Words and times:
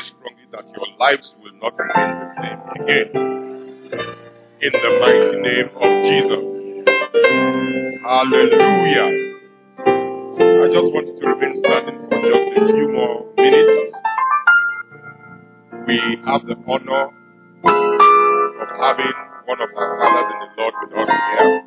very 0.00 0.08
strongly 0.08 0.46
that 0.52 0.64
your 0.76 0.86
lives 0.98 1.34
will 1.42 1.52
not 1.60 1.76
remain 1.78 2.20
the 2.20 2.30
same 2.36 2.60
again. 2.84 3.10
In 4.62 4.72
the 4.72 4.98
mighty 5.00 5.40
name 5.40 5.70
of 5.76 5.90
Jesus. 6.04 6.44
Hallelujah. 8.02 9.36
I 10.42 10.68
just 10.72 10.92
want 10.92 11.18
to 11.20 11.26
remain 11.26 11.56
standing 11.56 12.08
for 12.08 12.20
just 12.20 12.58
a 12.58 12.66
few 12.66 12.88
more 12.92 13.26
minutes. 13.36 13.92
We 15.86 15.98
have 16.24 16.46
the 16.46 16.56
honor 16.66 17.12
of 17.64 18.70
having 18.80 19.14
one 19.46 19.62
of 19.62 19.70
our 19.76 19.98
fathers 20.00 20.32
in 20.32 20.38
the 20.40 20.48
Lord 20.62 20.74
with 20.82 20.92
us 20.98 21.10
here, 21.10 21.64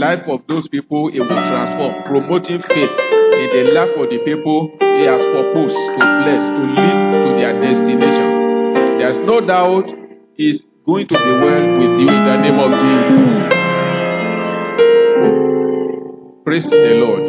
life 0.00 0.26
of 0.28 0.40
those 0.48 0.66
people 0.68 1.08
it 1.12 1.20
will 1.20 1.28
transform, 1.28 2.02
promoting 2.04 2.62
faith 2.62 2.90
in 3.36 3.48
the 3.52 3.70
life 3.74 3.92
of 3.98 4.08
the 4.08 4.18
people 4.24 4.72
he 4.80 5.04
has 5.04 5.20
proposed 5.20 5.76
to 5.76 6.00
bless, 6.00 6.40
to 6.40 6.62
lead 6.72 6.96
to 7.20 7.28
their 7.36 7.52
destination. 7.60 8.98
There's 8.98 9.18
no 9.26 9.40
doubt 9.46 9.84
it's 10.38 10.64
going 10.86 11.06
to 11.06 11.14
be 11.14 11.32
well 11.44 11.78
with 11.78 12.00
you 12.00 12.08
in 12.08 12.24
the 12.24 12.36
name 12.40 12.58
of 12.58 12.70
Jesus. 12.80 13.52
Praise 16.44 16.70
the 16.70 16.94
Lord. 17.04 17.24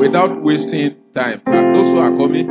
Without 0.00 0.42
wasting 0.42 0.96
time, 1.14 1.42
and 1.44 1.74
those 1.74 1.86
who 1.92 1.98
are 1.98 2.16
coming, 2.16 2.48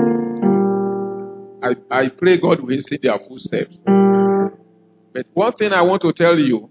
I, 1.64 1.76
I 1.90 2.10
pray 2.10 2.38
God 2.38 2.60
will 2.62 2.82
see 2.84 3.00
their 3.02 3.18
footsteps. 3.18 3.76
But 3.86 5.26
one 5.34 5.54
thing 5.54 5.74
I 5.74 5.82
want 5.82 6.04
to 6.04 6.14
tell 6.14 6.38
you 6.38 6.70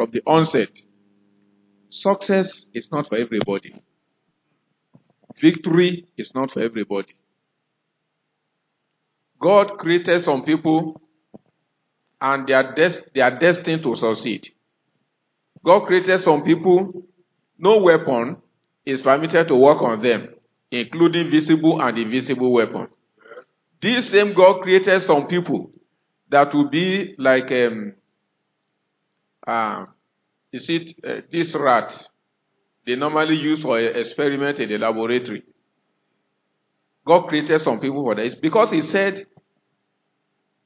from 0.00 0.10
the 0.12 0.22
onset 0.26 0.70
success 1.90 2.64
is 2.72 2.90
not 2.90 3.06
for 3.06 3.18
everybody, 3.18 3.74
victory 5.38 6.06
is 6.16 6.34
not 6.34 6.50
for 6.50 6.60
everybody. 6.60 7.14
God 9.38 9.76
created 9.76 10.22
some 10.22 10.42
people 10.42 11.02
and 12.18 12.46
they 12.46 12.54
are, 12.54 12.74
des- 12.74 13.02
they 13.14 13.20
are 13.20 13.38
destined 13.38 13.82
to 13.82 13.94
succeed. 13.94 14.48
God 15.62 15.86
created 15.86 16.22
some 16.22 16.44
people, 16.44 17.02
no 17.58 17.76
weapon 17.76 18.38
is 18.86 19.02
permitted 19.02 19.48
to 19.48 19.54
work 19.54 19.82
on 19.82 20.00
them, 20.00 20.34
including 20.70 21.30
visible 21.30 21.78
and 21.82 21.98
invisible 21.98 22.52
weapons. 22.54 22.88
This 23.82 24.08
same 24.08 24.32
God 24.32 24.62
created 24.62 25.02
some 25.02 25.26
people 25.26 25.70
that 26.30 26.54
will 26.54 26.70
be 26.70 27.14
like, 27.18 27.52
um, 27.52 27.96
uh, 29.46 29.86
is 30.52 30.68
it 30.68 30.96
uh, 31.04 31.20
this 31.30 31.54
rat 31.54 32.08
they 32.86 32.96
normally 32.96 33.36
use 33.36 33.62
for 33.62 33.78
experiment 33.78 34.58
in 34.58 34.68
the 34.68 34.78
laboratory? 34.78 35.42
God 37.06 37.28
created 37.28 37.60
some 37.62 37.80
people 37.80 38.04
for 38.04 38.14
this 38.14 38.34
because 38.34 38.70
He 38.70 38.82
said, 38.82 39.26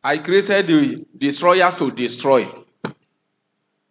I 0.02 0.18
created 0.18 0.66
the 0.66 1.06
destroyers 1.16 1.74
to 1.76 1.90
destroy. 1.90 2.46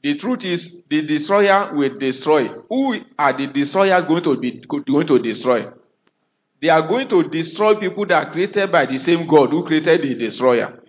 The 0.03 0.17
truth 0.17 0.43
is, 0.43 0.71
the 0.89 1.01
destroyer 1.03 1.73
will 1.73 1.97
destroy. 1.97 2.49
Who 2.69 2.97
are 3.17 3.37
the 3.37 3.47
destroyers 3.47 4.05
going 4.05 4.23
to 4.23 4.37
be 4.37 4.61
going 4.67 5.07
to 5.07 5.19
destroy? 5.19 5.71
They 6.61 6.69
are 6.69 6.87
going 6.87 7.07
to 7.09 7.29
destroy 7.29 7.75
people 7.75 8.05
that 8.07 8.27
are 8.27 8.31
created 8.31 8.71
by 8.71 8.85
the 8.85 8.97
same 8.99 9.25
God 9.27 9.49
who 9.49 9.65
created 9.65 10.01
the 10.01 10.15
destroyer. 10.15 10.82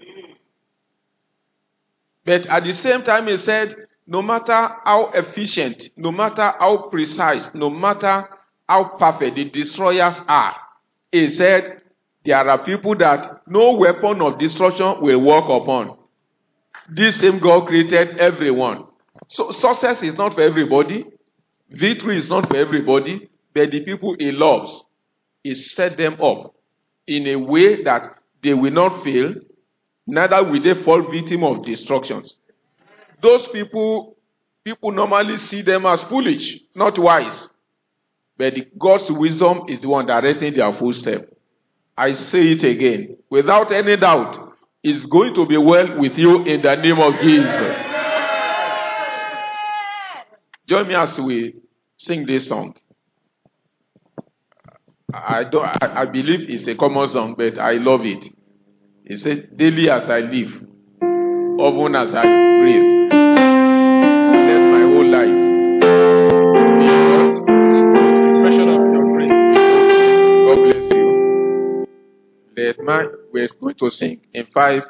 But 2.25 2.47
at 2.47 2.65
the 2.65 2.73
same 2.73 3.03
time, 3.03 3.27
he 3.27 3.37
said, 3.39 3.75
no 4.07 4.23
matter 4.23 4.53
how 4.85 5.11
efficient, 5.15 5.91
no 5.97 6.11
matter 6.13 6.53
how 6.59 6.89
precise, 6.91 7.49
no 7.55 7.71
matter 7.71 8.29
how 8.69 8.97
perfect 8.99 9.37
the 9.37 9.51
destroyers 9.51 10.17
are, 10.29 10.57
he 11.13 11.31
said, 11.31 11.81
there 12.25 12.37
are 12.49 12.65
people 12.65 12.97
that 12.97 13.43
no 13.47 13.73
weapon 13.73 14.23
of 14.23 14.39
destruction 14.39 15.01
will 15.01 15.21
work 15.21 15.45
upon. 15.45 15.99
This 16.89 17.17
same 17.21 17.39
God 17.39 17.67
created 17.67 18.19
everyone. 18.19 18.87
So 19.29 19.51
success 19.53 20.03
is 20.03 20.15
not 20.15 20.35
for 20.35 20.41
everybody. 20.41 21.05
Victory 21.71 22.17
is 22.17 22.29
not 22.29 22.49
for 22.49 22.57
everybody. 22.57 23.29
But 23.55 23.71
the 23.71 23.85
people 23.85 24.17
he 24.19 24.33
loves, 24.33 24.85
he 25.43 25.55
set 25.55 25.97
them 25.97 26.21
up 26.21 26.55
in 27.07 27.27
a 27.27 27.37
way 27.37 27.85
that 27.85 28.19
they 28.43 28.55
will 28.55 28.73
not 28.73 29.05
fail, 29.05 29.35
neither 30.07 30.43
will 30.45 30.63
they 30.63 30.83
fall 30.83 31.03
victim 31.11 31.45
of 31.45 31.65
destructions. 31.65 32.37
Those 33.23 33.49
people, 33.49 34.17
people 34.65 34.93
normally 34.93 35.39
see 35.39 35.63
them 35.63 35.87
as 35.87 36.03
foolish, 36.05 36.59
not 36.75 36.99
wise. 36.99 37.49
But 38.37 38.55
God's 38.79 39.11
wisdom 39.11 39.63
is 39.69 39.81
the 39.81 39.89
one 39.89 40.07
directing 40.07 40.55
their 40.55 40.73
footsteps. 40.75 41.33
I 41.97 42.13
say 42.15 42.53
it 42.53 42.65
again, 42.65 43.17
without 43.31 43.71
any 43.71 43.97
doubt, 43.97 44.53
it's 44.83 45.07
going 45.07 45.35
to 45.35 45.47
be 45.47 45.57
well 45.57 45.99
with 45.99 46.19
you 46.19 46.43
in 46.45 46.61
the 46.61 46.75
name 46.77 46.99
of 46.99 47.15
Jesus. 47.21 47.77
Join 50.69 50.89
me 50.89 50.95
as 50.95 51.19
we 51.19 51.55
sing 51.97 52.27
this 52.27 52.49
song. 52.49 52.75
I 55.13 55.45
don't. 55.45 55.65
I, 55.65 56.03
I 56.03 56.05
believe 56.07 56.51
it's 56.51 56.67
a 56.67 56.75
common 56.75 57.09
song, 57.09 57.35
but 57.39 57.59
I 57.59 57.73
love 57.75 58.01
it. 58.05 58.34
It 59.07 59.19
says, 59.19 59.45
"Daily 59.55 59.91
as 59.91 60.09
I 60.09 60.21
live, 60.21 60.65
often 61.61 61.95
as 61.95 62.15
I 62.15 62.23
breathe, 62.59 63.13
let 64.49 64.63
my 64.73 64.81
whole 64.81 65.05
life 65.05 65.37
be 66.81 66.89
what 67.13 67.35
Expression 68.25 68.69
of 68.71 68.81
your 68.95 69.07
grace. 69.13 69.41
God 70.47 70.57
bless 70.65 70.85
you. 70.97 71.87
Let 72.57 72.77
my 72.83 73.07
we're 73.31 73.49
going 73.61 73.75
to 73.75 73.91
sing 73.91 74.21
in 74.33 74.47
five 74.47 74.85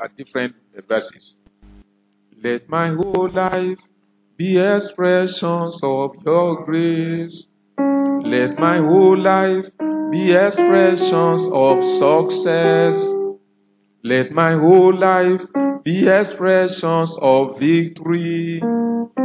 uh, 0.00 0.08
different 0.18 0.56
verses. 0.88 1.36
Let 2.42 2.68
my 2.68 2.88
whole 2.88 3.30
life 3.30 3.78
be 4.36 4.58
expressions 4.58 5.78
of 5.80 6.16
your 6.26 6.64
grace. 6.64 7.44
Let 7.78 8.58
my 8.58 8.78
whole 8.78 9.16
life 9.16 9.66
be 10.10 10.32
expressions 10.32 11.42
of 11.52 11.78
success. 12.02 13.19
Let 14.02 14.32
my 14.32 14.52
whole 14.52 14.94
life 14.94 15.42
be 15.84 16.08
expressions 16.08 17.14
of 17.20 17.58
victory. 17.58 18.62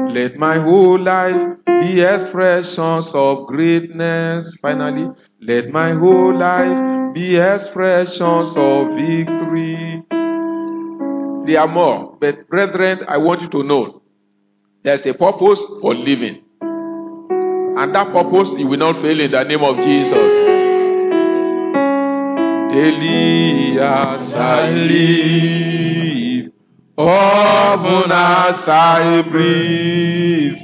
Let 0.09 0.35
my 0.35 0.59
whole 0.59 0.99
life 0.99 1.57
be 1.65 2.01
expressions 2.01 3.09
of 3.13 3.47
greatness. 3.47 4.53
Finally, 4.61 5.11
let 5.39 5.69
my 5.69 5.91
whole 5.93 6.35
life 6.35 7.13
be 7.13 7.37
expressions 7.37 8.49
of 8.57 8.87
victory. 8.95 10.03
There 11.45 11.61
are 11.61 11.67
more, 11.67 12.17
but 12.19 12.49
brethren, 12.49 12.99
I 13.07 13.17
want 13.17 13.43
you 13.43 13.49
to 13.51 13.63
know 13.63 14.01
there's 14.83 15.05
a 15.05 15.13
purpose 15.13 15.61
for 15.79 15.95
living. 15.95 16.43
And 16.61 17.95
that 17.95 18.11
purpose 18.11 18.49
you 18.57 18.67
will 18.67 18.77
not 18.79 19.01
fail 19.01 19.21
in 19.21 19.31
the 19.31 19.43
name 19.43 19.63
of 19.63 19.77
Jesus. 19.77 20.44
Daily 22.75 23.79
as 23.79 24.35
often 26.97 28.11
as 28.11 28.67
I 28.67 29.21
breathe, 29.31 30.57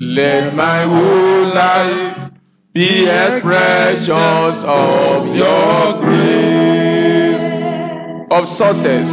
let 0.00 0.54
my 0.54 0.84
whole 0.84 1.52
life 1.54 2.32
be 2.72 3.06
expressions 3.06 4.64
of 4.64 5.26
your 5.36 6.00
grace, 6.00 7.42
of 8.30 8.48
success. 8.56 9.10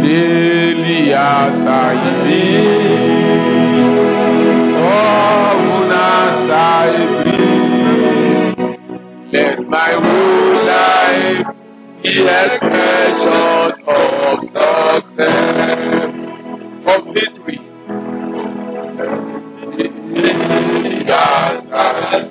Daily 0.00 1.12
as 1.12 1.66
I 1.66 1.92
live, 2.24 4.00
often 4.82 5.92
as 5.92 6.50
I 6.50 7.22
breathe, 7.22 8.56
let 9.30 9.68
my 9.68 9.92
whole 9.92 10.39
be 12.02 12.08
expressions 12.08 13.78
of 13.86 14.40
success, 14.40 16.14
of 16.86 17.14
victory. 17.14 17.60
Yes, 21.06 21.66
I 21.72 22.30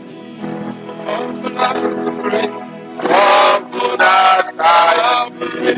often 3.05 4.01
as 4.01 4.53
I 4.59 5.29
breathe, 5.37 5.77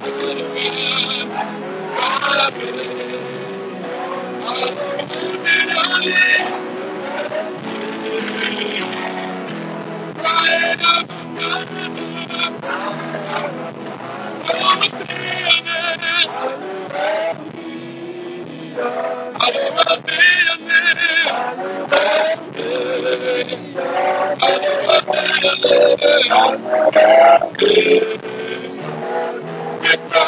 the 0.00 0.38
Abba 27.60 28.37
Father, 29.80 30.27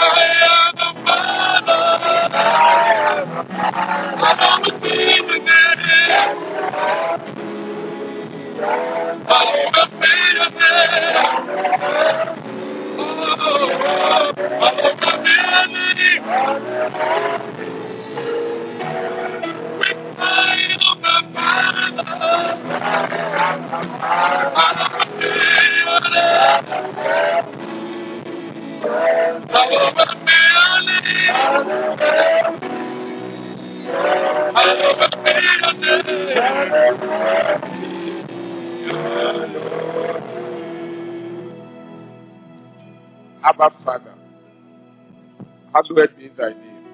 hallowed 45.75 46.17
be 46.19 46.29
thy 46.29 46.51
name. 46.51 46.87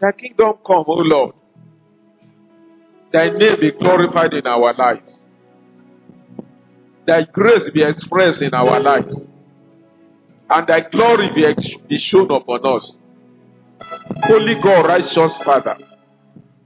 Thy 0.00 0.12
kingdom 0.12 0.54
come, 0.66 0.84
O 0.88 0.94
Lord. 0.94 1.34
Thy 3.12 3.30
name 3.30 3.60
be 3.60 3.72
glorified 3.72 4.34
in 4.34 4.46
our 4.46 4.74
lives. 4.74 5.20
Thy 7.06 7.24
grace 7.24 7.70
be 7.70 7.82
expressed 7.82 8.42
in 8.42 8.54
our 8.54 8.80
lives. 8.80 9.16
And 10.50 10.66
thy 10.66 10.80
glory 10.82 11.30
be, 11.34 11.46
ex- 11.46 11.76
be 11.88 11.98
shown 11.98 12.30
upon 12.30 12.66
us. 12.66 12.96
Holy 14.24 14.56
God, 14.56 14.86
righteous 14.86 15.36
Father, 15.44 15.78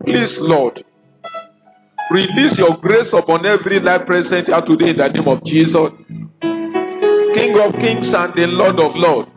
please, 0.04 0.36
Lord, 0.38 0.84
release 2.10 2.58
your 2.58 2.76
grace 2.78 3.12
upon 3.12 3.46
every 3.46 3.80
life 3.80 4.06
present 4.06 4.48
here 4.48 4.60
today 4.62 4.90
in 4.90 4.96
the 4.98 5.08
name 5.08 5.28
of 5.28 5.44
Jesus. 5.44 5.92
King 7.34 7.60
of 7.60 7.74
kings 7.74 8.12
and 8.14 8.34
the 8.34 8.46
Lord 8.48 8.80
of 8.80 8.96
lords. 8.96 9.30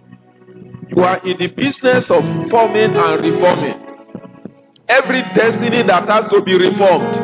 You 0.96 1.04
are 1.04 1.20
in 1.26 1.38
the 1.38 1.48
business 1.48 2.12
of 2.12 2.24
forming 2.52 2.98
and 2.98 3.24
reforming. 3.24 3.80
Every 4.90 5.22
destiny 5.34 5.84
that 5.84 6.10
has 6.10 6.28
to 6.32 6.42
be 6.42 6.56
reformed. 6.56 7.16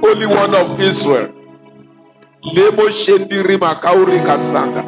Holy 0.00 0.26
One 0.26 0.54
of 0.54 0.80
Israel. 0.80 1.32
Lemo 2.54 2.90
shendiri 2.90 3.58
makauri 3.58 4.20
kasanda. 4.24 4.84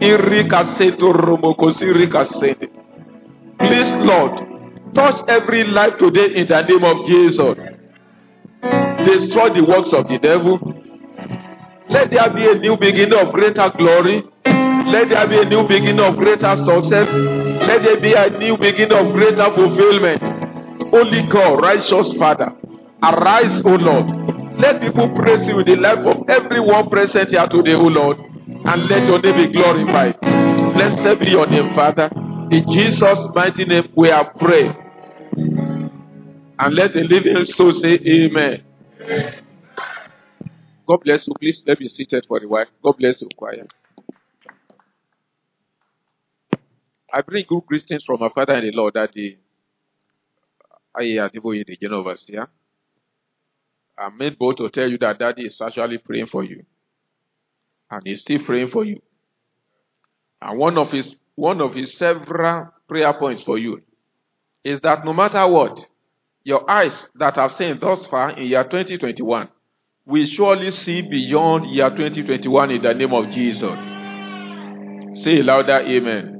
Iri 0.00 0.44
kaseto 0.48 1.12
romokosi 1.12 1.84
iri 1.86 2.08
kasende. 2.08 2.68
Please, 3.58 3.92
Lord, 4.04 4.42
touch 4.94 5.22
every 5.28 5.64
life 5.64 5.98
today 5.98 6.34
in 6.34 6.48
the 6.48 6.62
name 6.62 6.84
of 6.84 7.06
Jesus. 7.06 7.56
Destroy 9.06 9.50
the 9.54 9.64
works 9.66 9.92
of 9.92 10.08
the 10.08 10.18
devil. 10.18 10.58
Let 11.88 12.10
there 12.10 12.30
be 12.30 12.46
a 12.50 12.54
new 12.56 12.76
beginning 12.76 13.18
of 13.18 13.32
greater 13.32 13.70
glory. 13.78 14.24
Let 14.86 15.08
there 15.10 15.26
be 15.28 15.38
a 15.38 15.44
new 15.44 15.66
beginning 15.68 16.00
of 16.00 16.16
greater 16.16 16.56
success. 16.56 17.08
Let 17.12 17.82
there 17.82 18.00
be 18.00 18.14
a 18.14 18.30
new 18.38 18.56
beginning 18.56 18.96
of 18.96 19.12
greater 19.12 19.50
fulfillment. 19.54 20.22
Holy 20.90 21.22
God, 21.28 21.62
righteous 21.62 22.14
Father, 22.18 22.52
Arise, 23.02 23.62
O 23.64 23.74
Lord. 23.74 24.58
Let 24.58 24.80
people 24.80 25.08
praise 25.16 25.46
you 25.48 25.58
in 25.60 25.66
the 25.66 25.76
life 25.76 26.06
of 26.06 26.28
everyone 26.28 26.88
present 26.90 27.30
here 27.30 27.46
today, 27.48 27.74
O 27.74 27.82
Lord. 27.84 28.18
And 28.18 28.86
let 28.88 29.08
your 29.08 29.20
name 29.20 29.46
be 29.48 29.52
glorified. 29.52 30.20
Blessed 30.20 31.20
be 31.20 31.30
your 31.30 31.46
name, 31.48 31.74
Father. 31.74 32.10
In 32.50 32.64
Jesus' 32.70 33.18
mighty 33.34 33.64
name, 33.64 33.88
we 33.96 34.10
are 34.10 34.32
praying. 34.34 34.76
And 36.58 36.74
let 36.74 36.92
the 36.92 37.02
living 37.02 37.44
soul 37.46 37.72
say, 37.72 37.94
Amen. 38.06 38.62
God 40.86 40.98
bless 41.02 41.26
you. 41.26 41.34
Please 41.40 41.62
let 41.66 41.80
me 41.80 41.88
seated 41.88 42.26
for 42.26 42.38
a 42.42 42.46
while. 42.46 42.66
God 42.82 42.96
bless 42.98 43.22
you, 43.22 43.28
choir. 43.36 43.66
I 47.12 47.20
bring 47.20 47.44
good 47.46 47.66
greetings 47.66 48.04
from 48.04 48.20
my 48.20 48.30
father 48.30 48.54
in 48.54 48.64
the 48.64 48.72
Lord 48.72 48.94
that 48.94 49.12
the 49.12 49.36
Adeboye, 50.96 51.64
the 51.66 51.88
overseer. 51.88 52.48
I'm 53.98 54.16
made 54.16 54.38
bold 54.38 54.56
to 54.58 54.68
tell 54.70 54.90
you 54.90 54.98
that 54.98 55.18
daddy 55.18 55.46
is 55.46 55.60
actually 55.60 55.98
praying 55.98 56.26
for 56.26 56.42
you. 56.42 56.64
And 57.90 58.02
he's 58.04 58.22
still 58.22 58.42
praying 58.44 58.68
for 58.68 58.84
you. 58.84 59.00
And 60.40 60.58
one 60.58 60.78
of 60.78 60.90
his 60.90 61.14
one 61.34 61.60
of 61.60 61.74
his 61.74 61.96
several 61.96 62.72
prayer 62.88 63.12
points 63.14 63.42
for 63.42 63.58
you 63.58 63.82
is 64.64 64.80
that 64.80 65.04
no 65.04 65.12
matter 65.12 65.46
what, 65.46 65.78
your 66.44 66.68
eyes 66.70 67.08
that 67.14 67.36
have 67.36 67.52
seen 67.52 67.78
thus 67.80 68.06
far 68.06 68.30
in 68.30 68.46
year 68.46 68.64
2021 68.64 69.48
will 70.06 70.26
surely 70.26 70.70
see 70.70 71.02
beyond 71.02 71.70
year 71.70 71.90
2021 71.90 72.70
in 72.70 72.82
the 72.82 72.94
name 72.94 73.12
of 73.12 73.28
Jesus. 73.30 73.78
Say 75.22 75.42
louder, 75.42 75.78
Amen. 75.78 76.31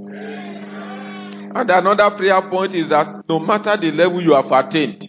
And 1.55 1.71
another 1.71 2.11
prayer 2.17 2.41
point 2.49 2.75
is 2.75 2.89
that 2.89 3.29
no 3.29 3.39
matter 3.39 3.77
the 3.77 3.91
level 3.91 4.23
you 4.23 4.33
have 4.33 4.51
attained, 4.51 5.07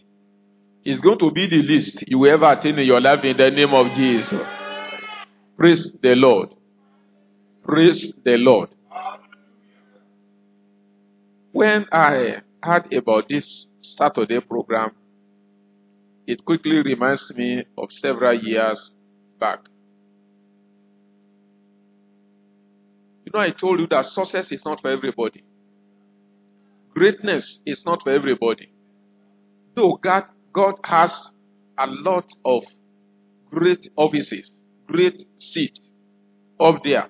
it's 0.84 1.00
going 1.00 1.20
to 1.20 1.32
be 1.32 1.48
the 1.48 1.62
least 1.62 2.04
you 2.06 2.20
will 2.20 2.32
ever 2.32 2.52
attain 2.52 2.78
in 2.78 2.86
your 2.86 3.00
life 3.00 3.24
in 3.24 3.38
the 3.38 3.50
name 3.50 3.74
of 3.74 3.88
Jesus. 3.94 4.46
Praise 5.58 5.90
the 6.02 6.16
Lord. 6.16 6.50
Praise 7.64 8.12
the 8.26 8.38
Lord. 8.38 8.70
When 11.54 11.86
I 11.92 12.42
heard 12.62 12.94
about 12.94 13.30
this 13.30 13.68
Saturday 13.82 14.42
program, 14.42 14.92
it 16.28 16.44
quickly 16.44 16.82
reminds 16.82 17.34
me 17.34 17.64
of 17.78 17.94
several 17.94 18.34
years 18.34 18.92
back. 19.40 19.60
You 23.26 23.32
know, 23.34 23.40
I 23.40 23.52
told 23.52 23.80
you 23.80 23.88
that 23.88 24.06
success 24.06 24.52
is 24.52 24.66
not 24.66 24.82
for 24.82 24.90
everybody. 24.90 25.44
Greatness 26.94 27.60
is 27.66 27.84
not 27.86 28.04
for 28.04 28.12
everybody. 28.12 28.72
Though 29.76 29.98
God, 30.02 30.26
God 30.54 30.76
has 30.84 31.30
a 31.78 31.88
lot 31.88 32.32
of 32.46 32.64
great 33.50 33.90
offices, 33.96 34.52
great 34.88 35.26
seats 35.40 35.80
up 36.60 36.82
there, 36.84 37.08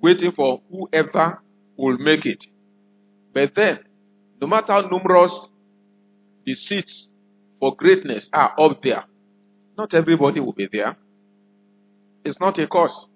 waiting 0.00 0.32
for 0.32 0.62
whoever 0.70 1.40
will 1.76 1.98
make 1.98 2.24
it. 2.24 2.44
But 3.34 3.54
then, 3.54 3.80
no 4.40 4.46
matter 4.46 4.72
how 4.72 4.82
numerous 4.82 5.48
the 6.44 6.54
seats 6.54 7.08
for 7.58 7.74
greatness 7.74 8.28
are 8.32 8.54
up 8.60 8.82
there, 8.82 9.04
not 9.76 9.94
everybody 9.94 10.40
will 10.40 10.52
be 10.52 10.68
there. 10.70 10.96
It's 12.24 12.38
not 12.38 12.58
a 12.58 12.66
cause. 12.68 13.08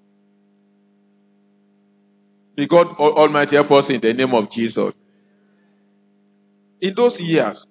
May 2.57 2.67
God 2.67 2.89
Almighty 2.99 3.57
help 3.57 3.71
us 3.71 3.91
in 3.91 4.01
the 4.01 4.13
name 4.13 4.35
of 4.35 4.51
Jesus. 4.51 4.93
In 6.81 6.95
those 6.95 7.19
years, 7.21 7.67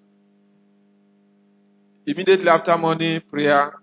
immediately 2.05 2.49
after 2.49 2.77
morning 2.77 3.21
prayer, 3.29 3.73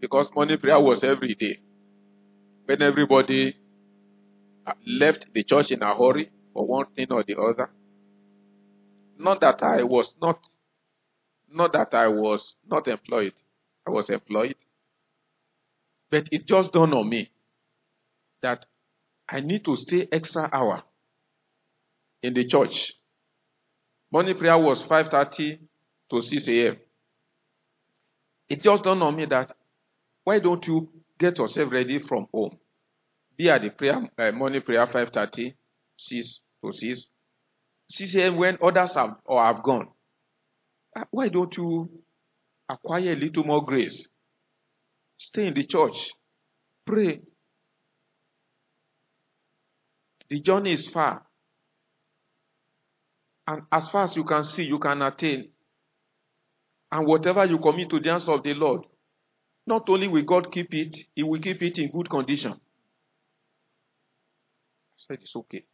because 0.00 0.28
morning 0.34 0.58
prayer 0.58 0.80
was 0.80 1.02
every 1.02 1.34
day, 1.34 1.58
when 2.66 2.80
everybody 2.82 3.56
uh, 4.66 4.72
left 4.86 5.26
the 5.34 5.42
church 5.42 5.72
in 5.72 5.82
a 5.82 5.96
hurry 5.96 6.30
for 6.52 6.66
one 6.66 6.86
thing 6.94 7.08
or 7.10 7.24
the 7.24 7.36
other. 7.36 7.70
Not 9.18 9.40
that 9.40 9.62
I 9.62 9.82
was 9.82 10.14
not, 10.22 10.38
not 11.52 11.72
that 11.72 11.92
I 11.92 12.08
was 12.08 12.54
not 12.68 12.86
employed. 12.86 13.34
I 13.86 13.90
was 13.90 14.08
employed. 14.10 14.54
But 16.10 16.28
it 16.30 16.46
just 16.46 16.72
dawned 16.72 16.94
on 16.94 17.08
me 17.08 17.30
that 18.42 18.66
I 19.28 19.40
need 19.40 19.64
to 19.64 19.76
stay 19.76 20.08
extra 20.10 20.48
hour 20.52 20.82
in 22.22 22.34
the 22.34 22.46
church 22.46 22.92
Morning 24.12 24.36
prayer 24.36 24.58
was 24.58 24.82
5.30 24.82 25.58
to 26.10 26.20
6 26.22 26.48
a.m. 26.48 26.76
It 28.48 28.62
just 28.62 28.82
dawned 28.82 29.02
on 29.02 29.16
me 29.16 29.26
that 29.26 29.54
why 30.24 30.40
don't 30.40 30.66
you 30.66 30.88
get 31.18 31.38
yourself 31.38 31.70
ready 31.70 32.00
from 32.00 32.26
home? 32.32 32.58
Be 33.36 33.48
at 33.48 33.62
the 33.62 33.70
prayer, 33.70 34.00
uh, 34.18 34.32
morning 34.32 34.62
prayer 34.62 34.86
5.30, 34.86 35.54
6 35.96 36.40
to 36.64 36.72
6. 36.72 37.06
6 37.88 38.14
a.m. 38.16 38.36
when 38.36 38.58
others 38.62 38.94
have 38.94 39.16
or 39.24 39.42
have 39.44 39.62
gone. 39.62 39.88
Uh, 40.96 41.04
why 41.12 41.28
don't 41.28 41.56
you 41.56 41.88
acquire 42.68 43.12
a 43.12 43.16
little 43.16 43.44
more 43.44 43.64
grace? 43.64 44.08
Stay 45.18 45.46
in 45.46 45.54
the 45.54 45.66
church. 45.66 46.10
Pray. 46.84 47.20
The 50.28 50.40
journey 50.40 50.72
is 50.72 50.88
far. 50.88 51.26
And 53.50 53.62
as 53.72 53.90
far 53.90 54.04
as 54.04 54.14
you 54.14 54.22
can 54.22 54.44
see, 54.44 54.62
you 54.62 54.78
can 54.78 55.02
attain. 55.02 55.48
And 56.92 57.04
whatever 57.04 57.44
you 57.44 57.58
commit 57.58 57.90
to 57.90 57.98
the 57.98 58.10
hands 58.10 58.28
of 58.28 58.44
the 58.44 58.54
Lord, 58.54 58.82
not 59.66 59.88
only 59.88 60.06
will 60.06 60.22
God 60.22 60.52
keep 60.52 60.72
it, 60.72 60.96
He 61.16 61.24
will 61.24 61.40
keep 61.40 61.60
it 61.60 61.76
in 61.78 61.90
good 61.90 62.08
condition. 62.08 62.52
I 62.52 62.56
said 64.98 65.18
it's 65.20 65.34
okay. 65.34 65.64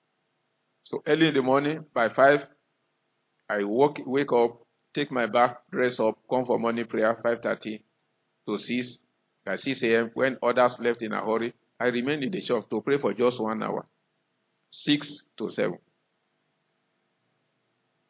So 0.84 1.02
early 1.06 1.28
in 1.28 1.34
the 1.34 1.42
morning, 1.42 1.84
by 1.92 2.08
five, 2.08 2.46
I 3.50 3.62
walk, 3.64 3.98
wake 4.06 4.32
up, 4.32 4.58
take 4.94 5.12
my 5.12 5.26
bath, 5.26 5.56
dress 5.70 6.00
up, 6.00 6.16
come 6.30 6.46
for 6.46 6.58
morning 6.58 6.86
prayer, 6.86 7.14
5.30 7.22 7.82
to 8.48 8.56
6. 8.56 8.98
By 9.44 9.56
6 9.56 9.82
a.m., 9.82 10.10
when 10.14 10.38
others 10.42 10.76
left 10.80 11.02
in 11.02 11.12
a 11.12 11.20
hurry, 11.22 11.52
I 11.78 11.88
remained 11.88 12.24
in 12.24 12.30
the 12.30 12.40
shop 12.40 12.70
to 12.70 12.80
pray 12.80 12.96
for 12.96 13.12
just 13.12 13.38
one 13.38 13.62
hour. 13.62 13.86
6 14.70 15.24
to 15.36 15.50
7. 15.50 15.78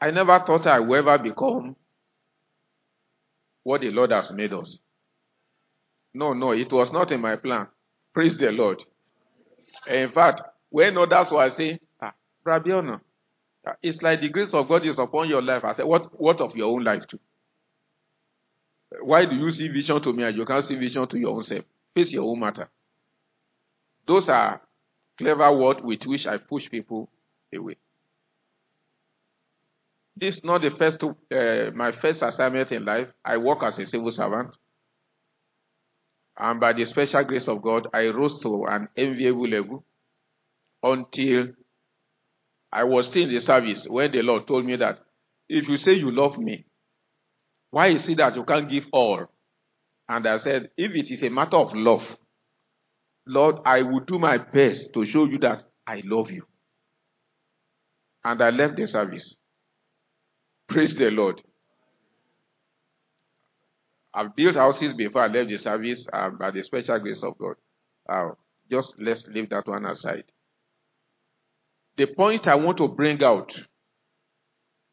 I 0.00 0.10
never 0.10 0.38
thought 0.40 0.66
I 0.66 0.80
would 0.80 0.98
ever 0.98 1.18
become 1.18 1.76
what 3.62 3.80
the 3.80 3.90
Lord 3.90 4.12
has 4.12 4.30
made 4.30 4.52
us. 4.52 4.78
No, 6.14 6.32
no, 6.32 6.52
it 6.52 6.72
was 6.72 6.92
not 6.92 7.10
in 7.12 7.20
my 7.20 7.36
plan. 7.36 7.66
Praise 8.14 8.36
the 8.38 8.50
Lord. 8.52 8.82
In 9.86 10.10
fact, 10.10 10.42
when 10.70 10.96
others 10.96 11.30
were 11.30 11.50
saying, 11.50 11.78
ah, 12.00 12.14
it's 13.82 14.00
like 14.02 14.20
the 14.20 14.28
grace 14.28 14.52
of 14.54 14.68
God 14.68 14.86
is 14.86 14.98
upon 14.98 15.28
your 15.28 15.42
life. 15.42 15.64
I 15.64 15.74
said, 15.74 15.84
what, 15.84 16.18
what 16.20 16.40
of 16.40 16.54
your 16.56 16.72
own 16.72 16.84
life 16.84 17.06
too? 17.06 17.20
Why 19.02 19.26
do 19.26 19.36
you 19.36 19.50
see 19.50 19.68
vision 19.68 20.00
to 20.02 20.12
me 20.12 20.22
and 20.22 20.36
you 20.36 20.44
can't 20.44 20.64
see 20.64 20.76
vision 20.76 21.06
to 21.08 21.18
your 21.18 21.36
own 21.36 21.42
self? 21.42 21.64
Face 21.94 22.12
your 22.12 22.24
own 22.24 22.40
matter. 22.40 22.68
Those 24.06 24.28
are 24.28 24.60
clever 25.18 25.52
words 25.52 25.80
with 25.82 26.04
which 26.06 26.26
I 26.26 26.38
push 26.38 26.70
people 26.70 27.10
away. 27.54 27.76
This 30.16 30.36
is 30.36 30.44
not 30.44 30.62
the 30.62 30.70
first, 30.70 31.02
uh, 31.04 31.70
my 31.74 31.92
first 31.92 32.22
assignment 32.22 32.72
in 32.72 32.84
life. 32.84 33.08
I 33.24 33.36
work 33.36 33.62
as 33.62 33.78
a 33.78 33.86
civil 33.86 34.10
servant. 34.10 34.56
And 36.38 36.58
by 36.58 36.72
the 36.72 36.86
special 36.86 37.24
grace 37.24 37.48
of 37.48 37.62
God, 37.62 37.88
I 37.92 38.08
rose 38.08 38.40
to 38.40 38.64
an 38.64 38.88
enviable 38.96 39.48
level 39.48 39.84
until 40.82 41.48
I 42.72 42.84
was 42.84 43.06
still 43.06 43.24
in 43.24 43.34
the 43.34 43.40
service 43.40 43.86
when 43.88 44.12
the 44.12 44.22
Lord 44.22 44.46
told 44.46 44.64
me 44.64 44.76
that 44.76 44.98
if 45.48 45.68
you 45.68 45.76
say 45.76 45.92
you 45.94 46.10
love 46.10 46.38
me, 46.38 46.66
why 47.70 47.88
is 47.88 48.08
it 48.08 48.18
that 48.18 48.36
you 48.36 48.44
can't 48.44 48.68
give 48.68 48.86
all? 48.92 49.26
And 50.08 50.26
I 50.26 50.38
said, 50.38 50.70
if 50.76 50.92
it 50.92 51.10
is 51.10 51.22
a 51.22 51.30
matter 51.30 51.56
of 51.56 51.74
love, 51.74 52.04
Lord, 53.26 53.56
I 53.64 53.82
will 53.82 54.00
do 54.00 54.18
my 54.18 54.38
best 54.38 54.92
to 54.94 55.04
show 55.04 55.24
you 55.24 55.38
that 55.38 55.64
I 55.86 56.02
love 56.04 56.30
you. 56.30 56.44
And 58.24 58.42
I 58.42 58.50
left 58.50 58.76
the 58.76 58.86
service. 58.86 59.36
Praise 60.68 60.94
the 60.94 61.10
Lord. 61.10 61.42
I've 64.12 64.34
built 64.34 64.56
houses 64.56 64.94
before 64.94 65.22
I 65.22 65.26
left 65.26 65.50
the 65.50 65.58
service 65.58 66.06
um, 66.12 66.38
by 66.38 66.50
the 66.50 66.62
special 66.62 66.98
grace 66.98 67.22
of 67.22 67.36
God. 67.38 67.56
Uh, 68.08 68.30
just 68.70 68.94
let's 68.98 69.24
leave 69.28 69.50
that 69.50 69.66
one 69.66 69.84
aside. 69.84 70.24
The 71.96 72.06
point 72.06 72.46
I 72.46 72.54
want 72.56 72.78
to 72.78 72.88
bring 72.88 73.22
out 73.22 73.52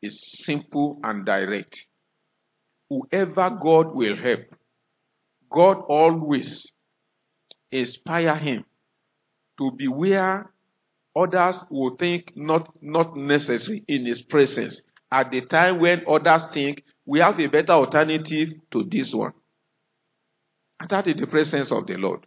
is 0.02 0.20
simple 0.46 1.00
and 1.04 1.26
direct. 1.26 1.86
Whoever 2.90 3.50
God 3.50 3.96
will 3.96 4.16
help, 4.18 4.42
God 5.50 5.78
always 5.88 6.72
inspire 7.72 8.36
him 8.36 8.66
to 9.58 9.72
be 9.72 9.88
where 9.88 10.52
others 11.16 11.64
will 11.70 11.96
think 11.96 12.34
not, 12.36 12.70
not 12.82 13.16
necessary 13.16 13.84
in 13.88 14.06
his 14.06 14.22
presence 14.22 14.82
at 15.14 15.30
the 15.30 15.42
time 15.42 15.80
when 15.80 16.02
others 16.10 16.46
think 16.52 16.84
we 17.06 17.20
have 17.20 17.40
a 17.40 17.46
better 17.46 17.74
alternative 17.74 18.50
to 18.72 18.84
this 18.90 19.14
one. 19.14 19.34
And 20.80 20.90
that 20.90 21.06
is 21.06 21.16
the 21.16 21.28
presence 21.28 21.72
of 21.72 21.86
the 21.86 21.98
Lord. 21.98 22.26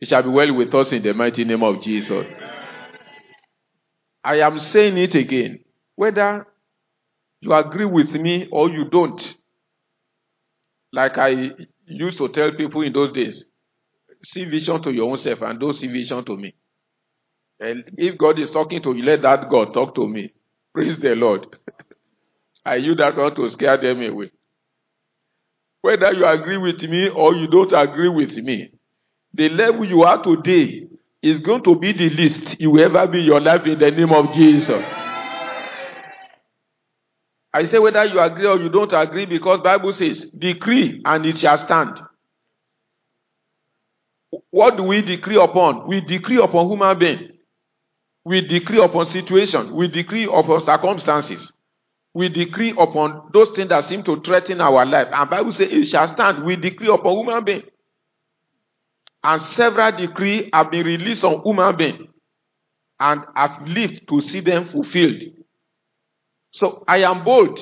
It 0.00 0.08
shall 0.08 0.24
be 0.24 0.30
well 0.30 0.52
with 0.52 0.74
us 0.74 0.90
in 0.90 1.04
the 1.04 1.14
mighty 1.14 1.44
name 1.44 1.62
of 1.62 1.80
Jesus. 1.80 2.26
I 4.24 4.40
am 4.40 4.58
saying 4.58 4.96
it 4.98 5.14
again. 5.14 5.60
Whether 5.94 6.44
you 7.40 7.52
agree 7.52 7.84
with 7.84 8.10
me 8.14 8.48
or 8.50 8.68
you 8.68 8.90
don't, 8.90 9.22
like 10.92 11.18
I 11.18 11.50
used 11.86 12.18
to 12.18 12.28
tell 12.30 12.50
people 12.56 12.82
in 12.82 12.92
those 12.92 13.12
days, 13.12 13.44
see 14.24 14.44
vision 14.44 14.82
to 14.82 14.90
your 14.90 15.08
own 15.08 15.18
self 15.18 15.40
and 15.42 15.60
don't 15.60 15.74
see 15.74 15.86
vision 15.86 16.24
to 16.24 16.36
me. 16.36 16.52
And 17.60 17.84
if 17.96 18.18
God 18.18 18.40
is 18.40 18.50
talking 18.50 18.82
to 18.82 18.92
you, 18.92 19.04
let 19.04 19.22
that 19.22 19.48
God 19.48 19.72
talk 19.72 19.94
to 19.94 20.08
me. 20.08 20.32
Praise 20.74 20.98
the 20.98 21.14
Lord. 21.14 21.46
I 22.64 22.76
use 22.76 22.96
that 22.96 23.16
one 23.16 23.34
to 23.34 23.50
scare 23.50 23.76
them 23.76 24.02
away. 24.02 24.30
Whether 25.82 26.12
you 26.12 26.24
agree 26.24 26.56
with 26.58 26.80
me 26.82 27.08
or 27.08 27.34
you 27.34 27.48
don't 27.48 27.72
agree 27.72 28.08
with 28.08 28.32
me, 28.36 28.70
the 29.34 29.48
level 29.48 29.84
you 29.84 30.02
are 30.04 30.22
today 30.22 30.86
is 31.22 31.40
going 31.40 31.62
to 31.64 31.74
be 31.76 31.92
the 31.92 32.10
least 32.10 32.60
you 32.60 32.70
will 32.70 32.84
ever 32.84 33.06
be 33.10 33.20
in 33.20 33.24
your 33.26 33.40
life 33.40 33.66
in 33.66 33.78
the 33.78 33.90
name 33.90 34.12
of 34.12 34.32
Jesus. 34.32 34.82
I 37.54 37.64
say 37.66 37.78
whether 37.78 38.04
you 38.04 38.18
agree 38.20 38.46
or 38.46 38.58
you 38.58 38.70
don't 38.70 38.92
agree 38.92 39.26
because 39.26 39.60
Bible 39.60 39.92
says 39.92 40.24
decree 40.36 41.02
and 41.04 41.26
it 41.26 41.38
shall 41.38 41.58
stand. 41.58 42.00
What 44.50 44.76
do 44.76 44.84
we 44.84 45.02
decree 45.02 45.36
upon? 45.36 45.86
We 45.86 46.00
decree 46.00 46.38
upon 46.42 46.70
human 46.70 46.98
being. 46.98 47.28
We 48.24 48.46
decree 48.46 48.82
upon 48.82 49.06
situation. 49.06 49.74
We 49.74 49.88
decree 49.88 50.24
upon 50.24 50.64
circumstances. 50.64 51.52
We 52.14 52.28
decree 52.28 52.70
upon 52.70 53.30
those 53.32 53.50
things 53.50 53.70
that 53.70 53.84
seem 53.84 54.02
to 54.04 54.20
threaten 54.20 54.60
our 54.60 54.84
life. 54.84 55.08
And 55.12 55.30
Bible 55.30 55.52
says 55.52 55.68
it 55.70 55.84
shall 55.86 56.06
stand. 56.08 56.44
We 56.44 56.56
decree 56.56 56.92
upon 56.92 57.16
human 57.16 57.44
being. 57.44 57.62
And 59.24 59.40
several 59.40 59.92
decrees 59.92 60.50
have 60.52 60.70
been 60.70 60.84
released 60.84 61.24
on 61.24 61.42
human 61.42 61.76
being 61.76 62.08
and 63.00 63.22
have 63.34 63.66
lived 63.66 64.08
to 64.08 64.20
see 64.20 64.40
them 64.40 64.66
fulfilled. 64.66 65.22
So 66.50 66.84
I 66.86 66.98
am 66.98 67.24
bold 67.24 67.58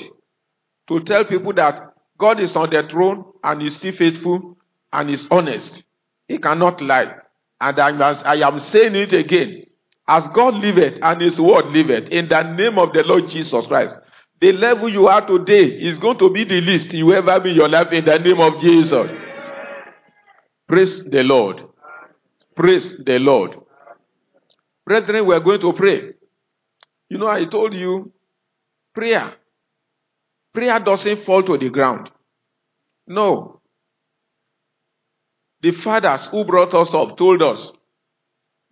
to 0.89 1.01
tell 1.05 1.25
people 1.25 1.53
that 1.55 1.95
God 2.19 2.41
is 2.41 2.57
on 2.57 2.71
the 2.71 2.83
throne 2.91 3.25
and 3.43 3.63
is 3.63 3.77
still 3.77 3.93
faithful 3.93 4.59
and 4.93 5.11
is 5.11 5.27
honest. 5.31 5.85
He 6.29 6.39
cannot 6.39 6.83
lie. 6.83 7.15
And 7.61 7.79
I 7.79 8.47
am 8.47 8.59
saying 8.61 8.97
it 8.97 9.13
again. 9.13 9.67
As 10.11 10.27
God 10.35 10.55
liveth 10.55 10.99
and 11.01 11.21
his 11.21 11.41
word 11.41 11.67
liveth 11.67 12.09
in 12.09 12.29
the 12.29 12.43
name 12.43 12.81
of 12.81 12.93
the 12.93 13.05
Lord 13.05 13.29
Jesus 13.29 13.65
Christ. 13.69 13.97
The 14.41 14.51
level 14.51 14.89
you 14.89 15.07
are 15.07 15.25
today 15.25 15.67
is 15.67 15.99
going 15.99 16.19
to 16.19 16.31
be 16.31 16.43
the 16.43 16.61
least 16.61 16.93
you 16.93 17.13
ever 17.13 17.39
be 17.39 17.51
in 17.51 17.57
your 17.57 17.69
life 17.69 17.93
in 17.93 18.05
the 18.05 18.19
name 18.19 18.41
of 18.41 18.61
Jesus. 18.61 19.09
Praise 20.67 21.05
the 21.05 21.23
Lord. 21.23 21.63
Praise 22.57 22.97
the 23.07 23.21
Lord. 23.21 23.55
Brethren, 24.85 25.27
we 25.27 25.33
are 25.33 25.41
going 25.41 25.61
to 25.61 25.73
pray. 25.75 26.15
You 27.09 27.19
know, 27.19 27.29
I 27.29 27.45
told 27.45 27.73
you, 27.75 28.11
prayer. 28.93 29.33
Prayer 30.53 30.81
doesn't 30.81 31.25
fall 31.25 31.45
to 31.45 31.57
the 31.57 31.71
ground. 31.71 32.11
No. 33.07 33.61
The 35.61 35.71
fathers 35.71 36.27
who 36.27 36.45
brought 36.45 36.75
us 36.75 36.93
up 36.95 37.17
told 37.17 37.43
us 37.43 37.71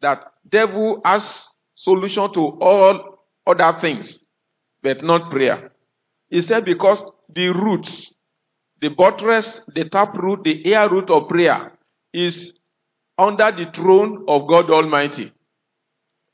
that 0.01 0.33
devil 0.49 1.01
has 1.05 1.49
solution 1.75 2.33
to 2.33 2.41
all 2.61 3.19
other 3.47 3.79
things, 3.81 4.19
but 4.83 5.03
not 5.03 5.31
prayer. 5.31 5.73
He 6.29 6.43
said 6.43 6.65
because 6.65 7.03
the 7.35 7.49
roots, 7.49 8.13
the 8.81 8.89
buttress, 8.89 9.61
the 9.75 9.89
tap 9.89 10.15
root, 10.17 10.45
the 10.45 10.73
air 10.73 10.89
root 10.89 11.11
of 11.11 11.29
prayer 11.29 11.73
is 12.13 12.53
under 13.17 13.51
the 13.51 13.71
throne 13.75 14.25
of 14.29 14.47
God 14.49 14.71
Almighty. 14.71 15.33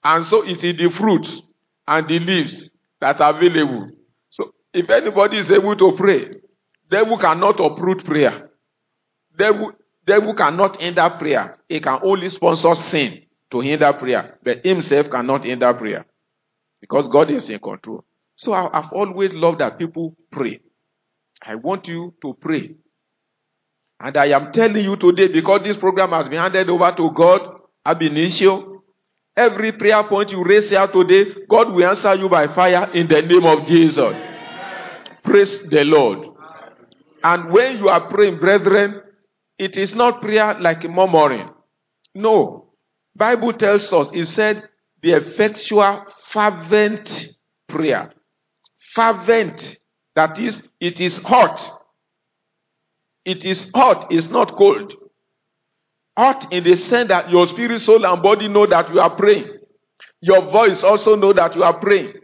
And 0.02 0.24
so 0.24 0.42
it 0.42 0.62
is 0.62 0.76
the 0.76 0.90
fruits 0.90 1.42
and 1.86 2.06
the 2.08 2.18
leaves 2.18 2.70
that 3.00 3.20
are 3.20 3.36
available. 3.36 3.88
So 4.28 4.52
if 4.72 4.90
anybody 4.90 5.38
is 5.38 5.50
able 5.50 5.76
to 5.76 5.92
pray, 5.96 6.32
devil 6.90 7.16
cannot 7.18 7.60
uproot 7.60 8.04
prayer. 8.04 8.50
Devil, 9.36 9.72
devil 10.06 10.34
cannot 10.34 10.80
hinder 10.80 11.08
prayer. 11.18 11.58
He 11.68 11.80
can 11.80 12.00
only 12.02 12.28
sponsor 12.28 12.74
sin 12.74 13.23
to 13.54 13.60
hinder 13.60 13.92
prayer. 13.92 14.38
But 14.42 14.64
himself 14.64 15.10
cannot 15.10 15.44
hinder 15.44 15.72
prayer. 15.74 16.04
Because 16.80 17.08
God 17.10 17.30
is 17.30 17.48
in 17.48 17.58
control. 17.60 18.04
So 18.36 18.52
I've 18.52 18.92
always 18.92 19.32
loved 19.32 19.60
that 19.60 19.78
people 19.78 20.16
pray. 20.30 20.60
I 21.40 21.54
want 21.54 21.86
you 21.88 22.14
to 22.22 22.34
pray 22.34 22.74
and 24.00 24.16
I 24.16 24.26
am 24.26 24.52
telling 24.52 24.84
you 24.84 24.96
today, 24.96 25.28
because 25.28 25.62
this 25.62 25.76
program 25.76 26.10
has 26.10 26.28
been 26.28 26.38
handed 26.38 26.68
over 26.68 26.92
to 26.96 27.10
God 27.14 27.40
ab 27.86 28.02
initio, 28.02 28.82
every 29.36 29.72
prayer 29.72 30.02
point 30.04 30.30
you 30.30 30.44
raise 30.44 30.68
here 30.68 30.86
today, 30.88 31.32
God 31.48 31.72
will 31.72 31.88
answer 31.88 32.14
you 32.14 32.28
by 32.28 32.48
fire 32.54 32.90
in 32.92 33.08
the 33.08 33.22
name 33.22 33.44
of 33.44 33.66
Jesus. 33.66 34.14
Praise 35.22 35.58
the 35.70 35.84
Lord. 35.84 36.28
And 37.22 37.50
when 37.50 37.78
you 37.78 37.88
are 37.88 38.08
praying, 38.10 38.38
brethren, 38.38 39.00
it 39.58 39.76
is 39.76 39.94
not 39.94 40.20
prayer 40.20 40.58
like 40.60 40.82
murmuring. 40.84 41.48
No. 42.14 42.73
Bible 43.16 43.52
tells 43.52 43.92
us, 43.92 44.08
it 44.12 44.26
said, 44.26 44.68
the 45.02 45.12
effectual 45.12 46.04
fervent 46.30 47.28
prayer. 47.68 48.12
Fervent. 48.94 49.78
That 50.14 50.38
is, 50.38 50.62
it 50.80 51.00
is 51.00 51.18
hot. 51.18 51.60
It 53.24 53.44
is 53.44 53.70
hot, 53.74 54.08
it's 54.10 54.28
not 54.28 54.56
cold. 54.56 54.92
Hot 56.16 56.52
in 56.52 56.62
the 56.64 56.76
sense 56.76 57.08
that 57.08 57.30
your 57.30 57.46
spirit, 57.48 57.80
soul, 57.80 58.06
and 58.06 58.22
body 58.22 58.48
know 58.48 58.66
that 58.66 58.92
you 58.92 59.00
are 59.00 59.16
praying. 59.16 59.58
Your 60.20 60.42
voice 60.50 60.82
also 60.82 61.16
know 61.16 61.32
that 61.32 61.54
you 61.56 61.62
are 61.62 61.78
praying. 61.80 62.14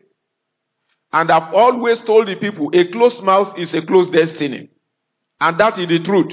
And 1.12 1.30
I've 1.30 1.52
always 1.54 2.00
told 2.02 2.28
the 2.28 2.36
people, 2.36 2.70
a 2.72 2.86
closed 2.90 3.22
mouth 3.22 3.58
is 3.58 3.74
a 3.74 3.82
closed 3.82 4.12
destiny. 4.12 4.70
And 5.40 5.58
that 5.58 5.78
is 5.78 5.88
the 5.88 5.98
truth. 6.00 6.32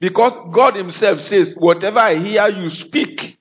Because 0.00 0.32
God 0.52 0.74
Himself 0.74 1.20
says, 1.20 1.54
whatever 1.56 2.00
I 2.00 2.16
hear 2.16 2.48
you 2.48 2.70
speak 2.70 3.38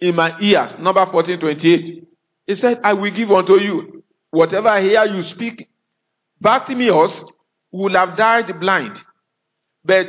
in 0.00 0.14
my 0.14 0.38
ears, 0.40 0.74
number 0.78 1.04
1428, 1.04 2.06
He 2.46 2.54
said, 2.54 2.80
I 2.84 2.92
will 2.92 3.10
give 3.10 3.30
unto 3.30 3.54
you. 3.60 4.04
Whatever 4.30 4.68
I 4.68 4.82
hear 4.82 5.04
you 5.04 5.22
speak, 5.22 5.68
Bartimaeus 6.40 7.24
would 7.72 7.92
have 7.92 8.16
died 8.16 8.60
blind. 8.60 9.00
But, 9.84 10.08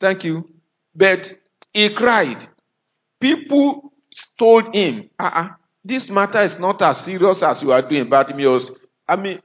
thank 0.00 0.24
you. 0.24 0.48
But 0.94 1.30
he 1.72 1.94
cried. 1.94 2.48
People 3.20 3.92
told 4.38 4.74
him, 4.74 5.10
uh-uh, 5.18 5.48
this 5.84 6.08
matter 6.10 6.42
is 6.42 6.58
not 6.58 6.82
as 6.82 6.98
serious 6.98 7.42
as 7.42 7.62
you 7.62 7.72
are 7.72 7.82
doing, 7.88 8.08
Bartimaeus. 8.08 8.70
I 9.06 9.16
mean, 9.16 9.40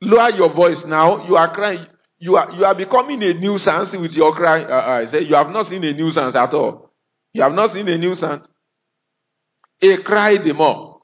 lower 0.00 0.30
your 0.30 0.52
voice 0.52 0.84
now. 0.84 1.26
You 1.26 1.36
are 1.36 1.52
crying. 1.54 1.86
You 2.18 2.36
are, 2.36 2.52
you 2.52 2.64
are 2.64 2.74
becoming 2.74 3.22
a 3.22 3.32
nuisance 3.34 3.92
with 3.92 4.12
your 4.12 4.34
cry. 4.34 4.62
Uh-uh. 4.62 5.06
I 5.06 5.06
said, 5.06 5.26
you 5.26 5.34
have 5.34 5.48
not 5.48 5.66
seen 5.68 5.82
a 5.84 5.92
nuisance 5.92 6.34
at 6.34 6.52
all. 6.52 6.90
You 7.32 7.42
have 7.42 7.52
not 7.54 7.72
seen 7.72 7.88
a 7.88 7.96
nuisance. 7.96 8.46
He 9.80 9.96
cried 10.02 10.44
the 10.44 10.52
more. 10.52 11.00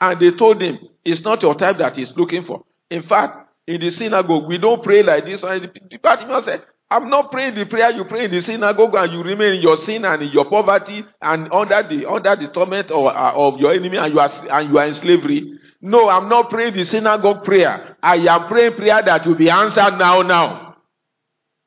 And 0.00 0.20
they 0.20 0.30
told 0.32 0.60
him, 0.62 0.78
it's 1.04 1.22
not 1.22 1.42
your 1.42 1.54
type 1.54 1.78
that 1.78 1.96
he's 1.96 2.16
looking 2.16 2.44
for. 2.44 2.64
In 2.90 3.02
fact, 3.02 3.48
in 3.66 3.80
the 3.80 3.90
synagogue, 3.90 4.46
we 4.46 4.58
don't 4.58 4.82
pray 4.82 5.02
like 5.02 5.24
this. 5.24 5.42
And 5.42 5.62
the 5.62 5.98
Bartimaeus 5.98 6.44
said, 6.44 6.62
I'm 6.90 7.08
not 7.08 7.30
praying 7.30 7.54
the 7.54 7.66
prayer 7.66 7.90
you 7.92 8.04
pray 8.04 8.24
in 8.24 8.32
the 8.32 8.40
synagogue 8.40 8.94
and 8.96 9.12
you 9.12 9.22
remain 9.22 9.54
in 9.54 9.62
your 9.62 9.76
sin 9.76 10.04
and 10.04 10.22
in 10.22 10.30
your 10.30 10.50
poverty 10.50 11.04
and 11.22 11.52
under 11.52 11.84
the 11.84 12.04
under 12.10 12.34
the 12.34 12.48
torment 12.48 12.90
of, 12.90 13.06
uh, 13.06 13.32
of 13.36 13.60
your 13.60 13.72
enemy 13.72 13.96
and 13.96 14.12
you 14.12 14.18
are 14.18 14.30
and 14.50 14.68
you 14.68 14.76
are 14.76 14.88
in 14.88 14.94
slavery. 14.94 15.52
No, 15.80 16.08
I'm 16.08 16.28
not 16.28 16.50
praying 16.50 16.74
the 16.74 16.84
synagogue 16.84 17.44
prayer. 17.44 17.96
I 18.02 18.16
am 18.16 18.48
praying 18.48 18.74
prayer 18.74 19.00
that 19.04 19.24
will 19.24 19.36
be 19.36 19.48
answered 19.48 19.98
now. 19.98 20.22
Now, 20.22 20.76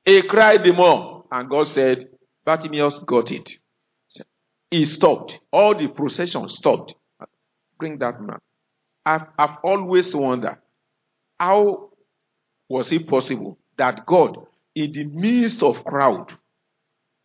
he 0.04 0.24
cried 0.24 0.64
the 0.64 0.74
more, 0.74 1.24
and 1.32 1.50
God 1.50 1.68
said, 1.68 2.10
Bartimaeus 2.46 3.00
got 3.08 3.32
it. 3.32 3.50
He 4.74 4.86
stopped. 4.86 5.40
All 5.52 5.76
the 5.78 5.88
procession 5.88 6.50
stopped. 6.50 6.96
Bring 7.78 8.00
that 8.00 8.20
man. 8.20 8.40
I've, 9.06 9.28
I've 9.38 9.58
always 9.64 10.16
wondered 10.16 10.58
how 11.40 11.92
was 12.68 12.92
it 12.92 13.08
possible 13.08 13.60
that 13.78 14.04
God 14.08 14.36
in 14.74 14.92
the 14.92 15.04
midst 15.04 15.62
of 15.62 15.84
crowd 15.86 16.34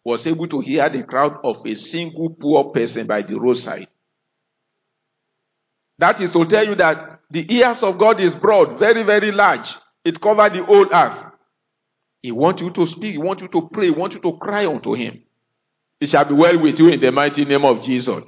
was 0.04 0.26
able 0.26 0.46
to 0.48 0.60
hear 0.60 0.90
the 0.90 1.04
crowd 1.04 1.38
of 1.42 1.64
a 1.64 1.74
single 1.74 2.28
poor 2.28 2.64
person 2.64 3.06
by 3.06 3.22
the 3.22 3.40
roadside. 3.40 3.88
That 5.98 6.20
is 6.20 6.30
to 6.32 6.44
tell 6.44 6.66
you 6.66 6.74
that 6.74 7.20
the 7.30 7.50
ears 7.50 7.82
of 7.82 7.98
God 7.98 8.20
is 8.20 8.34
broad, 8.34 8.78
very, 8.78 9.04
very 9.04 9.32
large. 9.32 9.74
It 10.04 10.20
covers 10.20 10.52
the 10.52 10.64
whole 10.64 10.92
earth. 10.92 11.32
He 12.20 12.30
wants 12.30 12.60
you 12.60 12.70
to 12.72 12.86
speak, 12.86 13.12
he 13.12 13.18
wants 13.18 13.40
you 13.40 13.48
to 13.48 13.70
pray, 13.72 13.86
he 13.86 13.92
wants 13.92 14.16
you 14.16 14.20
to 14.20 14.36
cry 14.36 14.66
unto 14.66 14.92
him. 14.92 15.22
It 16.00 16.08
shall 16.08 16.24
be 16.24 16.34
well 16.34 16.60
with 16.60 16.78
you 16.78 16.88
in 16.88 17.00
the 17.00 17.10
mighty 17.10 17.44
name 17.44 17.64
of 17.64 17.82
Jesus. 17.82 18.22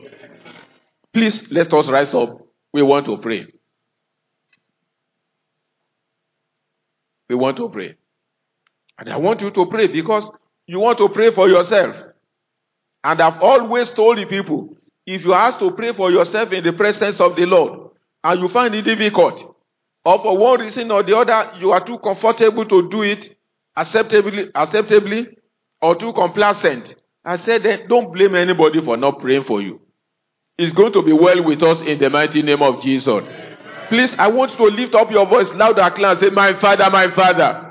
Please 1.12 1.42
let 1.50 1.72
us 1.72 1.88
rise 1.88 2.12
up. 2.14 2.38
We 2.72 2.83
want 2.83 3.06
to 3.06 3.18
pray. 3.18 3.46
we 7.30 7.37
want 7.37 7.56
to 7.56 7.68
pray. 7.68 7.94
And 8.98 9.09
I 9.09 9.16
want 9.16 9.40
you 9.40 9.52
to 9.52 9.66
pray 9.66 9.87
because 9.87 10.28
you 10.66 10.80
want 10.80 10.98
to 10.98 11.09
pray 11.09 11.33
for 11.33 11.48
yourself. 11.48 11.94
And 13.04 13.22
I've 13.22 13.40
always 13.40 13.88
told 13.92 14.18
the 14.18 14.26
people 14.26 14.76
if 15.06 15.24
you 15.24 15.33
ask 15.33 15.59
to 15.61 15.70
pray 15.70 15.92
for 15.94 16.11
yourself 16.11 16.52
in 16.52 16.64
the 16.64 16.72
presence 16.72 17.20
of 17.20 17.37
the 17.37 17.46
Lord 17.46 17.90
and 18.22 18.40
you 18.40 18.48
find 18.48 18.74
it 18.74 18.83
difficult, 18.83 19.56
or 20.04 20.18
for 20.22 20.37
one 20.37 20.61
reason 20.61 20.90
or 20.90 21.02
the 21.02 21.16
other, 21.16 21.52
you 21.59 21.70
are 21.70 21.85
too 21.85 21.98
comfortable 22.00 22.66
to 22.66 22.90
do 22.90 23.02
it 23.02 23.37
acceptably, 23.76 24.50
acceptably 24.54 25.28
or 25.80 25.94
too 25.94 26.12
complacent, 26.12 26.96
I 27.24 27.37
said, 27.37 27.87
don't 27.88 28.12
blame 28.12 28.35
anybody 28.35 28.80
for 28.83 28.96
not 28.96 29.20
praying 29.20 29.44
for 29.44 29.61
you. 29.61 29.80
It's 30.56 30.72
going 30.74 30.92
to 30.92 31.02
be 31.02 31.12
well 31.12 31.42
with 31.44 31.62
us 31.62 31.80
in 31.87 31.98
the 31.98 32.11
mighty 32.11 32.42
name 32.42 32.62
of 32.62 32.83
Jesus. 32.83 33.22
Please, 33.88 34.14
I 34.18 34.28
want 34.28 34.52
you 34.52 34.59
to 34.59 34.76
lift 34.76 34.94
up 34.94 35.11
your 35.11 35.26
voice 35.26 35.50
louder, 35.54 35.90
clear, 35.94 36.11
and 36.11 36.20
say, 36.20 36.30
My 36.30 36.54
Father, 36.61 36.88
my 36.90 37.11
Father. 37.11 37.66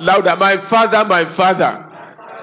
Louder, 0.00 0.36
my 0.36 0.58
Father, 0.68 1.04
my 1.04 1.24
Father. 1.34 1.84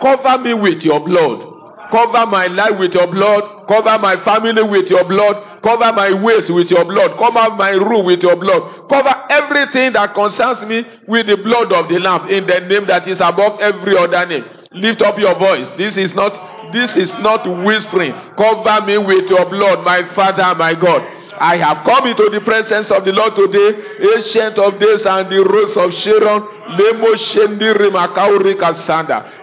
Cover 0.01 0.43
me 0.43 0.53
with 0.53 0.83
your 0.83 0.99
blood. 0.99 1.53
Cover 1.91 2.25
my 2.25 2.47
life 2.47 2.79
with 2.79 2.93
your 2.93 3.07
blood. 3.07 3.67
Cover 3.67 3.97
my 3.99 4.21
family 4.23 4.63
with 4.63 4.89
your 4.89 5.03
blood. 5.05 5.61
Cover 5.63 5.93
my 5.93 6.13
ways 6.21 6.49
with 6.51 6.69
your 6.69 6.83
blood. 6.85 7.17
Cover 7.17 7.55
my 7.55 7.71
room 7.71 8.05
with 8.05 8.21
your 8.21 8.35
blood. 8.35 8.89
Cover 8.89 9.23
everything 9.29 9.93
that 9.93 10.13
concerns 10.13 10.61
me 10.67 10.85
with 11.07 11.27
the 11.27 11.37
blood 11.37 11.71
of 11.71 11.87
the 11.89 11.99
Lamb 11.99 12.29
in 12.29 12.45
the 12.45 12.59
name 12.61 12.85
that 12.87 13.07
is 13.07 13.19
above 13.21 13.59
every 13.61 13.97
other 13.97 14.25
name. 14.25 14.45
Lift 14.75 15.01
up 15.01 15.17
your 15.17 15.35
voice. 15.39 15.67
This 15.77 15.95
is 15.97 16.13
not 16.13 16.71
this 16.73 16.95
is 16.97 17.13
not 17.19 17.47
whispering. 17.63 18.11
Cover 18.37 18.85
me 18.85 18.97
with 18.97 19.29
your 19.29 19.45
blood, 19.49 19.85
my 19.85 20.03
Father, 20.13 20.53
my 20.55 20.73
God. 20.73 21.01
I 21.39 21.57
have 21.57 21.83
come 21.85 22.07
into 22.07 22.29
the 22.29 22.41
presence 22.41 22.89
of 22.91 23.03
the 23.05 23.11
Lord 23.11 23.35
today, 23.35 23.75
ancient 24.15 24.57
of 24.57 24.79
days 24.79 25.05
and 25.05 25.29
the 25.29 25.43
rose 25.43 25.75
of 25.77 25.93
Sharon. 25.93 26.43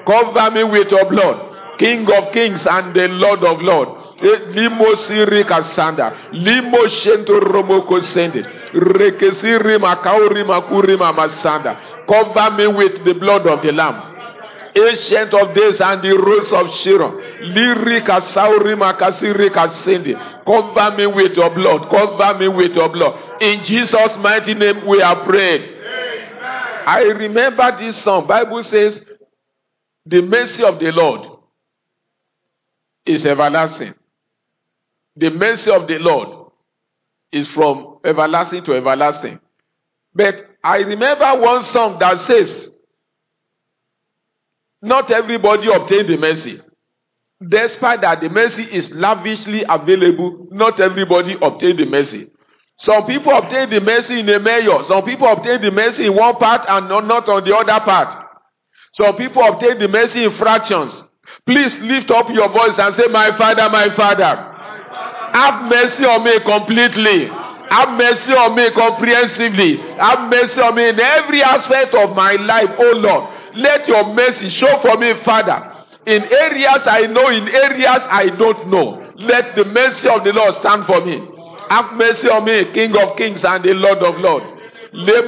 Cover 0.06 0.50
me 0.50 0.64
with 0.64 0.90
your 0.90 1.04
blood. 1.08 1.78
King 1.78 2.10
of 2.10 2.32
kings 2.32 2.66
and 2.66 2.94
the 2.94 3.08
Lord 3.08 3.44
of 3.44 3.60
lords. 3.62 3.90
Eh, 4.22 4.38
Limo 4.54 4.94
siri 4.94 5.44
kasanda. 5.44 6.32
Limo 6.32 6.86
shento 6.86 7.40
romoko 7.40 8.00
sende. 8.00 8.42
Rekesiri 8.72 9.78
makauri 9.78 10.44
makuri 10.44 10.96
masanda. 10.96 11.76
Cover 12.06 12.50
me 12.56 12.66
with 12.68 13.04
the 13.04 13.14
blood 13.14 13.46
of 13.46 13.62
the 13.62 13.72
Lamb. 13.72 14.11
Ancient 14.74 15.34
of 15.34 15.54
days 15.54 15.80
and 15.80 16.02
the 16.02 16.16
rose 16.16 16.52
of 16.52 16.74
Sharon. 16.76 17.12
Lirika 17.52 18.20
sauri 18.32 18.74
makasiri 18.74 19.50
kasende. 19.50 20.14
Cover 20.46 20.96
me 20.96 21.06
with 21.06 21.36
your 21.36 21.50
blood. 21.50 21.90
Cover 21.90 22.38
me 22.38 22.48
with 22.48 22.74
your 22.74 22.88
blood. 22.88 23.42
In 23.42 23.62
Jesus' 23.64 24.16
mighty 24.18 24.54
name 24.54 24.86
we 24.86 25.02
are 25.02 25.24
praying. 25.24 25.68
I 26.86 27.02
remember 27.02 27.76
this 27.78 28.02
song. 28.02 28.26
Bible 28.26 28.62
says, 28.64 29.00
the 30.04 30.20
mercy 30.22 30.64
of 30.64 30.80
the 30.80 30.90
Lord 30.90 31.28
is 33.06 33.24
everlasting. 33.24 33.94
The 35.16 35.30
mercy 35.30 35.70
of 35.70 35.86
the 35.86 35.98
Lord 35.98 36.50
is 37.30 37.48
from 37.48 37.98
everlasting 38.04 38.64
to 38.64 38.74
everlasting. 38.74 39.38
But 40.14 40.34
I 40.64 40.78
remember 40.78 41.40
one 41.40 41.62
song 41.62 41.98
that 42.00 42.18
says, 42.20 42.68
Not 44.82 45.10
everybody 45.12 45.72
obtained 45.72 46.08
the 46.08 46.16
mercy. 46.16 46.60
Despite 47.48 48.00
that 48.02 48.20
the 48.20 48.28
mercy 48.28 48.64
is 48.64 48.90
lavishly 48.90 49.64
available, 49.68 50.48
not 50.50 50.80
everybody 50.80 51.36
obtained 51.40 51.78
the 51.78 51.86
mercy. 51.86 52.28
Some 52.78 53.06
people 53.06 53.32
obtain 53.32 53.70
the 53.70 53.80
mercy 53.80 54.20
in 54.20 54.28
a 54.28 54.38
mayor. 54.40 54.84
Some 54.84 55.04
people 55.04 55.28
obtain 55.28 55.60
the 55.60 55.70
mercy 55.70 56.06
in 56.06 56.16
one 56.16 56.34
part 56.36 56.64
and 56.68 56.88
not 56.88 57.28
on 57.28 57.44
the 57.44 57.56
other 57.56 57.84
part. 57.84 58.26
Some 58.94 59.16
people 59.16 59.42
obtain 59.44 59.78
the 59.78 59.88
mercy 59.88 60.24
in 60.24 60.32
fractions. 60.32 61.02
Please 61.46 61.78
lift 61.78 62.10
up 62.10 62.28
your 62.30 62.48
voice 62.48 62.78
and 62.78 62.94
say, 62.94 63.06
My 63.06 63.30
Father, 63.36 63.68
my 63.70 63.88
Father. 63.94 64.48
Have 65.32 65.70
mercy 65.70 66.04
on 66.04 66.24
me 66.24 66.38
completely. 66.40 67.26
Have 67.28 67.96
mercy 67.96 68.32
on 68.32 68.54
me 68.54 68.70
comprehensively. 68.72 69.76
Have 69.96 70.28
mercy 70.28 70.60
on 70.60 70.74
me 70.74 70.88
in 70.90 71.00
every 71.00 71.42
aspect 71.42 71.94
of 71.94 72.14
my 72.14 72.32
life, 72.32 72.70
oh 72.78 72.92
Lord. 72.96 73.41
Let 73.54 73.88
your 73.88 74.12
mercy 74.14 74.48
show 74.48 74.78
for 74.78 74.96
me, 74.96 75.14
Father. 75.24 75.70
In 76.06 76.22
areas 76.24 76.86
I 76.86 77.06
know, 77.06 77.28
in 77.28 77.48
areas 77.48 78.02
I 78.08 78.30
don't 78.36 78.68
know. 78.68 79.12
Let 79.16 79.54
the 79.54 79.64
mercy 79.66 80.08
of 80.08 80.24
the 80.24 80.32
Lord 80.32 80.54
stand 80.54 80.86
for 80.86 81.04
me. 81.04 81.22
Have 81.68 81.92
mercy 81.94 82.28
on 82.28 82.44
me, 82.44 82.72
King 82.72 82.96
of 82.96 83.16
kings 83.16 83.44
and 83.44 83.62
the 83.64 83.74
Lord 83.74 83.98
of 83.98 84.18
lords. 84.18 84.46
Let 84.94 85.24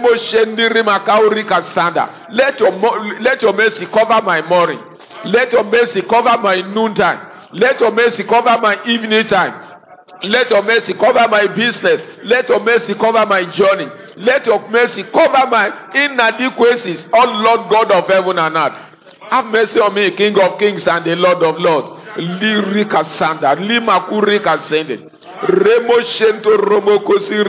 your, 2.61 2.73
let 3.21 3.41
your 3.41 3.53
mercy 3.55 3.87
cover 3.87 4.21
my 4.23 4.43
morning. 4.47 4.81
Let 5.25 5.53
your 5.53 5.65
mercy 5.65 6.03
cover 6.03 6.37
my 6.43 6.61
noontime. 6.75 7.31
Let 7.53 7.81
your 7.81 7.93
mercy 7.93 8.25
cover 8.25 8.59
my 8.61 8.79
evening 8.85 9.27
time. 9.27 9.64
Let 10.25 10.51
your 10.51 10.63
mercy 10.63 10.95
cover 10.95 11.29
my 11.29 11.47
business. 11.49 12.01
Let 12.25 12.49
your 12.49 12.61
mercy 12.61 12.95
cover 12.95 13.27
my 13.27 13.45
journey. 13.51 13.87
Let 14.17 14.47
your 14.47 14.69
mercy 14.71 15.03
cover 15.05 15.47
my 15.51 15.91
inadequacies, 15.95 17.09
oh 17.13 17.43
Lord 17.43 17.71
God 17.71 17.91
of 17.91 18.07
heaven 18.09 18.39
and 18.39 18.57
earth. 18.57 18.73
Have 19.31 19.47
mercy 19.47 19.81
on 19.81 19.95
me, 19.95 20.11
King 20.13 20.39
of 20.41 20.59
kings 20.59 20.87
and 20.87 21.05
the 21.05 21.17
Lord 21.17 21.43
of 21.43 21.59
lords. 21.59 22.03
Lirika 22.17 23.05
sanda, 23.19 23.55
lima 23.59 24.07
kurika 24.09 24.59
sende. 24.59 25.11
Remo 25.49 26.01
shento 26.03 26.57
romo 26.57 26.99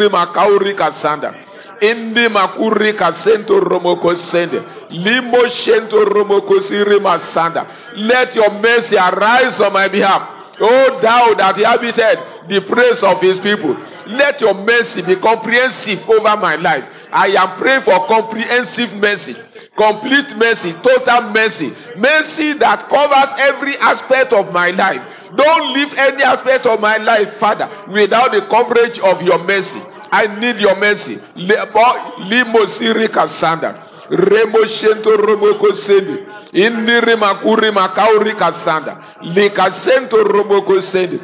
makaurika 0.09 0.91
sanda. 0.93 1.33
Indi 1.81 2.29
makuri 2.29 2.93
kasento 2.93 3.59
romoko 3.59 4.15
sende. 4.15 4.61
Limo 4.89 5.45
shento 5.47 6.61
siri 6.67 6.99
masanda. 6.99 7.67
Let 7.97 8.33
your 8.35 8.51
mercy 8.59 8.97
arise 8.97 9.59
on 9.59 9.73
my 9.73 9.87
behalf. 9.89 10.34
O 10.59 10.99
thou 11.01 11.33
that 11.35 11.57
habited 11.57 12.19
the 12.47 12.61
praise 12.61 13.03
of 13.03 13.21
his 13.21 13.39
people. 13.39 13.75
Let 14.07 14.39
your 14.39 14.53
mercy 14.53 15.01
be 15.01 15.15
comprehensive 15.17 16.07
over 16.09 16.35
my 16.37 16.55
life. 16.55 16.83
I 17.11 17.27
am 17.27 17.57
praying 17.59 17.83
for 17.83 18.07
comprehensive 18.07 18.93
mercy, 18.93 19.35
complete 19.75 20.35
mercy, 20.37 20.73
total 20.83 21.31
mercy, 21.31 21.73
mercy 21.97 22.53
that 22.59 22.87
covers 22.89 23.39
every 23.39 23.77
aspect 23.77 24.31
of 24.33 24.53
my 24.53 24.69
life. 24.71 25.01
Don't 25.35 25.73
leave 25.73 25.93
any 25.97 26.23
aspect 26.23 26.65
of 26.65 26.79
my 26.79 26.97
life, 26.97 27.37
Father, 27.39 27.69
without 27.91 28.31
the 28.31 28.47
coverage 28.49 28.99
of 28.99 29.21
your 29.21 29.43
mercy. 29.43 29.81
I 30.11 30.27
need 30.39 30.59
your 30.61 30.75
mercy. 30.77 31.19
Limo 31.35 32.65
sirika 32.77 33.27
sanda. 33.27 33.81
Remo 34.09 34.63
shento 34.65 35.17
romoko 35.17 35.73
sendi. 35.73 36.25
Indiri 36.55 37.15
makuri 37.15 37.71
makauri 37.71 38.33
kasanda. 38.35 38.97
Likasento 39.21 40.23
romoko 40.23 40.81
sendi. 40.81 41.19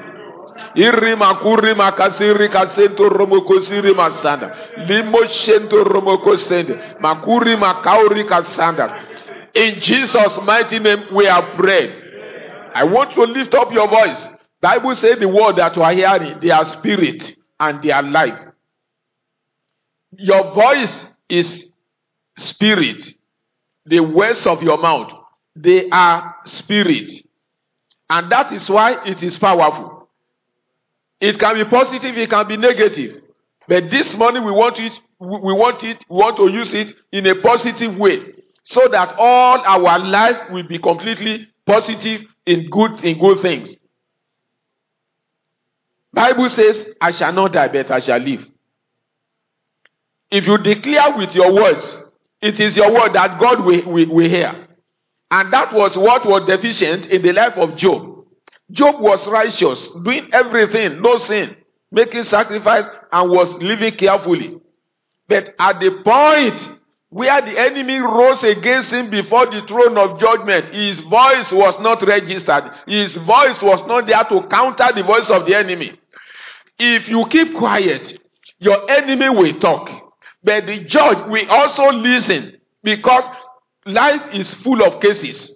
Iri 0.76 1.16
makuri 1.16 1.74
makasiri 1.74 2.50
kasento 2.50 3.10
romoko 3.10 3.62
siri 3.62 3.94
masanda. 3.94 4.56
Limo 4.88 5.24
shento 5.28 5.84
romoko 5.84 6.38
sendi. 6.38 6.74
Makuri 7.00 7.56
makauri 7.56 8.24
kasanda. 8.24 8.92
In 9.54 9.80
Jesus' 9.80 10.40
mighty 10.46 10.80
name 10.80 11.04
we 11.14 11.28
are 11.28 11.56
prayed. 11.56 11.92
I 12.74 12.84
want 12.84 13.12
to 13.16 13.24
lift 13.24 13.54
up 13.54 13.72
your 13.72 13.88
voice. 13.88 14.28
Bible 14.62 14.96
says 14.96 15.18
the 15.20 15.28
word 15.28 15.56
that 15.58 15.76
you 15.76 15.82
are 15.82 15.94
hearing, 15.94 16.40
they 16.40 16.52
are 16.52 16.66
spirit 16.66 17.36
and 17.60 17.82
they 17.82 17.92
are 17.92 18.04
life. 18.04 18.40
Your 20.18 20.54
voice 20.54 21.06
is 21.30 21.66
spirit. 22.38 23.04
The 23.86 24.00
words 24.00 24.46
of 24.46 24.62
your 24.62 24.78
mouth, 24.78 25.12
they 25.56 25.90
are 25.90 26.36
spirit. 26.46 27.12
And 28.10 28.32
that 28.32 28.52
is 28.52 28.70
why 28.70 29.04
it 29.06 29.24
is 29.24 29.38
powerful. 29.38 30.10
It 31.20 31.40
can 31.40 31.56
be 31.56 31.66
positive, 31.66 32.18
it 32.18 32.30
can 32.30 32.48
be 32.48 32.58
negative. 32.58 33.22
But 33.68 33.90
this 33.92 34.16
morning 34.16 34.44
we 34.44 34.52
want 34.52 34.80
it, 34.80 34.92
we 35.20 35.54
want 35.54 35.84
it, 35.84 36.04
we 36.10 36.18
want 36.18 36.38
to 36.38 36.48
use 36.50 36.74
it 36.74 36.94
in 37.12 37.26
a 37.28 37.36
positive 37.42 37.96
way. 37.96 38.34
So 38.64 38.88
that 38.88 39.16
all 39.18 39.60
our 39.62 40.00
lives 40.00 40.40
will 40.52 40.68
be 40.68 40.80
completely 40.80 41.48
positive 41.66 42.22
in 42.46 42.70
good 42.70 43.04
in 43.04 43.20
good 43.20 43.42
things. 43.42 43.76
Bible 46.14 46.50
says, 46.50 46.88
I 47.00 47.12
shall 47.12 47.32
not 47.32 47.54
die, 47.54 47.70
but 47.70 47.90
I 47.90 48.00
shall 48.00 48.20
live. 48.20 48.46
If 50.30 50.48
you 50.48 50.58
declare 50.58 51.18
with 51.18 51.34
your 51.34 51.54
words, 51.54 51.98
it 52.42 52.60
is 52.60 52.76
your 52.76 52.92
word 52.92 53.14
that 53.14 53.40
God 53.40 53.64
will, 53.64 53.86
will, 53.86 54.10
will 54.10 54.30
hear. 54.30 54.68
And 55.32 55.52
that 55.54 55.74
was 55.74 55.96
what 55.96 56.26
was 56.26 56.46
deficient 56.46 57.06
in 57.06 57.22
the 57.22 57.32
life 57.32 57.58
of 57.58 57.78
Job. 57.78 58.26
Job 58.70 59.00
was 59.00 59.26
righteous, 59.28 59.88
doing 60.04 60.30
everything, 60.34 61.02
no 61.02 61.18
sin, 61.18 61.56
making 61.90 62.24
sacrifice, 62.26 62.86
and 63.12 63.32
was 63.32 63.50
living 63.62 63.96
carefully. 63.96 64.60
But 65.30 65.56
at 65.58 65.80
the 65.80 66.02
point 66.04 66.78
where 67.10 67.42
the 67.42 67.58
enemy 67.58 68.00
rose 68.00 68.44
against 68.44 68.92
him 68.92 69.10
before 69.10 69.46
the 69.46 69.62
throne 69.62 69.98
of 69.98 70.20
judgment, 70.20 70.74
his 70.74 71.00
voice 71.00 71.52
was 71.52 71.80
not 71.80 72.06
registered. 72.06 72.72
His 72.86 73.14
voice 73.16 73.62
was 73.62 73.86
not 73.88 74.08
there 74.08 74.24
to 74.24 74.48
counter 74.50 74.90
the 74.94 75.04
voice 75.04 75.30
of 75.30 75.46
the 75.46 75.56
enemy. 75.56 75.94
If 76.78 77.08
you 77.08 77.26
keep 77.30 77.56
quiet, 77.56 78.20
your 78.60 78.90
enemy 78.92 79.30
will 79.30 79.60
talk. 79.60 79.90
But 80.44 80.66
the 80.66 80.84
judge 80.86 81.30
will 81.30 81.50
also 81.50 81.92
listen 81.92 82.62
Because 82.84 83.24
life 83.86 84.34
is 84.34 84.54
full 84.56 84.84
of 84.84 85.02
cases. 85.02 85.52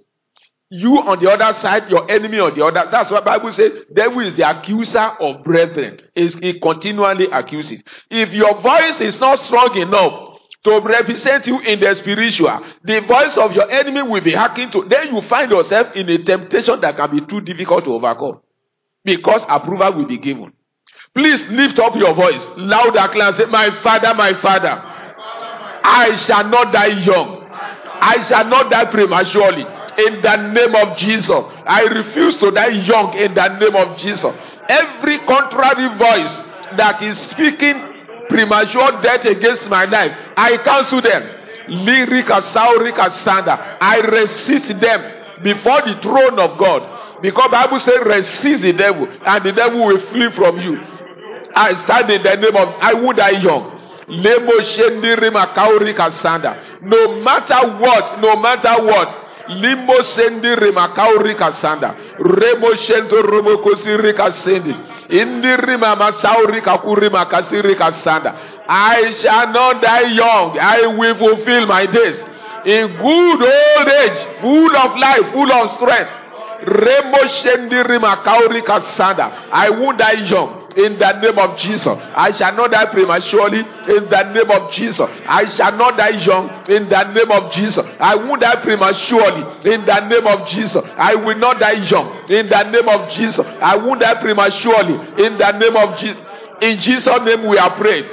You 0.69 0.97
on 0.97 1.23
the 1.23 1.29
other 1.31 1.57
side, 1.59 1.89
your 1.91 2.09
enemy 2.09 2.39
on 2.39 2.57
the 2.57 2.65
other. 2.65 2.89
That's 2.91 3.11
what 3.11 3.23
Bible 3.23 3.51
says. 3.53 3.71
Devil 3.93 4.21
is 4.21 4.35
the 4.35 4.49
accuser 4.49 4.99
of 5.19 5.43
brethren. 5.43 5.99
He 6.15 6.59
continually 6.59 7.29
accuses. 7.31 7.83
If 8.09 8.33
your 8.33 8.59
voice 8.61 8.99
is 8.99 9.19
not 9.19 9.37
strong 9.39 9.77
enough 9.77 10.39
to 10.63 10.79
represent 10.81 11.45
you 11.45 11.59
in 11.59 11.79
the 11.79 11.93
spiritual, 11.95 12.65
the 12.83 13.01
voice 13.01 13.37
of 13.37 13.53
your 13.53 13.69
enemy 13.69 14.01
will 14.01 14.21
be 14.21 14.31
hacking 14.31 14.71
to. 14.71 14.85
Then 14.89 15.13
you 15.13 15.21
find 15.21 15.51
yourself 15.51 15.95
in 15.95 16.09
a 16.09 16.17
temptation 16.23 16.81
that 16.81 16.97
can 16.97 17.11
be 17.11 17.21
too 17.25 17.41
difficult 17.41 17.83
to 17.85 17.93
overcome, 17.93 18.41
because 19.03 19.43
approval 19.47 19.93
will 19.93 20.07
be 20.07 20.17
given. 20.17 20.51
Please 21.13 21.47
lift 21.47 21.77
up 21.77 21.95
your 21.95 22.15
voice 22.15 22.43
loud 22.57 22.97
and 22.97 23.11
clear. 23.11 23.31
Say, 23.33 23.45
"My 23.45 23.69
Father, 23.81 24.13
my 24.15 24.33
Father, 24.33 24.81
I 25.83 26.15
shall 26.15 26.45
not 26.49 26.73
die 26.73 26.87
young. 26.87 27.44
I 28.01 28.21
shall 28.27 28.45
not 28.45 28.69
die 28.69 28.85
prematurely." 28.85 29.65
in 29.97 30.21
the 30.21 30.35
name 30.51 30.75
of 30.75 30.97
Jesus. 30.97 31.29
I 31.65 31.83
refuse 31.83 32.37
to 32.37 32.51
die 32.51 32.83
young 32.83 33.13
in 33.17 33.33
the 33.33 33.47
name 33.59 33.75
of 33.75 33.97
Jesus. 33.97 34.33
Every 34.67 35.19
contrary 35.19 35.87
voice 35.97 36.33
that 36.77 37.01
is 37.01 37.17
speaking 37.31 37.93
premature 38.29 39.01
death 39.01 39.25
against 39.25 39.69
my 39.69 39.85
life, 39.85 40.11
I 40.35 40.57
cancel 40.57 41.01
them. 41.01 41.23
Lyrika, 41.67 42.41
Saurika, 42.53 43.09
Sanda. 43.23 43.77
I 43.79 43.99
resist 44.01 44.79
them 44.79 45.43
before 45.43 45.81
the 45.81 45.99
throne 46.01 46.39
of 46.39 46.57
God. 46.57 47.21
Because 47.21 47.49
Bible 47.49 47.79
says 47.79 47.99
resist 48.05 48.61
the 48.61 48.73
devil 48.73 49.07
and 49.07 49.43
the 49.43 49.51
devil 49.51 49.85
will 49.85 49.99
flee 50.11 50.29
from 50.31 50.59
you. 50.59 50.77
I 51.55 51.73
stand 51.85 52.09
in 52.11 52.21
the 52.21 52.35
name 52.35 52.55
of 52.55 52.67
I 52.81 52.93
would 52.93 53.15
die 53.15 53.39
young. 53.41 53.74
No 56.81 57.21
matter 57.23 57.61
what, 57.79 58.21
no 58.21 58.35
matter 58.35 58.83
what, 58.83 59.09
Limo 59.47 60.01
sendi 60.01 60.55
remakauri 60.55 61.35
kasanda. 61.35 61.95
Remo 62.17 62.73
shento 62.75 63.21
romo 63.21 63.57
kosiri 63.57 64.13
kasendi. 64.13 64.75
Indi 65.09 65.55
rima 65.57 65.95
masauri 65.95 66.61
kakuri 66.61 67.09
makasiri 67.09 67.75
kasanda. 67.75 68.33
I 68.67 69.11
shall 69.11 69.51
not 69.51 69.81
die 69.81 70.13
young. 70.13 70.57
I 70.59 70.87
will 70.87 71.15
fulfill 71.15 71.67
my 71.67 71.85
days. 71.85 72.17
In 72.65 72.97
good 72.97 73.41
old 73.43 73.87
age, 73.87 74.41
full 74.41 74.75
of 74.75 74.97
life, 74.97 75.31
full 75.31 75.51
of 75.51 75.69
strength. 75.77 76.09
Remo 76.65 77.27
shendi 77.27 77.83
rima 77.83 78.17
kauri 78.23 78.61
kasanda. 78.61 79.49
I 79.51 79.69
won't 79.69 79.99
die 79.99 80.25
young 80.25 80.65
in 80.75 80.97
the 80.97 81.11
name 81.21 81.37
of 81.37 81.57
Jesus. 81.57 81.87
I 81.87 82.31
shall 82.31 82.55
not 82.55 82.71
die 82.71 82.85
prematurely 82.87 83.59
in 83.59 84.09
the 84.09 84.23
name 84.33 84.51
of 84.51 84.71
Jesus. 84.71 85.07
I 85.27 85.47
shall 85.47 85.77
not 85.77 85.97
die 85.97 86.17
young 86.25 86.49
in 86.67 86.89
the 86.89 87.03
name 87.13 87.31
of 87.31 87.51
Jesus. 87.51 87.85
I 87.99 88.15
won't 88.15 88.41
die 88.41 88.61
prematurely 88.61 89.71
in 89.71 89.85
the 89.85 89.99
name 90.07 90.27
of 90.27 90.47
Jesus. 90.47 90.83
I 90.97 91.15
will 91.15 91.37
not 91.37 91.59
die 91.59 91.83
young 91.87 92.29
in 92.29 92.49
the 92.49 92.63
name 92.63 92.89
of 92.89 93.09
Jesus. 93.11 93.45
I 93.45 93.75
won't 93.77 94.01
die 94.01 94.15
prematurely 94.21 94.95
in 95.23 95.37
the 95.37 95.51
name 95.59 95.75
of 95.75 95.99
Jesus. 95.99 96.21
In 96.61 96.79
Jesus' 96.79 97.19
name 97.25 97.47
we 97.47 97.57
are 97.57 97.75
praying. 97.77 98.05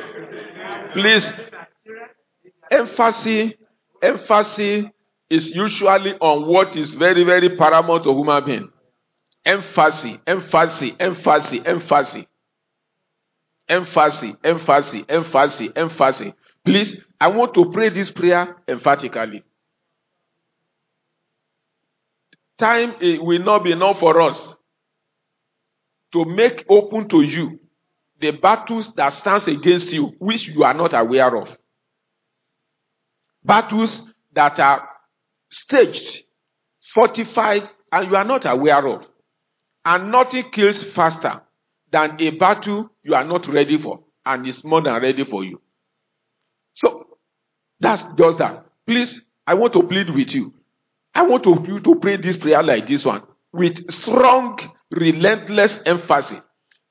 Please, 0.92 1.32
emphasis, 2.70 3.54
emphasis 4.02 4.86
is 5.32 5.50
usually 5.50 6.14
on 6.20 6.46
what 6.46 6.76
is 6.76 6.94
very, 6.94 7.24
very 7.24 7.56
paramount 7.56 8.04
to 8.04 8.10
human 8.12 8.44
being. 8.44 8.68
Emphasis, 9.44 10.18
emphasis, 10.26 10.92
emphasis, 11.00 11.60
emphasis 11.64 12.26
emphasis, 13.72 14.36
emphasis, 14.44 15.02
emphasis, 15.08 15.68
emphasis. 15.74 16.32
Please, 16.64 16.96
I 17.20 17.28
want 17.28 17.54
to 17.54 17.70
pray 17.72 17.88
this 17.88 18.10
prayer 18.10 18.56
emphatically. 18.68 19.42
Time 22.58 22.94
will 23.00 23.42
not 23.42 23.64
be 23.64 23.72
enough 23.72 23.98
for 23.98 24.20
us 24.20 24.56
to 26.12 26.24
make 26.26 26.64
open 26.68 27.08
to 27.08 27.22
you 27.22 27.58
the 28.20 28.32
battles 28.32 28.92
that 28.96 29.12
stands 29.14 29.48
against 29.48 29.92
you, 29.92 30.12
which 30.18 30.46
you 30.46 30.62
are 30.62 30.74
not 30.74 30.92
aware 30.94 31.34
of. 31.36 31.48
Battles 33.42 34.02
that 34.32 34.60
are 34.60 34.88
staged, 35.52 36.24
fortified, 36.94 37.68
and 37.92 38.08
you 38.10 38.16
are 38.16 38.24
not 38.24 38.46
aware 38.46 38.86
of. 38.88 39.06
And 39.84 40.10
nothing 40.10 40.50
kills 40.50 40.82
faster 40.94 41.42
than 41.90 42.16
a 42.20 42.30
battle 42.30 42.90
you 43.02 43.14
are 43.14 43.24
not 43.24 43.46
ready 43.48 43.78
for 43.78 44.00
and 44.24 44.46
is 44.46 44.64
more 44.64 44.80
than 44.80 45.00
ready 45.00 45.24
for 45.24 45.44
you. 45.44 45.60
So 46.74 47.18
that's 47.78 48.02
just 48.16 48.38
that. 48.38 48.64
Please, 48.86 49.20
I 49.46 49.54
want 49.54 49.72
to 49.74 49.82
plead 49.82 50.08
with 50.10 50.32
you. 50.34 50.54
I 51.14 51.22
want 51.22 51.44
you 51.44 51.80
to 51.80 51.94
pray 51.96 52.16
this 52.16 52.36
prayer 52.38 52.62
like 52.62 52.86
this 52.86 53.04
one 53.04 53.22
with 53.52 53.90
strong, 53.90 54.58
relentless 54.90 55.80
emphasis. 55.84 56.40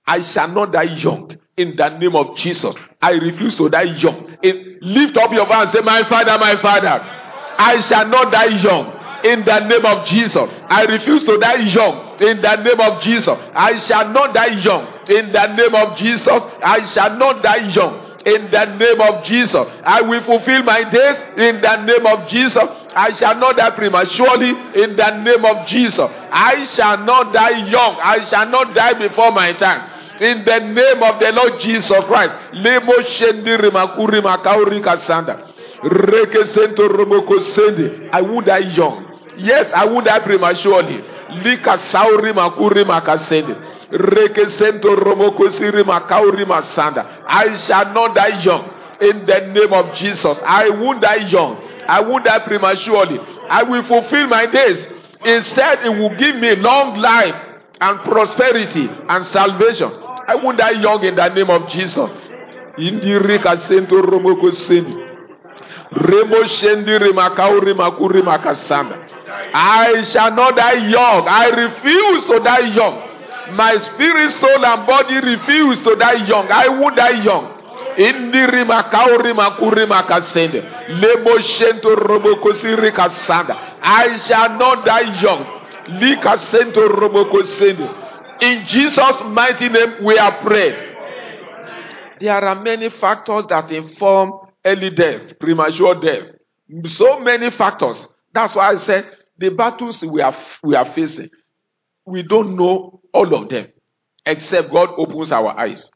I 0.06 0.22
shall 0.22 0.50
not 0.50 0.74
die 0.74 0.84
young 0.84 1.36
in 1.58 1.76
the 1.76 1.90
name 1.98 2.16
of 2.16 2.36
Jesus. 2.38 2.76
I 3.02 3.12
refuse 3.14 3.58
to 3.58 3.70
die 3.70 3.84
young. 3.84 4.36
Lift 4.82 5.18
up 5.18 5.32
your 5.32 5.46
voice 5.46 5.68
and 5.68 5.70
say, 5.72 5.82
My 5.82 6.04
Father, 6.04 6.38
my 6.38 6.58
Father, 6.62 7.21
I 7.62 7.80
shall 7.82 8.08
not 8.08 8.32
die 8.32 8.58
young 8.58 8.86
in 9.24 9.46
the 9.46 9.60
name 9.68 9.86
of 9.86 10.08
Jesus. 10.08 10.50
I 10.68 10.86
refuse 10.86 11.24
to 11.26 11.38
die 11.38 11.62
young 11.70 12.18
in 12.20 12.42
the 12.42 12.56
name 12.58 12.80
of 12.80 13.02
Jesus. 13.04 13.38
I 13.54 13.78
shall 13.80 14.10
not 14.10 14.34
die 14.34 14.60
young 14.62 14.88
in 15.08 15.32
the 15.32 15.48
name 15.54 15.76
of 15.76 15.96
Jesus. 15.98 16.28
I 16.28 16.86
shall 16.86 17.18
not 17.18 17.44
die 17.44 17.70
young 17.70 18.12
in 18.26 18.50
the 18.50 18.66
name 18.66 19.02
of 19.02 19.24
Jesus. 19.26 19.62
I 19.84 20.02
will 20.02 20.22
fulfill 20.22 20.64
my 20.64 20.90
days 20.90 21.18
in 21.38 21.62
the 21.62 21.76
name 21.86 22.06
of 22.06 22.28
Jesus. 22.30 22.64
I 22.96 23.14
shall 23.14 23.36
not 23.36 23.58
die 23.58 23.72
prematurely 23.72 24.50
in 24.82 24.96
the 24.96 25.22
name 25.22 25.46
of 25.46 25.68
Jesus. 25.68 26.10
I 26.32 26.64
shall 26.64 26.98
not 27.06 27.34
die 27.34 27.68
young. 27.68 27.98
I 28.02 28.26
shall 28.26 28.50
not 28.50 28.74
die 28.74 28.94
before 28.94 29.32
my 29.32 29.54
time. 29.54 29.90
In 30.20 30.46
the 30.46 30.60
name 30.60 31.02
of 31.02 31.20
the 31.20 31.32
Lord 31.32 31.60
Jesus 31.60 31.98
Christ. 32.06 32.36
Lemo 35.84 36.46
shendi 36.46 36.46
rimakuri 36.46 36.46
makauri 36.46 36.46
kasanda. 36.46 36.46
Reke 36.46 36.46
sento 36.46 36.88
romoko 36.88 37.40
sendi. 37.40 38.10
I 38.12 38.22
will 38.22 38.42
die 38.42 38.58
young. 38.76 39.06
Yes, 39.38 39.72
I 39.74 39.86
will 39.86 40.02
die 40.02 40.20
prematurely. 40.20 41.04
Lika 41.44 41.78
sauri 41.78 42.34
makuri 42.34 42.86
makasende. 42.86 43.56
Rekesento 43.92 44.96
romoko 44.96 45.50
siri 45.52 45.84
makauri 45.84 46.46
masanda. 46.46 47.06
I 47.28 47.56
shall 47.58 47.94
not 47.94 48.16
die 48.16 48.40
young. 48.42 48.70
In 49.02 49.26
the 49.26 49.40
name 49.48 49.74
of 49.74 49.96
Jesus. 49.96 50.38
I 50.46 50.70
won't 50.70 51.02
die 51.02 51.28
young. 51.28 51.58
I 51.88 52.02
won't 52.02 52.26
die 52.26 52.40
prematurely. 52.40 53.20
I 53.50 53.64
will 53.64 53.84
fulfill 53.84 54.28
my 54.28 54.46
days. 54.46 54.88
Instead, 55.26 55.86
it 55.86 55.90
will 55.90 56.16
give 56.18 56.36
me 56.36 56.56
long 56.56 57.00
life 57.00 57.36
and 57.80 58.00
prosperity 58.00 58.88
and 59.10 59.26
salvation. 59.26 59.92
I 60.28 60.36
won't 60.36 60.58
die 60.60 60.82
young 60.82 61.04
in 61.04 61.16
the 61.16 61.30
name 61.30 61.50
of 61.50 61.68
Jesus. 61.70 62.10
Indirika 62.78 63.58
sento 63.68 64.02
romoko 64.02 64.52
sendi. 64.52 65.11
Remo 65.92 66.46
shendi 66.48 66.98
rimakauri 66.98 67.74
makuri 67.74 68.22
makasanda. 68.22 68.96
I 69.54 70.02
shall 70.04 70.34
not 70.34 70.56
die 70.56 70.88
young. 70.90 71.28
I 71.28 71.50
refuse 71.50 72.26
to 72.26 72.40
die 72.40 72.74
young. 72.74 73.08
My 73.56 73.78
spirit, 73.78 74.32
soul, 74.40 74.66
and 74.66 74.88
body 74.88 75.20
refuse 75.20 75.80
to 75.84 75.96
die 75.96 76.26
young. 76.26 76.48
I 76.50 76.70
will 76.70 76.96
die 76.96 77.24
young. 77.24 77.58
Indiri 77.98 78.64
makauri 78.66 79.34
makuri 79.34 79.86
makasende. 79.86 80.64
Lebo 80.88 81.40
shento 81.40 81.96
roboko 81.96 82.54
siri 82.54 82.92
kasanda. 82.92 83.58
I 83.82 84.18
shall 84.18 84.58
not 84.58 84.86
die 84.86 85.20
young. 85.22 85.46
Lika 86.00 86.38
sento 86.38 86.88
roboko 86.88 87.44
sende. 87.44 87.90
In 88.42 88.66
Jesus' 88.66 89.24
mighty 89.26 89.70
name, 89.70 90.04
we 90.04 90.18
are 90.18 90.40
praying. 90.42 90.76
There 92.20 92.32
are 92.34 92.56
many 92.56 92.90
factors 92.90 93.46
that 93.50 93.70
inform 93.72 94.51
early 94.66 94.90
death, 94.92 95.40
premature 95.40 95.96
death. 95.96 96.28
So 96.86 97.20
many 97.20 97.50
factors. 97.52 98.08
That's 98.34 98.56
why 98.56 98.72
I 98.72 98.78
said 98.78 99.10
the 99.38 99.50
battles 99.50 100.02
we 100.02 100.22
are, 100.22 100.36
we 100.64 100.76
are 100.76 100.94
facing, 100.94 101.30
we 102.06 102.24
don't 102.24 102.56
know 102.56 103.02
all 103.14 103.34
of 103.36 103.50
them, 103.50 103.68
except 104.26 104.72
God 104.72 104.90
opens 104.98 105.32
our 105.32 105.58
eyes. 105.60 105.90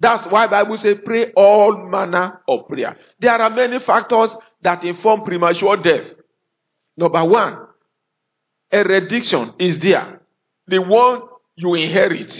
That's 0.00 0.26
why 0.26 0.46
Bible 0.46 0.76
says 0.78 0.98
pray 1.04 1.32
all 1.32 1.76
manner 1.88 2.40
of 2.48 2.68
prayer. 2.68 2.96
There 3.18 3.32
are 3.32 3.50
many 3.50 3.80
factors 3.80 4.34
that 4.62 4.84
inform 4.84 5.22
premature 5.24 5.76
death. 5.76 6.06
Number 6.96 7.24
one, 7.24 7.66
erudition 8.72 9.54
is 9.58 9.78
there. 9.78 10.20
The 10.66 10.80
one 10.80 11.22
you 11.56 11.74
inherit. 11.74 12.32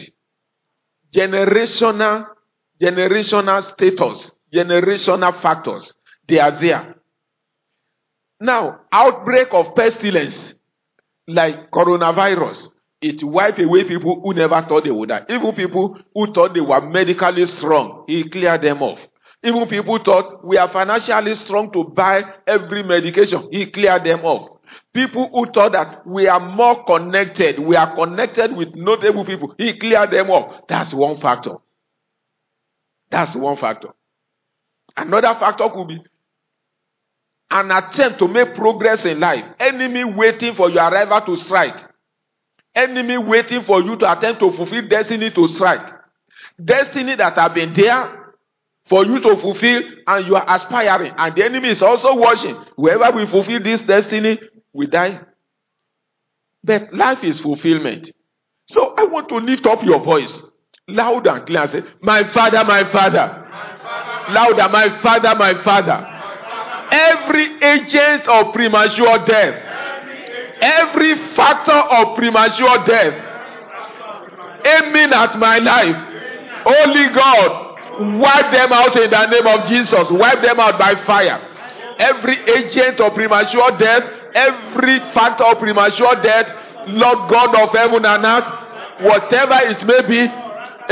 Generational, 1.15 2.27
generational 2.81 3.63
status, 3.63 4.31
generational 4.53 5.41
factors. 5.41 5.93
They 6.27 6.39
are 6.39 6.61
there. 6.61 6.97
Now, 8.41 8.81
outbreak 8.93 9.49
of 9.53 9.75
pestilence 9.75 10.55
like 11.27 11.71
coronavirus, 11.71 12.69
it 13.01 13.23
wiped 13.23 13.61
away 13.61 13.85
people 13.85 14.21
who 14.23 14.35
never 14.35 14.61
thought 14.63 14.85
they 14.85 14.91
would 14.91 15.09
die. 15.09 15.25
Even 15.29 15.55
people 15.55 15.99
who 16.15 16.33
thought 16.33 16.55
they 16.55 16.61
were 16.61 16.81
medically 16.81 17.47
strong, 17.47 18.05
he 18.07 18.29
cleared 18.29 18.63
them 18.63 18.83
off. 18.83 18.99
Even 19.43 19.69
people 19.69 19.99
thought 20.05 20.45
we 20.45 20.57
are 20.59 20.69
financially 20.69 21.35
strong 21.37 21.71
to 21.73 21.85
buy 21.85 22.25
every 22.47 22.83
medication. 22.83 23.49
He 23.53 23.67
cleared 23.67 24.05
them 24.05 24.25
off. 24.25 24.59
People 24.93 25.31
who 25.33 25.47
thought 25.53 25.73
that 25.73 26.07
we 26.07 26.27
are 26.27 26.41
more 26.41 26.85
connected, 26.85 27.59
we 27.59 27.77
are 27.77 27.95
connected 27.95 28.55
with 28.55 28.75
notable 28.75 29.25
people. 29.25 29.55
He 29.57 29.79
cleared 29.79 30.11
them 30.11 30.31
off. 30.31 30.63
That's 30.69 30.93
one 30.93 31.21
factor. 31.21 31.55
That's 33.11 33.35
one 33.37 33.57
factor. 33.57 33.91
Another 34.99 35.39
factor 35.39 35.69
could 35.71 35.89
be 35.89 36.01
an 37.51 37.71
attempt 37.71 38.19
to 38.19 38.27
make 38.29 38.55
progress 38.55 39.05
in 39.05 39.21
life. 39.21 39.45
Enemy 39.61 40.05
waiting 40.05 40.55
for 40.55 40.69
your 40.69 40.83
arrival 40.83 41.21
to 41.23 41.37
strike. 41.37 41.77
Enemy 42.75 43.19
waiting 43.19 43.63
for 43.63 43.81
you 43.81 43.97
to 43.97 44.11
attempt 44.13 44.41
to 44.41 44.51
fulfill 44.53 44.87
destiny 44.89 45.31
to 45.31 45.49
strike. 45.49 45.95
Destiny 46.63 47.15
that 47.15 47.35
have 47.37 47.55
been 47.55 47.73
there 47.75 48.35
for 48.89 49.05
you 49.07 49.21
to 49.21 49.37
fulfill 49.37 49.83
and 50.07 50.27
you 50.27 50.35
are 50.35 50.45
aspiring. 50.49 51.13
And 51.17 51.35
the 51.35 51.45
enemy 51.45 51.69
is 51.71 51.83
also 51.83 52.15
watching. 52.17 52.57
Whoever 52.77 53.17
will 53.17 53.27
fulfill 53.29 53.63
this 53.63 53.81
destiny 53.83 54.39
will 54.73 54.89
die. 54.89 55.21
But 56.65 56.93
life 56.93 57.23
is 57.23 57.41
fulfillment. 57.41 58.11
So 58.67 58.95
I 58.99 59.05
want 59.05 59.29
to 59.29 59.37
lift 59.37 59.65
up 59.65 59.83
your 59.85 60.01
voice 60.01 60.43
loud 60.89 61.27
and 61.27 61.47
clear 61.47 61.63
and 61.63 61.71
say, 61.71 61.83
My 62.03 62.25
father, 62.25 62.65
my 62.65 62.85
father. 62.91 63.48
Louder, 64.31 64.69
my 64.69 65.01
father, 65.01 65.35
my 65.35 65.55
father. 65.63 66.15
Every 66.91 67.63
agent 67.63 68.27
of 68.29 68.55
premature 68.55 69.25
death, 69.27 69.55
every 70.61 71.15
factor 71.35 71.73
of 71.73 72.17
premature 72.17 72.85
death 72.87 73.29
aiming 74.65 75.13
at 75.13 75.39
my 75.39 75.59
life, 75.59 75.97
Holy 76.65 77.09
God, 77.15 78.21
wipe 78.21 78.51
them 78.53 78.73
out 78.73 78.97
in 78.97 79.11
the 79.11 79.27
name 79.27 79.47
of 79.47 79.69
Jesus. 79.69 80.11
Wipe 80.11 80.43
them 80.43 80.61
out 80.61 80.79
by 80.79 80.95
fire. 81.05 81.41
Every 81.99 82.37
agent 82.51 83.01
of 83.01 83.15
premature 83.15 83.77
death, 83.79 84.05
every 84.35 84.99
factor 85.15 85.45
of 85.45 85.59
premature 85.59 86.15
death, 86.23 86.53
Lord 86.89 87.31
God 87.31 87.55
of 87.55 87.75
heaven 87.75 88.05
and 88.05 88.25
earth, 88.25 88.49
whatever 89.03 89.59
it 89.67 89.85
may 89.87 90.03
be, 90.07 90.21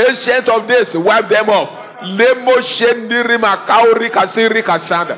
ancient 0.07 0.49
of 0.49 0.67
this, 0.67 0.93
wipe 0.93 1.29
them 1.29 1.49
off. 1.49 1.86
Lemo 2.03 2.61
shendiri 2.61 3.37
makauri 3.37 4.09
kasiri 4.09 4.63
kasanda. 4.63 5.17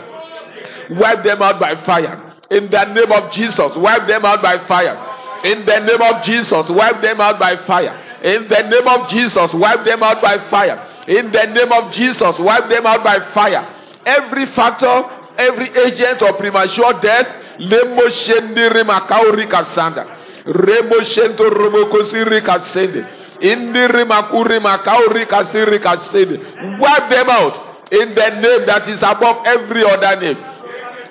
Wipe 0.90 1.24
them 1.24 1.42
out 1.42 1.60
by 1.60 1.76
fire. 1.86 2.30
In 2.50 2.70
the 2.70 2.86
name 2.86 3.12
of 3.12 3.32
Jesus, 3.32 3.76
wipe 3.76 4.08
them 4.08 4.26
out 4.26 4.42
by 4.42 4.58
fire. 4.68 4.98
In 5.44 5.66
the 5.66 5.80
name 5.80 6.02
of 6.02 6.24
Jesus, 6.24 6.68
wipe 6.70 7.02
them 7.02 7.22
out 7.22 7.40
by 7.40 7.56
fire. 7.68 7.96
In 8.24 8.48
the 8.48 8.64
name 8.64 8.88
of 8.88 9.10
Jesus, 9.10 9.54
wipe 9.54 9.86
them 9.86 10.04
out 10.04 10.22
by 10.22 10.38
fire. 10.50 10.86
In 11.08 11.32
the 11.32 11.46
name 11.46 11.72
of 11.72 11.92
Jesus, 11.94 12.40
wipe 12.40 12.70
them 12.70 12.86
out 12.86 13.04
by 13.04 13.20
fire. 13.34 13.68
Every 14.06 14.46
factor, 14.48 15.04
every 15.38 15.70
agent 15.70 16.22
of 16.22 16.38
premature 16.38 17.00
death, 17.02 17.28
lemo 17.60 18.10
shendiri 18.10 18.84
makauri 18.84 19.48
kasanda. 19.48 20.06
Remo 20.46 21.02
shento 21.04 21.50
romokosiri 21.50 22.42
kasende. 22.42 23.19
Indiri 23.42 24.06
makuri 24.06 24.60
makauri 24.60 25.26
kasiri 25.26 25.80
kasende. 25.80 26.40
Wipe 26.80 27.10
them 27.10 27.30
out 27.30 27.54
in 27.92 28.14
the 28.16 28.30
name 28.42 28.66
that 28.66 28.88
is 28.88 29.02
above 29.04 29.46
every 29.46 29.84
other 29.84 30.20
name. 30.22 30.38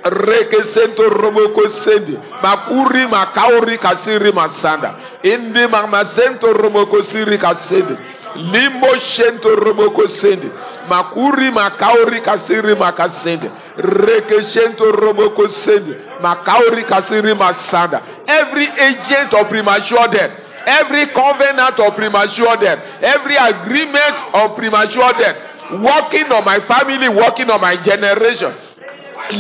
Reke 0.05 0.65
sento 0.65 1.09
romoko 1.11 1.69
sendi. 1.85 2.17
Makuri 2.43 3.07
makauri 3.09 3.79
kasiri 3.79 4.33
masanda. 4.33 4.95
Indi 5.23 5.67
mama 5.67 6.05
sento 6.05 6.53
romoko 6.53 7.03
siri 7.03 7.39
kasende. 7.39 7.97
Limo 8.37 8.95
shento 9.01 9.57
romoko 9.57 10.07
sendi. 10.09 10.49
Makuri 10.89 11.51
makauri 11.51 12.21
kasiri 12.21 12.75
makasende. 12.75 13.51
Reke 13.77 14.43
shento 14.43 14.93
romoko 14.93 15.49
sendi. 15.49 15.95
Makauri 16.23 16.85
kasiri 16.85 17.35
masanda. 17.35 18.01
Every 18.27 18.67
agent 18.69 19.35
of 19.35 19.49
premature 19.49 20.09
death. 20.13 20.31
Every 20.69 21.07
covenant 21.17 21.81
of 21.81 21.97
premature 21.97 22.57
death. 22.59 22.79
Every 23.01 23.37
agreement 23.37 24.17
of 24.35 24.55
premature 24.55 25.13
death. 25.17 25.37
Working 25.81 26.29
on 26.29 26.45
my 26.45 26.61
family, 26.61 27.09
working 27.09 27.49
on 27.49 27.61
my 27.61 27.77
generation. 27.81 28.53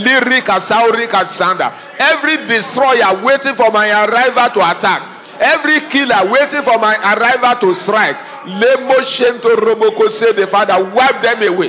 Lyrika 0.00 0.60
Saurika 0.64 1.24
Sanda. 1.36 1.68
Every 1.98 2.48
destroyer 2.48 3.22
waiting 3.24 3.54
for 3.56 3.70
my 3.70 3.88
arrival 3.88 4.48
to 4.56 4.70
attack. 4.72 5.00
Every 5.40 5.80
killer 5.90 6.30
waiting 6.32 6.62
for 6.64 6.78
my 6.78 6.96
arrival 6.96 7.60
to 7.60 7.74
strike. 7.80 8.16
Lemo 8.46 8.96
Shento 9.04 9.54
Roboko 9.56 10.10
say 10.18 10.32
the 10.32 10.46
Father, 10.48 10.82
wipe 10.94 11.22
them 11.22 11.42
away. 11.42 11.68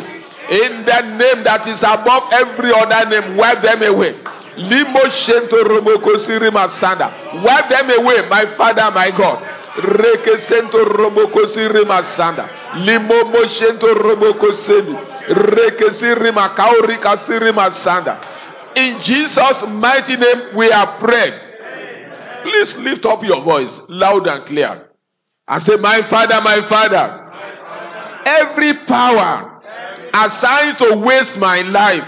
In 0.50 0.86
the 0.86 1.02
name 1.20 1.44
that 1.44 1.68
is 1.68 1.84
above 1.84 2.32
every 2.32 2.72
other 2.74 3.10
name, 3.10 3.38
wipe 3.38 3.62
them 3.62 3.84
away. 3.84 4.16
Limo 4.60 5.00
Shento 5.10 5.64
Roboko 5.64 6.18
Sirima 6.26 6.68
Sanda. 6.80 7.44
Wipe 7.44 7.70
them 7.70 7.90
away, 7.92 8.28
my 8.28 8.46
Father, 8.58 8.92
my 8.92 9.10
God. 9.12 9.42
Reke 9.78 10.40
Sento 10.48 10.84
Roboko 10.86 11.46
Sirima 11.54 12.04
Sanda. 12.16 12.76
Limo 12.86 13.24
Moshento. 13.32 13.88
Reke 15.30 15.94
Sirima 15.94 16.56
Kaurika 16.56 17.18
Sirima 17.26 17.72
Sanda. 17.72 18.20
In 18.76 19.00
Jesus' 19.02 19.64
mighty 19.68 20.18
name, 20.18 20.56
we 20.56 20.72
are 20.72 21.00
praying. 21.00 21.34
Please 22.44 22.76
lift 22.78 23.06
up 23.06 23.24
your 23.24 23.42
voice 23.42 23.80
loud 23.88 24.28
and 24.28 24.46
clear. 24.46 24.90
And 25.48 25.64
say, 25.64 25.78
My 25.78 26.02
Father, 26.10 26.42
my 26.42 26.62
Father, 26.68 27.32
every 28.26 28.86
power 28.86 29.62
assigned 30.14 30.78
to 30.80 30.98
waste 30.98 31.38
my 31.38 31.62
life, 31.62 32.04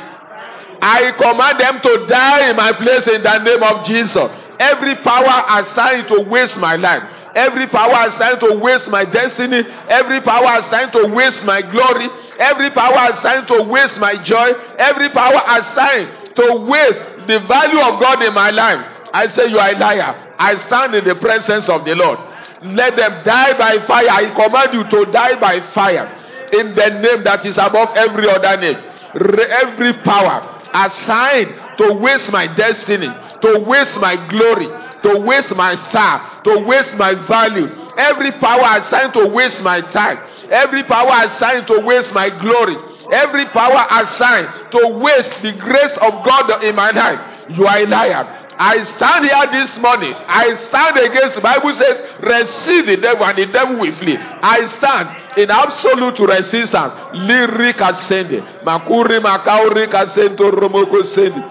I 0.82 1.12
command 1.14 1.60
them 1.60 1.82
to 1.82 2.08
die 2.08 2.50
in 2.50 2.56
my 2.56 2.74
place 2.74 3.08
in 3.08 3.22
the 3.22 3.38
name 3.40 3.62
of 3.62 3.86
Jesus. 3.86 4.30
Every 4.60 4.96
power 4.96 5.62
assigned 5.62 6.08
to 6.10 6.22
waste 6.22 6.58
my 6.58 6.76
life, 6.76 7.04
every 7.36 7.68
power 7.68 8.08
assigned 8.08 8.40
to 8.42 8.56
waste 8.58 8.90
my 8.90 9.06
destiny, 9.06 9.64
every 9.90 10.22
power 10.22 10.60
assigned 10.60 10.92
to 10.94 11.08
waste 11.08 11.44
my 11.46 11.62
glory, 11.62 12.10
every 12.40 12.70
power 12.72 13.14
assigned 13.14 13.48
to 13.48 13.64
waste 13.64 14.00
my 14.00 14.22
joy, 14.24 14.54
every 14.78 15.10
power 15.10 15.42
assigned 15.46 16.36
to 16.36 16.66
waste 16.68 17.04
the 17.28 17.40
value 17.48 17.80
of 17.80 18.00
God 18.00 18.22
in 18.24 18.34
my 18.34 18.50
life. 18.50 18.86
I 19.14 19.28
say 19.28 19.48
you 19.50 19.60
are 19.60 19.70
a 19.70 19.78
liar. 19.78 20.36
I 20.40 20.56
stand 20.66 20.96
in 20.96 21.06
the 21.06 21.16
presence 21.16 21.68
of 21.70 21.86
the 21.86 21.96
Lord. 21.96 22.20
Let 22.64 22.96
them 22.96 23.24
die 23.24 23.58
by 23.58 23.86
fire. 23.86 24.10
I 24.10 24.30
command 24.34 24.74
you 24.74 24.84
to 24.90 25.12
die 25.12 25.40
by 25.40 25.60
fire. 25.74 26.18
In 26.54 26.76
the 26.76 26.90
name 27.02 27.24
that 27.24 27.46
is 27.46 27.58
above 27.58 27.96
every 27.96 28.30
other 28.30 28.58
name. 28.58 28.78
Every 29.14 29.94
power 30.04 30.61
assigned 30.74 31.78
to 31.78 31.94
waste 31.94 32.32
my 32.32 32.48
destiny, 32.48 33.08
to 33.42 33.60
waste 33.60 34.00
my 34.00 34.16
glory, 34.30 34.68
to 35.04 35.20
waste 35.20 35.56
my 35.56 35.76
star, 35.90 36.44
to 36.44 36.60
waste 36.60 36.96
my 36.96 37.16
value. 37.28 37.68
Every 37.98 38.32
power 38.34 38.80
assigned 38.80 39.14
to 39.14 39.28
waste 39.28 39.62
my 39.62 39.82
time. 39.82 40.18
Every 40.50 40.84
power 40.84 41.26
assigned 41.26 41.68
to 41.68 41.80
waste 41.80 42.14
my 42.14 42.30
glory. 42.30 42.76
Every 43.12 43.46
power 43.48 43.86
assigned 43.90 44.72
to 44.72 44.88
waste 45.00 45.32
the 45.42 45.54
grace 45.54 45.98
of 46.02 46.26
God 46.26 46.64
in 46.64 46.76
my 46.76 46.92
life. 46.92 47.50
You 47.50 47.66
are 47.68 47.78
a 47.80 47.86
liar. 47.86 48.41
I 48.64 48.84
stand 48.94 49.26
here 49.26 49.48
this 49.66 49.76
morning. 49.80 50.14
I 50.14 50.54
stand 50.70 50.96
against 50.98 51.34
the 51.34 51.42
Bible 51.42 51.74
says, 51.74 51.98
resist 52.22 52.86
the 52.86 52.98
devil 52.98 53.26
and 53.26 53.36
the 53.36 53.48
devil 53.48 53.80
will 53.80 53.96
flee. 53.96 54.16
I 54.16 54.68
stand 54.78 55.40
in 55.42 55.50
absolute 55.50 56.20
resistance. 56.20 56.94
Lirika 57.26 58.06
sende. 58.08 58.40
Makuri 58.64 59.20
makauri 59.20 59.88
kasento 59.90 60.52
romoko 60.52 61.02
sende. 61.04 61.42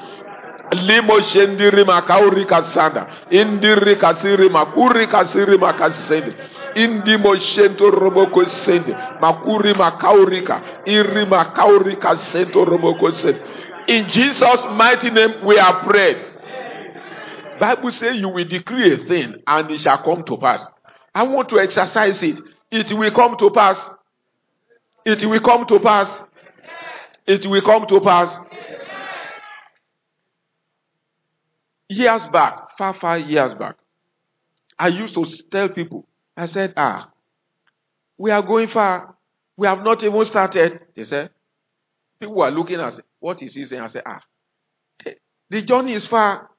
Limo 0.86 1.18
shendiri 1.20 1.84
makauri 1.84 2.46
kasanda. 2.46 3.08
Indiri 3.28 3.96
kasiri 3.96 4.48
makuri 4.48 5.08
kasiri 5.08 5.58
makasende. 5.58 6.32
Indi 6.76 7.16
moshento 7.16 7.90
roboko 7.90 8.46
sende. 8.46 8.94
Makuri 9.20 9.74
makaurika. 9.74 10.62
Iri 10.86 11.26
makaurika 11.26 12.16
sento 12.16 12.64
roboko 12.64 13.10
sende. 13.10 13.40
In 13.88 14.06
Jesus' 14.06 14.64
mighty 14.76 15.10
name 15.10 15.44
we 15.44 15.58
are 15.58 15.82
prayed. 15.82 16.29
Bible 17.60 17.90
says 17.90 18.16
you 18.18 18.28
will 18.30 18.44
decree 18.46 18.94
a 18.94 18.96
thing 19.04 19.34
and 19.46 19.70
it 19.70 19.80
shall 19.80 20.02
come 20.02 20.24
to 20.24 20.36
pass. 20.38 20.66
I 21.14 21.24
want 21.24 21.48
to 21.50 21.60
exercise 21.60 22.22
it. 22.22 22.38
It 22.70 22.92
will 22.92 23.10
come 23.10 23.36
to 23.36 23.50
pass. 23.50 23.88
It 25.04 25.24
will 25.28 25.40
come 25.40 25.66
to 25.66 25.78
pass. 25.78 26.22
It 27.26 27.46
will 27.46 27.60
come 27.62 27.86
to 27.86 28.00
pass. 28.00 28.36
Years 31.88 32.22
back, 32.32 32.76
far, 32.78 32.94
far 32.94 33.18
years 33.18 33.54
back, 33.56 33.76
I 34.78 34.88
used 34.88 35.14
to 35.14 35.26
tell 35.50 35.68
people, 35.68 36.06
I 36.36 36.46
said, 36.46 36.72
ah, 36.76 37.10
we 38.16 38.30
are 38.30 38.42
going 38.42 38.68
far. 38.68 39.16
We 39.56 39.66
have 39.66 39.82
not 39.82 40.02
even 40.02 40.24
started. 40.24 40.80
They 40.94 41.04
said, 41.04 41.30
people 42.18 42.40
are 42.42 42.50
looking 42.50 42.80
at, 42.80 42.94
what 43.18 43.42
is 43.42 43.54
he 43.54 43.66
saying? 43.66 43.82
I 43.82 43.88
said, 43.88 44.02
ah, 44.06 44.20
the 45.50 45.62
journey 45.62 45.94
is 45.94 46.06
far. 46.06 46.49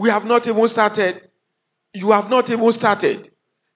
We 0.00 0.08
have 0.08 0.24
not 0.24 0.46
even 0.46 0.66
started. 0.68 1.28
You 1.92 2.10
have 2.12 2.30
not 2.30 2.48
even 2.48 2.72
started. 2.72 3.30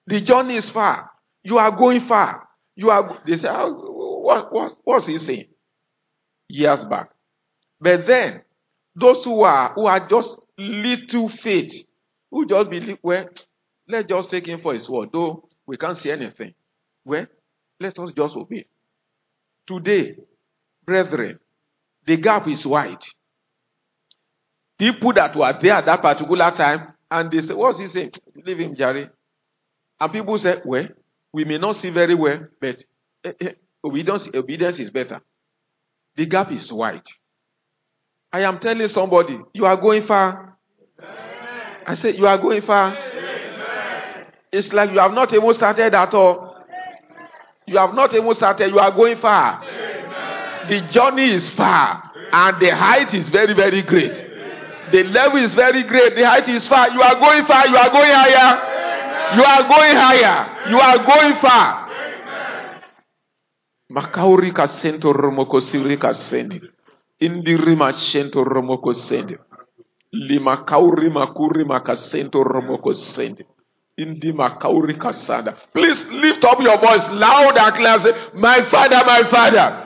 The 0.07 0.21
journey 0.21 0.55
is 0.55 0.69
far. 0.71 1.11
You 1.43 1.59
are 1.59 1.69
going 1.69 2.07
far. 2.07 2.47
You 2.75 2.89
are. 2.89 3.21
They 3.27 3.37
say, 3.37 3.47
oh, 3.47 4.21
what, 4.23 4.51
what, 4.51 4.77
what's 4.83 5.05
he 5.05 5.19
saying? 5.19 5.45
years 6.47 6.83
back. 6.85 7.09
But 7.79 8.07
then, 8.07 8.41
those 8.95 9.23
who 9.23 9.41
are 9.43 9.73
who 9.73 9.85
are 9.85 10.07
just 10.07 10.35
little 10.57 11.29
faith, 11.29 11.73
who 12.31 12.47
just 12.47 12.71
believe, 12.71 12.97
well, 13.03 13.29
let's 13.87 14.07
just 14.09 14.31
take 14.31 14.47
him 14.47 14.61
for 14.61 14.73
his 14.73 14.89
word, 14.89 15.09
though 15.13 15.47
we 15.67 15.77
can't 15.77 15.97
see 15.97 16.09
anything. 16.09 16.55
Well, 17.03 17.27
let 17.79 17.99
us 17.99 18.11
just 18.17 18.35
obey. 18.35 18.65
Today, 19.67 20.15
brethren, 20.85 21.39
the 22.07 22.17
gap 22.17 22.47
is 22.47 22.65
wide. 22.65 23.03
People 24.77 25.13
that 25.13 25.35
were 25.35 25.53
there 25.61 25.73
at 25.73 25.85
that 25.85 26.01
particular 26.01 26.51
time, 26.51 26.93
and 27.09 27.31
they 27.31 27.41
say, 27.41 27.53
What's 27.53 27.79
he 27.79 27.87
saying? 27.87 28.11
Leave 28.45 28.59
him, 28.59 28.75
Jerry. 28.75 29.09
And 29.99 30.11
people 30.11 30.37
say, 30.37 30.61
Well, 30.65 30.87
we 31.31 31.45
may 31.45 31.57
not 31.57 31.77
see 31.77 31.89
very 31.89 32.15
well, 32.15 32.47
but 32.59 32.83
eh, 33.23 33.31
eh, 33.39 33.51
obedience, 33.83 34.27
obedience 34.33 34.79
is 34.79 34.89
better. 34.89 35.21
The 36.15 36.25
gap 36.25 36.51
is 36.51 36.71
wide. 36.71 37.03
I 38.31 38.41
am 38.41 38.59
telling 38.59 38.87
somebody, 38.89 39.39
you 39.53 39.65
are 39.65 39.77
going 39.77 40.05
far. 40.05 40.57
I 41.87 41.93
said, 41.95 42.15
You 42.17 42.27
are 42.27 42.37
going 42.37 42.61
far. 42.63 42.97
It's 44.51 44.71
like 44.71 44.91
you 44.91 44.99
have 44.99 45.11
not 45.13 45.33
even 45.33 45.53
started 45.53 45.93
at 45.93 46.13
all. 46.13 46.55
You 47.67 47.77
have 47.77 47.93
not 47.93 48.13
even 48.13 48.33
started, 48.35 48.69
you 48.69 48.79
are 48.79 48.91
going 48.91 49.17
far. 49.17 49.61
The 50.69 50.81
journey 50.91 51.31
is 51.31 51.49
far, 51.51 52.11
and 52.31 52.59
the 52.61 52.69
height 52.75 53.13
is 53.13 53.27
very, 53.29 53.53
very 53.53 53.81
great. 53.81 54.24
The 54.91 55.03
level 55.03 55.43
is 55.43 55.53
very 55.53 55.83
great, 55.83 56.15
the 56.15 56.25
height 56.25 56.47
is 56.49 56.67
far. 56.67 56.89
You 56.91 57.01
are 57.01 57.15
going 57.19 57.45
far, 57.45 57.67
you 57.67 57.75
are 57.75 57.89
going 57.89 58.11
higher. 58.11 58.75
You 59.33 59.43
are 59.43 59.63
going 59.67 59.95
higher. 59.95 60.69
You 60.69 60.79
are 60.79 60.97
going 61.03 61.35
far. 61.41 61.89
Makauri 63.91 64.51
kasento 64.51 65.13
romoko 65.13 65.59
siri 65.61 65.97
kasendi. 65.97 66.61
Indiri 67.21 67.75
machento 67.75 68.43
romoko 68.43 68.93
sendi. 68.93 69.35
Lima 70.11 70.63
kauri 70.65 71.09
makuri 71.09 71.65
makasento 71.65 72.43
romoko 72.43 72.93
sendi. 72.93 73.43
Indi 73.97 74.31
makauri 74.33 74.93
kasanda. 74.97 75.55
Please 75.73 76.03
lift 76.11 76.43
up 76.43 76.61
your 76.61 76.77
voice 76.77 77.07
loud 77.09 77.57
and 77.57 77.75
clear. 77.75 77.99
Say, 77.99 78.13
My 78.35 78.61
father, 78.69 79.01
my 79.05 79.23
father. 79.29 79.81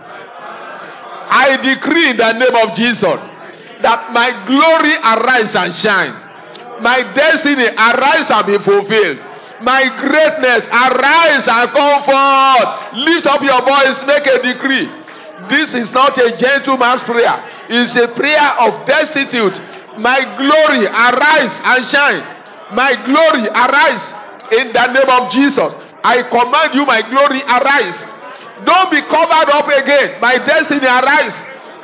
I 1.32 1.58
decree 1.62 2.10
in 2.10 2.18
the 2.18 2.34
name 2.34 2.56
of 2.56 2.76
Jesus 2.76 3.20
that 3.82 4.12
my 4.12 4.30
glory 4.46 4.96
arise 5.00 5.56
and 5.56 5.74
shine. 5.76 6.14
My 6.82 7.04
destiny 7.14 7.68
arise 7.68 8.30
and 8.30 8.46
be 8.48 8.58
fulfilled. 8.60 9.20
My 9.62 9.84
greatness 10.00 10.64
arise 10.72 11.48
and 11.48 11.66
come 11.72 12.04
forth. 12.08 12.70
Lift 13.04 13.26
up 13.28 13.42
your 13.44 13.62
voice, 13.62 14.00
make 14.08 14.26
a 14.28 14.42
decree. 14.42 14.88
This 15.50 15.74
is 15.74 15.92
not 15.92 16.18
a 16.18 16.36
gentleman's 16.38 17.04
prayer, 17.04 17.36
it's 17.70 17.96
a 17.96 18.08
prayer 18.16 18.50
of 18.60 18.86
destitute. 18.88 19.60
My 20.00 20.20
glory 20.40 20.86
arise 20.88 21.56
and 21.64 21.86
shine. 21.88 22.24
My 22.76 22.96
glory 23.04 23.48
arise 23.48 24.06
in 24.52 24.72
the 24.72 24.88
name 24.94 25.10
of 25.10 25.32
Jesus. 25.32 25.74
I 26.04 26.24
command 26.24 26.76
you, 26.76 26.86
my 26.86 27.02
glory 27.02 27.42
arise. 27.44 28.00
Don't 28.64 28.92
be 28.92 29.02
covered 29.04 29.50
up 29.52 29.68
again. 29.68 30.22
My 30.22 30.38
destiny 30.38 30.88
arise. 30.88 31.36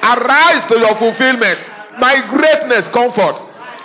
Arise 0.04 0.64
to 0.72 0.80
your 0.80 0.96
fulfillment. 0.96 1.60
My 2.00 2.28
greatness, 2.30 2.88
comfort. 2.90 3.36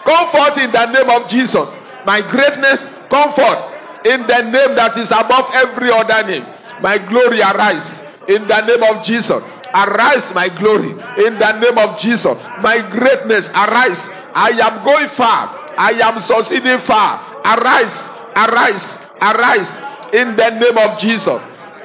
Comfort 0.05 0.59
in 0.59 0.73
the 0.73 0.87
name 0.87 1.11
of 1.11 1.29
Jesus. 1.29 1.69
My 2.07 2.21
greatness, 2.23 2.85
comfort 3.11 3.81
in 4.05 4.27
the 4.27 4.43
name 4.43 4.75
that 4.77 4.97
is 4.97 5.09
above 5.11 5.51
every 5.53 5.91
other 5.91 6.27
name. 6.27 6.47
My 6.83 6.99
glory 6.99 7.41
arise 7.43 7.85
in 8.29 8.49
the 8.49 8.61
name 8.63 8.83
of 8.83 9.05
Jesus. 9.05 9.43
Arise, 9.73 10.35
my 10.35 10.49
glory, 10.49 10.91
in 10.91 11.39
the 11.39 11.53
name 11.61 11.79
of 11.79 12.01
Jesus. 12.01 12.37
My 12.61 12.81
greatness, 12.91 13.47
arise. 13.49 13.99
I 14.35 14.51
am 14.63 14.85
going 14.85 15.09
far. 15.11 15.75
I 15.77 15.93
am 15.93 16.21
succeeding 16.21 16.79
far. 16.81 17.41
Arise, 17.45 17.95
arise, 18.37 18.99
arise, 19.21 20.15
in 20.15 20.37
the 20.37 20.51
name 20.51 20.79
of 20.79 20.99
Jesus. 20.99 21.41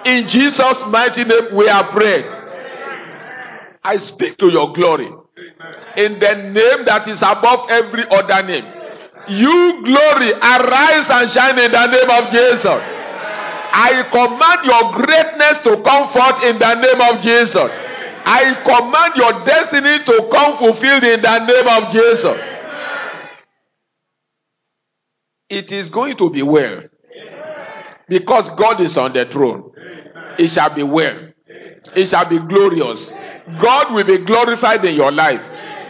In 0.06 0.28
Jesus' 0.28 0.78
mighty 0.88 1.24
name, 1.24 1.56
we 1.56 1.68
are 1.70 1.92
praying. 1.92 2.26
I 3.84 3.98
speak 3.98 4.38
to 4.40 4.50
your 4.50 4.74
glory. 4.74 5.12
In 5.98 6.20
the 6.20 6.36
name 6.36 6.86
that 6.86 7.08
is 7.08 7.18
above 7.18 7.70
every 7.70 8.04
other 8.10 8.44
name. 8.46 8.66
You 9.28 9.84
glory, 9.84 10.34
arise 10.34 11.10
and 11.10 11.30
shine 11.32 11.58
in 11.58 11.72
the 11.72 11.88
name 11.88 12.10
of 12.10 12.32
Jesus. 12.32 12.66
I 13.78 14.04
command 14.12 14.66
your 14.66 14.94
greatness 14.94 15.64
to 15.64 15.84
come 15.84 16.12
forth 16.14 16.44
in 16.44 16.60
the 16.60 16.76
name 16.76 17.02
of 17.02 17.22
Jesus. 17.24 17.70
I 18.28 18.56
command 18.64 19.16
your 19.16 19.44
destiny 19.46 20.04
to 20.06 20.30
come 20.32 20.58
fulfilled 20.58 21.04
in 21.04 21.22
the 21.22 21.40
name 21.46 21.68
of 21.68 21.94
Jesus. 21.94 22.38
It 25.50 25.72
is 25.72 25.90
going 25.90 26.18
to 26.18 26.30
be 26.30 26.42
well. 26.42 26.84
Because 28.08 28.50
God 28.58 28.82
is 28.82 28.98
on 28.98 29.14
the 29.14 29.26
throne. 29.26 29.72
It 30.38 30.50
shall 30.50 30.74
be 30.74 30.84
well. 30.84 31.30
It 31.96 32.10
shall 32.10 32.28
be 32.30 32.40
glorious. 32.40 33.12
God 33.62 33.94
will 33.94 34.06
be 34.06 34.20
glorified 34.20 34.84
in 34.86 34.96
your 34.96 35.12
life. 35.12 35.42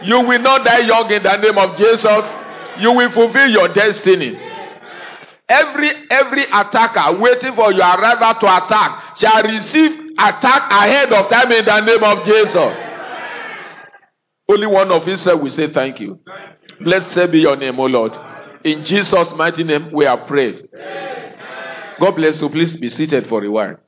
You 0.04 0.20
will 0.20 0.40
not 0.40 0.64
die 0.64 0.80
young 0.80 1.10
in 1.10 1.22
the 1.22 1.36
name 1.36 1.58
of 1.58 1.76
Jesus. 1.76 2.24
You 2.78 2.92
will 2.92 3.10
fulfill 3.10 3.48
your 3.48 3.68
destiny. 3.68 4.38
Every 5.48 5.90
every 6.10 6.44
attacker 6.44 7.18
waiting 7.18 7.54
for 7.54 7.72
your 7.72 7.86
arrival 7.86 8.34
to 8.40 8.46
attack 8.46 9.16
shall 9.16 9.42
receive 9.44 9.92
attack 10.18 10.70
ahead 10.70 11.12
of 11.12 11.30
time 11.30 11.52
in 11.52 11.64
the 11.64 11.80
name 11.80 12.02
of 12.02 12.24
Jesus. 12.24 12.76
Only 14.48 14.66
one 14.66 14.90
of 14.90 15.06
Israel 15.08 15.40
will 15.40 15.50
say 15.50 15.72
thank 15.72 16.00
you. 16.00 16.20
Blessed 16.80 17.30
be 17.32 17.40
your 17.40 17.56
name, 17.56 17.78
O 17.80 17.86
Lord. 17.86 18.12
In 18.64 18.84
Jesus' 18.84 19.30
mighty 19.36 19.64
name, 19.64 19.92
we 19.92 20.04
are 20.06 20.26
prayed. 20.26 20.68
God 21.98 22.12
bless 22.12 22.40
you. 22.40 22.48
Please 22.48 22.76
be 22.76 22.90
seated 22.90 23.26
for 23.28 23.42
a 23.44 23.50
while. 23.50 23.78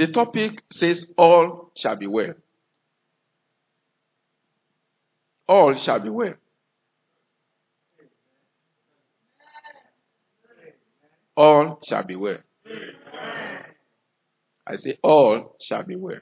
The 0.00 0.06
topic 0.06 0.62
says, 0.72 1.06
All 1.18 1.72
shall 1.76 1.94
be 1.94 2.06
well. 2.06 2.32
All 5.46 5.76
shall 5.76 6.00
be 6.00 6.08
well. 6.08 6.32
All 11.36 11.80
shall 11.86 12.02
be 12.04 12.16
well. 12.16 12.38
I 14.66 14.76
say, 14.76 14.98
All 15.02 15.54
shall 15.60 15.82
be 15.82 15.96
well. 15.96 16.20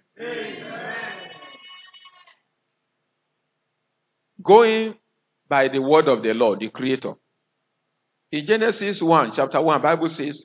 Going 4.43 4.97
by 5.49 5.69
the 5.69 5.79
word 5.81 6.09
of 6.09 6.25
the 6.25 6.35
Lord, 6.35 6.59
the 6.59 6.71
Creator. 6.71 7.15
In 8.33 8.45
Genesis 8.45 9.01
1, 9.01 9.35
chapter 9.37 9.63
1, 9.63 9.81
Bible 9.81 10.09
says, 10.09 10.45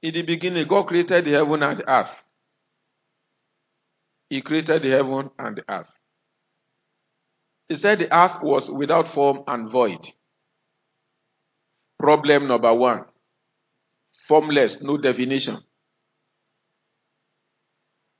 In 0.00 0.14
the 0.14 0.22
beginning, 0.22 0.68
God 0.68 0.86
created 0.86 1.24
the 1.24 1.32
heaven 1.32 1.64
and 1.64 1.80
the 1.80 1.90
earth. 1.90 2.10
He 4.30 4.40
created 4.42 4.82
the 4.84 4.90
heaven 4.90 5.30
and 5.38 5.56
the 5.56 5.64
earth. 5.68 5.88
He 7.68 7.76
said 7.76 7.98
the 7.98 8.16
earth 8.16 8.42
was 8.42 8.70
without 8.70 9.12
form 9.12 9.42
and 9.46 9.70
void. 9.70 10.00
Problem 11.98 12.48
number 12.48 12.72
one 12.72 13.04
formless, 14.28 14.78
no 14.80 14.96
definition. 14.96 15.58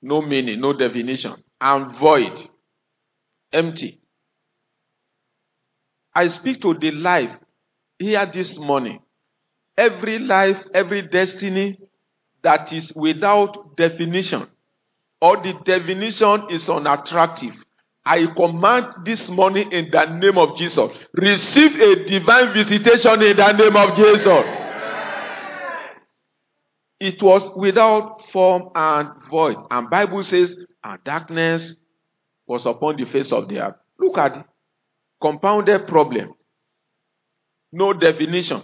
No 0.02 0.22
meaning, 0.22 0.60
no 0.60 0.72
definition. 0.72 1.36
And 1.60 1.96
void, 1.98 2.48
empty. 3.52 4.00
I 6.14 6.26
speak 6.28 6.60
to 6.62 6.74
the 6.74 6.90
life 6.90 7.30
here 7.98 8.26
this 8.26 8.58
morning. 8.58 9.00
Every 9.76 10.18
life, 10.18 10.64
every 10.74 11.02
destiny 11.02 11.78
that 12.42 12.72
is 12.72 12.92
without 12.96 13.76
definition 13.76 14.48
or 15.20 15.42
the 15.42 15.54
definition 15.64 16.46
is 16.50 16.68
unattractive. 16.68 17.54
I 18.04 18.26
command 18.34 18.86
this 19.04 19.28
morning 19.28 19.70
in 19.72 19.90
the 19.90 20.04
name 20.06 20.38
of 20.38 20.56
Jesus. 20.56 20.90
Receive 21.12 21.74
a 21.76 22.04
divine 22.06 22.52
visitation 22.54 23.22
in 23.22 23.36
the 23.36 23.52
name 23.52 23.76
of 23.76 23.94
Jesus. 23.96 24.44
It 26.98 27.22
was 27.22 27.50
without 27.56 28.22
form 28.32 28.70
and 28.74 29.08
void. 29.30 29.56
And 29.70 29.88
Bible 29.90 30.22
says, 30.22 30.56
and 30.82 31.04
darkness 31.04 31.74
was 32.46 32.66
upon 32.66 32.96
the 32.96 33.04
face 33.06 33.32
of 33.32 33.48
the 33.48 33.60
earth. 33.60 33.76
Look 33.98 34.18
at 34.18 34.36
it. 34.36 34.44
Compounded 35.20 35.86
problem. 35.86 36.34
No 37.72 37.92
definition. 37.92 38.62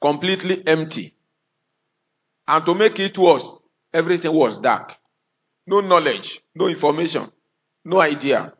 Completely 0.00 0.66
empty. 0.66 1.14
And 2.48 2.64
to 2.64 2.74
make 2.74 2.98
it 2.98 3.16
worse, 3.18 3.44
everything 3.96 4.32
was 4.32 4.58
dark. 4.58 4.92
No 5.66 5.80
knowledge, 5.80 6.40
no 6.54 6.68
information, 6.68 7.30
no 7.84 8.00
idea. 8.00 8.52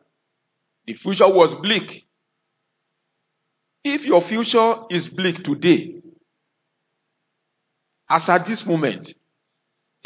The 0.85 0.93
future 0.95 1.27
was 1.27 1.55
bleak. 1.61 2.05
If 3.83 4.05
your 4.05 4.21
future 4.21 4.75
is 4.89 5.07
bleak 5.07 5.43
today, 5.43 6.01
as 8.09 8.27
at 8.29 8.45
this 8.45 8.65
moment, 8.65 9.13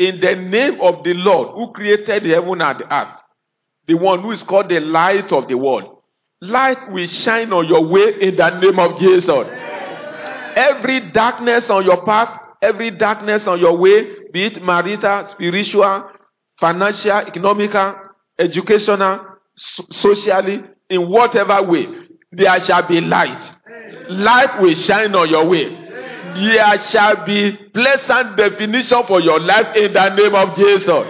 In 0.01 0.19
the 0.19 0.35
name 0.35 0.81
of 0.81 1.03
the 1.03 1.13
Lord 1.13 1.49
who 1.53 1.71
created 1.73 2.23
the 2.23 2.29
heaven 2.29 2.59
and 2.59 2.79
the 2.79 2.91
earth, 2.91 3.21
the 3.87 3.93
one 3.93 4.21
who 4.21 4.31
is 4.31 4.41
called 4.41 4.69
the 4.69 4.79
light 4.79 5.31
of 5.31 5.47
the 5.47 5.55
world. 5.55 6.01
Light 6.41 6.91
will 6.91 7.05
shine 7.05 7.53
on 7.53 7.67
your 7.67 7.85
way 7.85 8.19
in 8.19 8.35
the 8.35 8.49
name 8.59 8.79
of 8.79 8.99
Jesus. 8.99 9.47
Every 10.55 11.11
darkness 11.11 11.69
on 11.69 11.85
your 11.85 12.03
path, 12.03 12.40
every 12.61 12.91
darkness 12.91 13.47
on 13.47 13.59
your 13.59 13.77
way, 13.77 14.29
be 14.31 14.43
it 14.43 14.63
marital, 14.63 15.27
spiritual, 15.29 16.09
financial, 16.59 17.17
economical, 17.17 17.95
educational, 18.37 19.25
so- 19.55 19.85
socially, 19.91 20.63
in 20.89 21.09
whatever 21.09 21.61
way, 21.63 21.87
there 22.31 22.59
shall 22.61 22.87
be 22.87 23.01
light. 23.01 23.51
Light 24.09 24.61
will 24.61 24.75
shine 24.75 25.13
on 25.15 25.29
your 25.29 25.47
way. 25.47 25.69
There 26.35 26.79
shall 26.83 27.25
be 27.25 27.57
pleasant 27.73 28.37
definition 28.37 29.03
for 29.05 29.19
your 29.21 29.39
life 29.39 29.75
in 29.75 29.91
the 29.93 30.09
name 30.15 30.35
of 30.35 30.55
Jesus. 30.55 31.07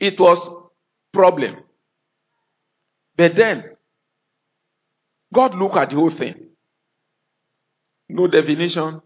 It 0.00 0.18
was 0.18 0.38
problem. 1.12 1.56
But 3.16 3.36
then, 3.36 3.64
God 5.32 5.54
looked 5.54 5.76
at 5.76 5.90
the 5.90 5.96
whole 5.96 6.10
thing. 6.10 6.43
No 8.08 8.26
definition, 8.26 9.00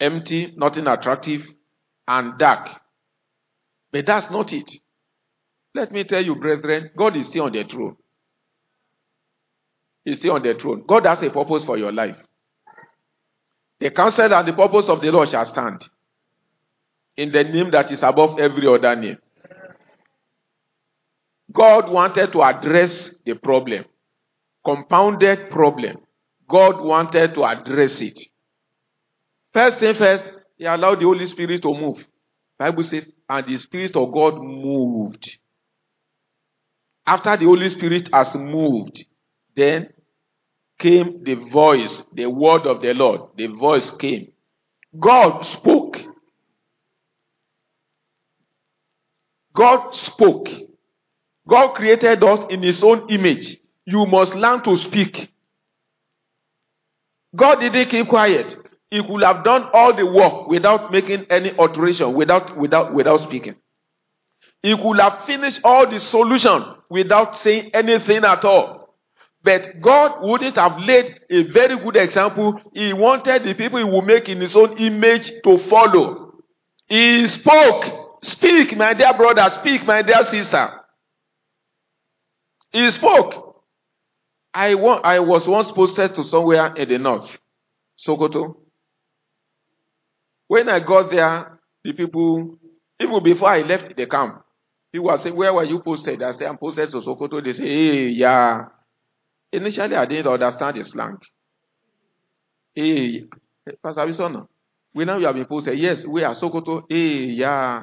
empty, 0.00 0.54
nothing 0.56 0.86
attractive, 0.86 1.42
and 2.06 2.38
dark. 2.38 2.68
But 3.92 4.06
that's 4.06 4.30
not 4.30 4.52
it. 4.52 4.70
Let 5.74 5.92
me 5.92 6.04
tell 6.04 6.24
you, 6.24 6.36
brethren, 6.36 6.90
God 6.96 7.16
is 7.16 7.26
still 7.26 7.44
on 7.44 7.52
the 7.52 7.64
throne. 7.64 7.96
He's 10.04 10.18
still 10.18 10.34
on 10.34 10.42
the 10.42 10.54
throne. 10.54 10.84
God 10.86 11.04
has 11.06 11.22
a 11.22 11.30
purpose 11.30 11.64
for 11.64 11.76
your 11.76 11.92
life. 11.92 12.16
The 13.80 13.90
counsel 13.90 14.32
and 14.32 14.48
the 14.48 14.52
purpose 14.52 14.88
of 14.88 15.00
the 15.02 15.10
Lord 15.10 15.28
shall 15.28 15.44
stand 15.44 15.84
in 17.16 17.32
the 17.32 17.44
name 17.44 17.70
that 17.72 17.90
is 17.90 18.02
above 18.02 18.38
every 18.38 18.66
other 18.66 18.94
name. 18.94 19.18
God 21.52 21.90
wanted 21.90 22.32
to 22.32 22.42
address 22.42 23.10
the 23.24 23.34
problem, 23.34 23.84
compounded 24.64 25.50
problem. 25.50 25.98
God 26.48 26.84
wanted 26.84 27.34
to 27.34 27.44
address 27.44 28.00
it. 28.00 28.18
First 29.52 29.78
thing 29.78 29.94
first, 29.94 30.32
He 30.56 30.64
allowed 30.64 31.00
the 31.00 31.04
Holy 31.04 31.26
Spirit 31.26 31.62
to 31.62 31.72
move. 31.74 32.04
Bible 32.58 32.82
says, 32.84 33.06
and 33.28 33.46
the 33.46 33.58
Spirit 33.58 33.96
of 33.96 34.12
God 34.12 34.36
moved. 34.42 35.38
After 37.06 37.36
the 37.36 37.44
Holy 37.44 37.70
Spirit 37.70 38.08
has 38.12 38.34
moved, 38.34 39.04
then 39.54 39.90
came 40.78 41.22
the 41.24 41.34
voice, 41.50 42.02
the 42.12 42.26
word 42.26 42.66
of 42.66 42.82
the 42.82 42.92
Lord. 42.94 43.30
The 43.36 43.46
voice 43.46 43.90
came. 43.98 44.32
God 44.98 45.42
spoke. 45.44 45.98
God 49.54 49.94
spoke. 49.94 50.48
God 51.48 51.74
created 51.74 52.22
us 52.22 52.46
in 52.50 52.62
His 52.62 52.82
own 52.82 53.08
image. 53.08 53.56
You 53.84 54.04
must 54.06 54.34
learn 54.34 54.62
to 54.64 54.76
speak. 54.76 55.32
God 57.36 57.60
didn't 57.60 57.90
keep 57.90 58.08
quiet. 58.08 58.56
He 58.90 59.02
could 59.02 59.22
have 59.22 59.44
done 59.44 59.68
all 59.72 59.94
the 59.94 60.06
work 60.06 60.48
without 60.48 60.90
making 60.92 61.26
any 61.30 61.56
alteration, 61.58 62.14
without, 62.14 62.56
without, 62.56 62.94
without 62.94 63.20
speaking. 63.20 63.56
He 64.62 64.76
could 64.76 64.98
have 64.98 65.24
finished 65.26 65.60
all 65.62 65.88
the 65.88 66.00
solution 66.00 66.64
without 66.88 67.40
saying 67.40 67.70
anything 67.74 68.24
at 68.24 68.44
all. 68.44 68.94
But 69.42 69.80
God 69.80 70.18
wouldn't 70.22 70.56
have 70.56 70.78
laid 70.80 71.20
a 71.30 71.44
very 71.44 71.76
good 71.78 71.96
example. 71.96 72.60
He 72.72 72.92
wanted 72.92 73.44
the 73.44 73.54
people 73.54 73.78
he 73.78 73.84
would 73.84 74.04
make 74.04 74.28
in 74.28 74.40
his 74.40 74.56
own 74.56 74.76
image 74.78 75.30
to 75.44 75.58
follow. 75.68 76.32
He 76.88 77.28
spoke. 77.28 78.18
Speak, 78.22 78.76
my 78.76 78.94
dear 78.94 79.14
brother. 79.14 79.48
Speak, 79.60 79.86
my 79.86 80.02
dear 80.02 80.24
sister. 80.24 80.80
He 82.72 82.90
spoke. 82.90 83.45
I, 84.56 84.72
I 84.72 85.18
was 85.20 85.46
once 85.46 85.70
posted 85.70 86.14
to 86.14 86.24
somewhere 86.24 86.74
in 86.76 86.88
the 86.88 86.96
north, 86.96 87.28
Sokoto. 87.98 88.56
When 90.48 90.70
I 90.70 90.80
got 90.80 91.10
there, 91.10 91.60
the 91.84 91.92
people, 91.92 92.58
even 92.98 93.22
before 93.22 93.50
I 93.50 93.60
left 93.60 93.94
the 93.94 94.06
camp, 94.06 94.42
people 94.90 95.08
were 95.08 95.18
saying, 95.18 95.36
Where 95.36 95.52
were 95.52 95.64
you 95.64 95.80
posted? 95.80 96.22
I 96.22 96.32
said, 96.32 96.46
I'm 96.46 96.56
posted 96.56 96.90
to 96.90 97.02
Sokoto. 97.02 97.44
They 97.44 97.52
say, 97.52 97.64
Hey, 97.64 98.08
yeah. 98.08 98.68
Initially, 99.52 99.94
I 99.94 100.06
didn't 100.06 100.32
understand 100.32 100.76
the 100.78 100.84
slang. 100.84 101.18
Hey, 102.74 103.24
Pastor 103.82 104.00
Abisono, 104.00 104.48
we 104.94 105.04
know 105.04 105.18
you 105.18 105.26
have 105.26 105.34
been 105.34 105.44
posted. 105.44 105.78
Yes, 105.78 106.06
we 106.06 106.24
are 106.24 106.34
Sokoto. 106.34 106.84
Hey, 106.88 107.26
yeah. 107.26 107.82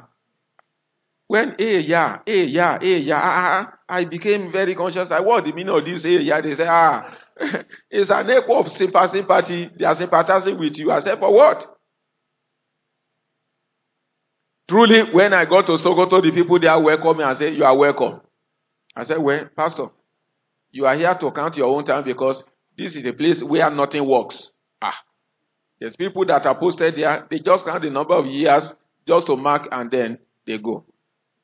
When 1.26 1.54
hey, 1.58 1.80
yeah, 1.80 2.18
hey, 2.26 2.44
yeah, 2.44 2.78
hey, 2.80 2.98
yeah, 2.98 3.20
ah, 3.22 3.66
ah, 3.66 3.78
I 3.88 4.04
became 4.04 4.52
very 4.52 4.74
conscious. 4.74 5.10
I 5.10 5.20
what 5.20 5.44
the 5.44 5.52
meaning 5.52 5.74
of 5.74 5.84
this 5.84 6.02
hey, 6.02 6.20
yeah. 6.20 6.40
They 6.40 6.54
say, 6.54 6.66
ah, 6.68 7.16
it's 7.90 8.10
an 8.10 8.30
echo 8.30 8.60
of 8.60 8.68
sympathy, 8.72 9.18
sympathy. 9.18 9.70
They 9.78 9.84
are 9.86 9.96
sympathizing 9.96 10.58
with 10.58 10.76
you. 10.76 10.90
I 10.92 11.02
said, 11.02 11.18
for 11.18 11.32
what? 11.32 11.66
Truly, 14.68 15.12
when 15.12 15.32
I 15.32 15.44
got 15.44 15.66
to 15.66 15.72
Sokoto, 15.72 16.22
the 16.22 16.30
people 16.32 16.58
there 16.58 16.78
welcome 16.78 17.18
me 17.18 17.24
and 17.24 17.38
say, 17.38 17.50
You 17.50 17.64
are 17.64 17.76
welcome. 17.76 18.20
I 18.96 19.04
said, 19.04 19.18
Well, 19.18 19.48
Pastor, 19.56 19.88
you 20.72 20.86
are 20.86 20.96
here 20.96 21.14
to 21.14 21.30
count 21.32 21.56
your 21.56 21.68
own 21.68 21.84
time 21.84 22.04
because 22.04 22.42
this 22.76 22.96
is 22.96 23.04
a 23.06 23.12
place 23.12 23.42
where 23.42 23.70
nothing 23.70 24.06
works. 24.06 24.50
Ah. 24.80 24.98
There's 25.80 25.96
people 25.96 26.24
that 26.26 26.46
are 26.46 26.58
posted 26.58 26.96
there, 26.96 27.26
they 27.30 27.40
just 27.40 27.64
count 27.64 27.82
the 27.82 27.90
number 27.90 28.14
of 28.14 28.26
years 28.26 28.72
just 29.06 29.26
to 29.26 29.36
mark 29.36 29.68
and 29.70 29.90
then 29.90 30.18
they 30.46 30.58
go. 30.58 30.84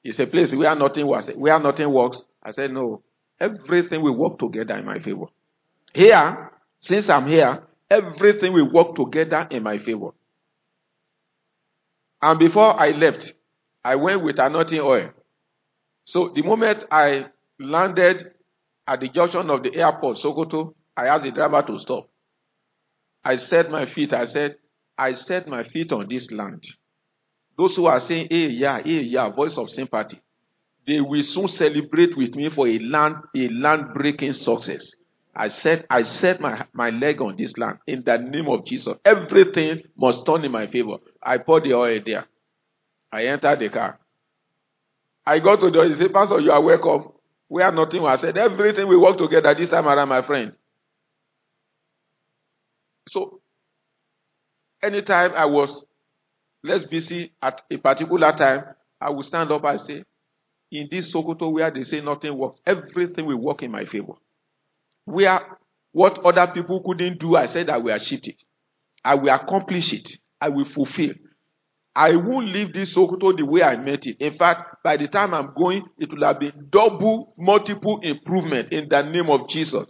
It's 0.03 0.19
a 0.19 0.27
place 0.27 0.55
where 0.55 0.75
nothing 0.75 1.07
works. 1.07 1.29
Where 1.35 1.59
nothing 1.59 1.91
works. 1.93 2.23
I 2.43 2.53
said, 2.53 2.73
No. 2.73 3.03
Everything 3.39 4.03
will 4.03 4.17
work 4.17 4.39
together 4.39 4.77
in 4.77 4.85
my 4.85 4.99
favor. 4.99 5.27
Here, 5.95 6.51
since 6.81 7.09
I'm 7.09 7.27
here, 7.27 7.63
everything 7.91 8.53
will 8.53 8.71
work 8.71 8.95
together 8.95 9.49
in 9.51 9.63
my 9.63 9.79
favor. 9.79 10.11
And 12.23 12.39
before 12.39 12.79
I 12.79 12.91
left, 12.91 13.33
I 13.83 13.97
went 13.97 14.23
with 14.23 14.39
anointing 14.39 14.81
oil. 14.81 15.11
So 16.05 16.33
the 16.35 16.43
moment 16.43 16.85
I 16.91 17.27
landed 17.59 18.33
at 18.87 19.01
the 19.01 19.09
junction 19.09 19.49
of 19.49 19.63
the 19.63 19.75
airport, 19.75 20.19
Sokoto, 20.19 20.75
I 20.97 21.07
asked 21.07 21.25
the 21.25 21.31
driver 21.31 21.63
to 21.63 21.79
stop. 21.79 22.11
I 23.25 23.37
set 23.37 23.71
my 23.71 23.87
feet, 23.87 24.13
I 24.13 24.27
said, 24.27 24.57
I 24.99 25.13
set 25.15 25.49
my 25.49 25.65
feet 25.65 25.93
on 25.93 26.09
this 26.09 26.31
land. 26.31 26.63
Those 27.61 27.77
who 27.77 27.85
are 27.85 28.01
saying, 28.01 28.29
hey, 28.31 28.47
yeah, 28.47 28.81
hey, 28.83 29.03
yeah, 29.03 29.29
voice 29.29 29.59
of 29.59 29.69
sympathy, 29.69 30.19
they 30.87 30.99
will 30.99 31.23
soon 31.23 31.47
celebrate 31.47 32.17
with 32.17 32.35
me 32.35 32.49
for 32.49 32.67
a 32.67 32.79
land, 32.79 33.17
a 33.37 33.49
land 33.49 33.93
breaking 33.93 34.33
success. 34.33 34.95
I 35.37 35.49
said, 35.49 35.85
I 35.91 36.05
set 36.05 36.41
my, 36.41 36.65
my 36.73 36.89
leg 36.89 37.21
on 37.21 37.37
this 37.37 37.55
land 37.59 37.77
in 37.87 38.03
the 38.03 38.17
name 38.17 38.49
of 38.49 38.65
Jesus. 38.65 38.95
Everything 39.05 39.83
must 39.95 40.25
turn 40.25 40.43
in 40.47 40.51
my 40.53 40.69
favor. 40.69 40.97
I 41.23 41.37
poured 41.37 41.65
the 41.65 41.75
oil 41.75 42.01
there. 42.03 42.25
I 43.13 43.27
entered 43.27 43.61
the 43.61 43.69
car. 43.69 44.01
I 45.27 45.39
got 45.41 45.57
to 45.57 45.67
the 45.67 45.73
door. 45.73 45.85
He 45.85 45.97
said, 45.97 46.15
Pastor, 46.15 46.41
you 46.41 46.53
are 46.53 46.63
welcome. 46.63 47.13
We 47.51 47.61
have 47.61 47.75
nothing. 47.75 48.03
I 48.07 48.17
said, 48.17 48.39
everything 48.39 48.89
we 48.89 48.97
work 48.97 49.19
together 49.19 49.55
this 49.55 49.69
time 49.69 49.87
around, 49.87 50.09
my 50.09 50.23
friend. 50.23 50.57
So, 53.11 53.43
anytime 54.83 55.33
I 55.35 55.45
was 55.45 55.85
less 56.63 56.85
busy 56.85 57.33
at 57.43 57.63
a 57.71 57.77
particular 57.79 58.33
time, 58.33 58.65
I 59.01 59.11
will 59.11 59.23
stand 59.23 59.51
up 59.51 59.65
and 59.65 59.81
say, 59.81 60.05
in 60.73 60.89
this 60.91 61.13
Sokoto 61.13 61.53
where 61.53 61.71
they 61.71 61.85
say 61.85 62.01
nothing 62.01 62.37
works, 62.37 62.61
everything 62.67 63.27
will 63.27 63.39
work 63.39 63.63
in 63.63 63.73
my 63.73 63.85
favor. 63.85 64.13
Where 65.05 65.41
what 65.93 66.19
other 66.25 66.53
people 66.53 66.83
couldn't 66.85 67.19
do, 67.19 67.35
I 67.37 67.47
said 67.47 67.69
I 67.71 67.79
will 67.79 67.95
achieve 67.95 68.21
it. 68.25 68.43
I 69.05 69.15
will 69.15 69.35
accomplish 69.35 69.93
it. 69.93 70.09
I 70.41 70.49
will 70.51 70.67
fulfill. 70.67 71.13
I 71.95 72.15
won't 72.15 72.49
leave 72.49 72.73
this 72.73 72.95
Sokoto 72.95 73.37
the 73.37 73.45
way 73.45 73.63
I 73.63 73.77
met 73.77 74.07
it. 74.07 74.19
In 74.21 74.35
fact, 74.35 74.77
by 74.85 74.97
the 74.97 75.09
time 75.09 75.35
I'm 75.35 75.53
going, 75.57 75.85
it 75.99 76.11
will 76.13 76.25
have 76.25 76.39
been 76.39 76.69
double, 76.71 77.35
multiple 77.37 77.99
improvement 78.03 78.73
in 78.73 78.89
the 78.89 79.03
name 79.03 79.29
of 79.29 79.49
Jesus. 79.49 79.87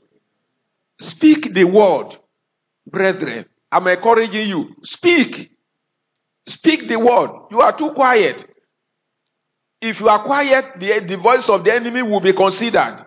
Speak 0.99 1.53
the 1.53 1.64
word, 1.64 2.16
brethren. 2.87 3.45
I'm 3.71 3.87
encouraging 3.87 4.49
you. 4.49 4.75
Speak. 4.83 5.51
Speak 6.51 6.89
the 6.89 6.99
word. 6.99 7.31
You 7.51 7.61
are 7.61 7.77
too 7.77 7.93
quiet. 7.93 8.45
If 9.81 10.01
you 10.01 10.09
are 10.09 10.23
quiet, 10.25 10.79
the, 10.79 11.01
the 11.07 11.17
voice 11.17 11.49
of 11.49 11.65
the 11.65 11.73
enemy 11.73 12.03
will 12.03 12.21
be 12.21 12.33
considered. 12.33 13.07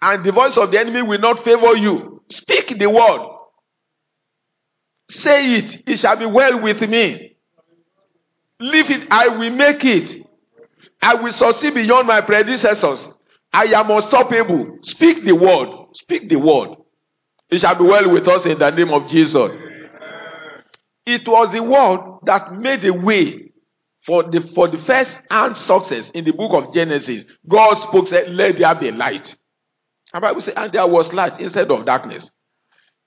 And 0.00 0.24
the 0.24 0.32
voice 0.32 0.56
of 0.56 0.70
the 0.70 0.80
enemy 0.80 1.02
will 1.02 1.20
not 1.20 1.42
favor 1.44 1.76
you. 1.76 2.22
Speak 2.28 2.78
the 2.78 2.90
word. 2.90 3.28
Say 5.10 5.56
it. 5.56 5.82
It 5.86 5.96
shall 5.98 6.16
be 6.16 6.26
well 6.26 6.60
with 6.60 6.80
me. 6.82 7.36
Leave 8.58 8.90
it. 8.90 9.08
I 9.10 9.28
will 9.28 9.50
make 9.50 9.84
it. 9.84 10.26
I 11.00 11.14
will 11.14 11.32
succeed 11.32 11.74
beyond 11.74 12.08
my 12.08 12.20
predecessors. 12.20 13.08
I 13.52 13.64
am 13.66 13.90
unstoppable. 13.90 14.78
Speak 14.82 15.24
the 15.24 15.34
word. 15.34 15.68
Speak 15.94 16.28
the 16.28 16.36
word. 16.36 16.76
It 17.50 17.60
shall 17.60 17.74
be 17.74 17.84
well 17.84 18.10
with 18.10 18.26
us 18.26 18.46
in 18.46 18.58
the 18.58 18.70
name 18.70 18.92
of 18.92 19.08
Jesus. 19.08 19.50
It 21.06 21.26
was 21.26 21.52
the 21.52 21.62
word 21.62 22.20
that 22.24 22.52
made 22.52 22.84
a 22.84 22.92
way 22.92 23.52
for 24.06 24.24
the 24.24 24.40
for 24.54 24.68
the 24.68 24.78
first 24.78 25.18
hand 25.30 25.56
success 25.56 26.10
in 26.14 26.24
the 26.24 26.32
book 26.32 26.52
of 26.52 26.74
Genesis. 26.74 27.24
God 27.48 27.74
spoke, 27.82 28.08
said, 28.08 28.30
Let 28.30 28.58
there 28.58 28.74
be 28.74 28.90
light. 28.90 29.34
And 30.12 30.20
Bible 30.20 30.40
says, 30.42 30.54
and 30.56 30.72
there 30.72 30.86
was 30.86 31.12
light 31.12 31.40
instead 31.40 31.70
of 31.70 31.86
darkness. 31.86 32.30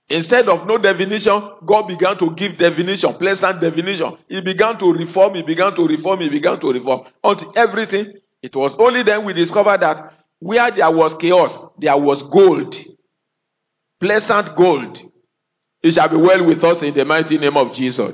Instead 0.10 0.48
of 0.50 0.68
no 0.68 0.78
definition, 0.78 1.50
God 1.66 1.88
began 1.88 2.18
to 2.20 2.32
give 2.36 2.58
definition, 2.58 3.14
pleasant 3.16 3.60
definition. 3.60 4.18
He 4.28 4.42
began 4.42 4.78
to 4.80 4.94
reform, 4.94 5.36
he 5.36 5.42
began 5.42 5.76
to 5.76 5.88
reform, 5.88 6.20
he 6.20 6.30
began 6.30 6.60
to 6.60 6.72
reform. 6.72 7.08
Until 7.24 7.54
everything, 7.56 8.14
it 8.42 8.56
was 8.56 8.76
only 8.78 9.04
then 9.04 9.26
we 9.26 9.34
discovered 9.34 9.82
that 9.82 10.14
where 10.40 10.70
there 10.70 10.92
was 10.92 11.16
chaos, 11.20 11.52
there 11.80 11.98
was 11.98 12.22
gold. 12.24 12.76
Pleasant 14.00 14.56
gold. 14.56 15.00
It 15.86 15.94
shall 15.94 16.10
be 16.10 16.16
well 16.16 16.44
with 16.44 16.64
us 16.64 16.82
in 16.82 16.96
the 16.96 17.06
mighty 17.06 17.38
name 17.38 17.56
of 17.56 17.72
Jesus. 17.76 18.12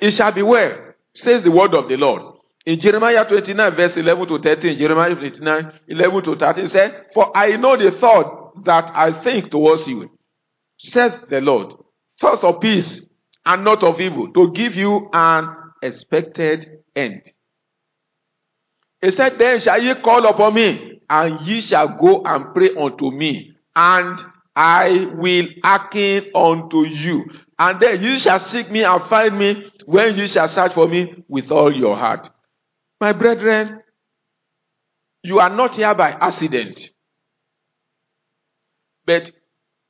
It 0.00 0.12
shall 0.12 0.32
be 0.32 0.40
well, 0.40 0.94
says 1.14 1.42
the 1.42 1.50
word 1.50 1.74
of 1.74 1.90
the 1.90 1.98
Lord. 1.98 2.22
In 2.64 2.80
Jeremiah 2.80 3.28
29, 3.28 3.76
verse 3.76 3.94
11 3.98 4.28
to 4.28 4.38
13, 4.38 4.78
Jeremiah 4.78 5.14
29, 5.14 5.80
11 5.88 6.24
to 6.24 6.36
13 6.36 6.68
said, 6.68 7.06
For 7.12 7.36
I 7.36 7.58
know 7.58 7.76
the 7.76 7.90
thought 8.00 8.64
that 8.64 8.90
I 8.94 9.22
think 9.22 9.50
towards 9.50 9.86
you, 9.86 10.10
says 10.78 11.12
the 11.28 11.42
Lord, 11.42 11.74
thoughts 12.18 12.42
of 12.42 12.60
peace 12.60 13.02
and 13.44 13.62
not 13.62 13.82
of 13.84 14.00
evil, 14.00 14.32
to 14.32 14.52
give 14.52 14.74
you 14.74 15.10
an 15.12 15.54
expected 15.82 16.66
end. 16.96 17.20
He 19.02 19.10
said, 19.10 19.38
Then 19.38 19.60
shall 19.60 19.82
ye 19.82 19.96
call 19.96 20.24
upon 20.26 20.54
me, 20.54 21.02
and 21.10 21.42
ye 21.42 21.60
shall 21.60 21.98
go 22.00 22.22
and 22.24 22.54
pray 22.54 22.70
unto 22.74 23.10
me, 23.10 23.52
and 23.74 24.18
I 24.56 25.10
will 25.14 25.48
hearken 25.62 26.30
unto 26.34 26.84
you. 26.86 27.26
And 27.58 27.78
then 27.78 28.02
you 28.02 28.18
shall 28.18 28.38
seek 28.40 28.70
me 28.70 28.84
and 28.84 29.02
find 29.04 29.38
me 29.38 29.70
when 29.84 30.16
you 30.16 30.26
shall 30.26 30.48
search 30.48 30.72
for 30.72 30.88
me 30.88 31.24
with 31.28 31.50
all 31.50 31.70
your 31.70 31.94
heart. 31.94 32.30
My 32.98 33.12
brethren, 33.12 33.82
you 35.22 35.40
are 35.40 35.50
not 35.50 35.74
here 35.74 35.94
by 35.94 36.10
accident. 36.12 36.80
But 39.04 39.30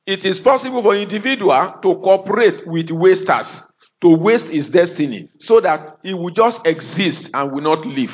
it 0.05 0.25
is 0.25 0.39
possible 0.41 0.83
for 0.83 0.95
individual 0.95 1.75
to 1.81 1.95
cooperate 1.95 2.67
with 2.67 2.91
wasters 2.91 3.61
to 4.01 4.09
waste 4.09 4.47
his 4.47 4.69
destiny 4.69 5.29
so 5.39 5.61
that 5.61 5.97
he 6.03 6.13
will 6.13 6.29
just 6.29 6.59
exist 6.65 7.29
and 7.33 7.51
will 7.51 7.61
not 7.61 7.85
live. 7.85 8.13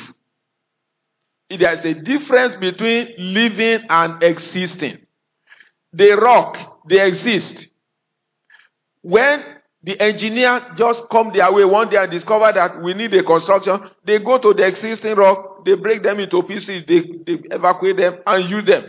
There 1.50 1.72
is 1.72 1.84
a 1.84 1.94
difference 1.94 2.54
between 2.56 3.14
living 3.18 3.86
and 3.88 4.22
existing. 4.22 5.03
They 5.94 6.10
rock, 6.10 6.82
they 6.88 7.06
exist. 7.06 7.68
When 9.00 9.44
the 9.84 10.00
engineer 10.00 10.74
just 10.76 11.04
come 11.08 11.30
their 11.32 11.52
way 11.52 11.64
one 11.64 11.88
day 11.88 11.98
and 11.98 12.10
discover 12.10 12.50
that 12.52 12.82
we 12.82 12.94
need 12.94 13.14
a 13.14 13.22
construction, 13.22 13.80
they 14.04 14.18
go 14.18 14.38
to 14.38 14.52
the 14.54 14.66
existing 14.66 15.14
rock, 15.14 15.64
they 15.64 15.76
break 15.76 16.02
them 16.02 16.18
into 16.18 16.42
pieces, 16.42 16.82
they, 16.88 17.00
they 17.00 17.38
evacuate 17.54 17.96
them 17.96 18.18
and 18.26 18.50
use 18.50 18.64
them. 18.64 18.84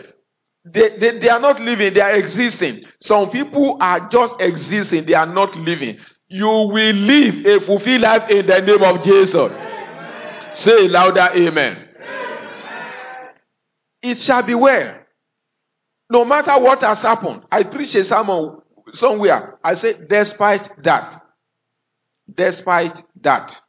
They, 0.65 0.97
they, 0.97 1.19
they 1.19 1.29
are 1.29 1.39
not 1.39 1.61
living, 1.61 1.93
they 1.93 2.01
are 2.01 2.15
existing. 2.15 2.85
Some 3.01 3.29
people 3.29 3.77
are 3.79 4.09
just 4.09 4.35
existing, 4.39 5.05
they 5.05 5.13
are 5.13 5.27
not 5.27 5.55
living. 5.55 5.99
You 6.27 6.47
will 6.47 6.93
live 6.93 7.45
a 7.45 7.59
fulfilled 7.67 8.01
life 8.01 8.31
in 8.31 8.47
the 8.47 8.61
name 8.61 8.81
of 8.81 9.03
Jesus. 9.03 9.35
Amen. 9.35 10.55
Say 10.55 10.87
louder, 10.87 11.29
amen. 11.35 11.87
amen. 12.01 13.29
It 14.01 14.17
shall 14.17 14.41
be 14.41 14.55
well. 14.55 15.04
No 16.09 16.23
matter 16.23 16.57
what 16.59 16.81
has 16.81 17.01
happened, 17.01 17.43
I 17.51 17.63
preach 17.63 17.95
a 17.95 18.03
sermon 18.03 18.59
somewhere. 18.93 19.57
I 19.63 19.75
say, 19.75 19.95
despite 20.07 20.83
that, 20.83 21.21
despite 22.33 23.01
that, 23.21 23.59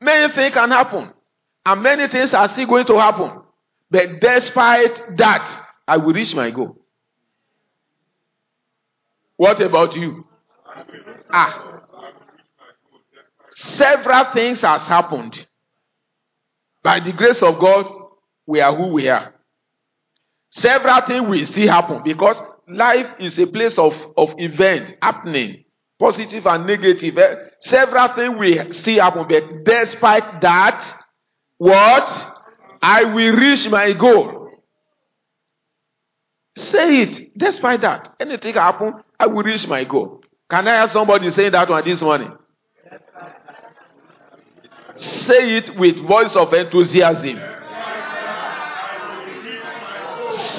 many 0.00 0.32
things 0.32 0.54
can 0.54 0.70
happen, 0.70 1.12
and 1.66 1.82
many 1.82 2.06
things 2.08 2.32
are 2.32 2.48
still 2.48 2.66
going 2.66 2.86
to 2.86 2.98
happen. 2.98 3.42
But 3.90 4.20
despite 4.20 5.16
that, 5.16 5.66
I 5.86 5.96
will 5.96 6.12
reach 6.12 6.34
my 6.34 6.50
goal. 6.50 6.76
What 9.36 9.60
about 9.60 9.96
you? 9.96 10.26
Ah. 11.32 11.66
Several 13.52 14.32
things 14.32 14.60
has 14.60 14.86
happened. 14.86 15.46
By 16.82 17.00
the 17.00 17.12
grace 17.12 17.42
of 17.42 17.58
God, 17.58 17.86
we 18.46 18.60
are 18.60 18.74
who 18.74 18.88
we 18.88 19.08
are. 19.08 19.34
Several 20.50 21.00
things 21.06 21.28
will 21.28 21.46
still 21.46 21.68
happen 21.68 22.02
because 22.04 22.36
life 22.66 23.06
is 23.18 23.38
a 23.38 23.46
place 23.46 23.78
of, 23.78 23.94
of 24.16 24.34
event 24.38 24.96
happening, 25.00 25.64
positive 25.98 26.46
and 26.46 26.66
negative. 26.66 27.16
Eh, 27.16 27.34
several 27.60 28.08
things 28.14 28.34
will 28.36 28.72
still 28.72 29.00
happen, 29.00 29.26
but 29.28 29.64
despite 29.64 30.40
that, 30.40 31.02
what? 31.58 32.36
I 32.82 33.04
will 33.04 33.36
reach 33.36 33.68
my 33.68 33.92
goal. 33.92 34.48
Say 36.56 37.02
it. 37.02 37.38
Despite 37.38 37.82
that, 37.82 38.14
anything 38.18 38.54
happen, 38.54 38.94
I 39.18 39.26
will 39.26 39.42
reach 39.42 39.66
my 39.68 39.84
goal. 39.84 40.22
Can 40.48 40.66
I 40.66 40.76
have 40.76 40.90
somebody 40.90 41.30
saying 41.30 41.52
that 41.52 41.68
one 41.68 41.84
this 41.84 42.00
morning? 42.00 42.32
Say 44.96 45.58
it 45.58 45.78
with 45.78 45.98
voice 46.00 46.34
of 46.34 46.52
enthusiasm. 46.52 47.40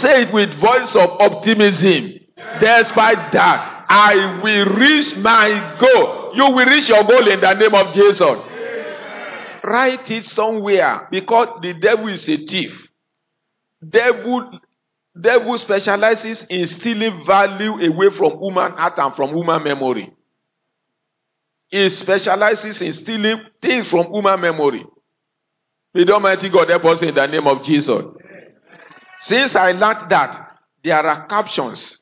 Say 0.01 0.23
it 0.23 0.33
with 0.33 0.53
voice 0.55 0.95
of 0.95 1.21
optimism. 1.21 2.19
Despite 2.59 3.31
that, 3.33 3.85
I 3.87 4.39
will 4.41 4.65
reach 4.75 5.15
my 5.17 5.77
goal. 5.79 6.31
You 6.35 6.45
will 6.45 6.65
reach 6.65 6.89
your 6.89 7.03
goal 7.03 7.27
in 7.27 7.39
the 7.39 7.53
name 7.53 7.75
of 7.75 7.93
Jesus. 7.93 8.39
Write 9.63 10.09
it 10.09 10.25
somewhere 10.25 11.07
because 11.11 11.59
the 11.61 11.73
devil 11.73 12.07
is 12.07 12.27
a 12.27 12.37
thief. 12.45 12.87
Devil, 13.87 14.59
devil 15.19 15.57
specializes 15.57 16.45
in 16.49 16.65
stealing 16.67 17.25
value 17.25 17.73
away 17.85 18.09
from 18.11 18.39
human 18.39 18.71
heart 18.71 18.97
and 18.97 19.15
from 19.15 19.35
human 19.35 19.63
memory. 19.63 20.11
He 21.67 21.89
specializes 21.89 22.81
in 22.81 22.93
stealing 22.93 23.41
things 23.61 23.87
from 23.89 24.11
human 24.11 24.41
memory. 24.41 24.85
May 25.93 26.05
the 26.05 26.13
Almighty 26.13 26.49
God 26.49 26.69
help 26.69 26.85
us 26.85 27.01
in 27.01 27.13
the 27.13 27.27
name 27.27 27.47
of 27.47 27.63
Jesus. 27.63 28.03
Since 29.23 29.55
I 29.55 29.71
learned 29.71 30.09
that, 30.09 30.57
there 30.83 31.05
are 31.05 31.27
captions, 31.27 31.99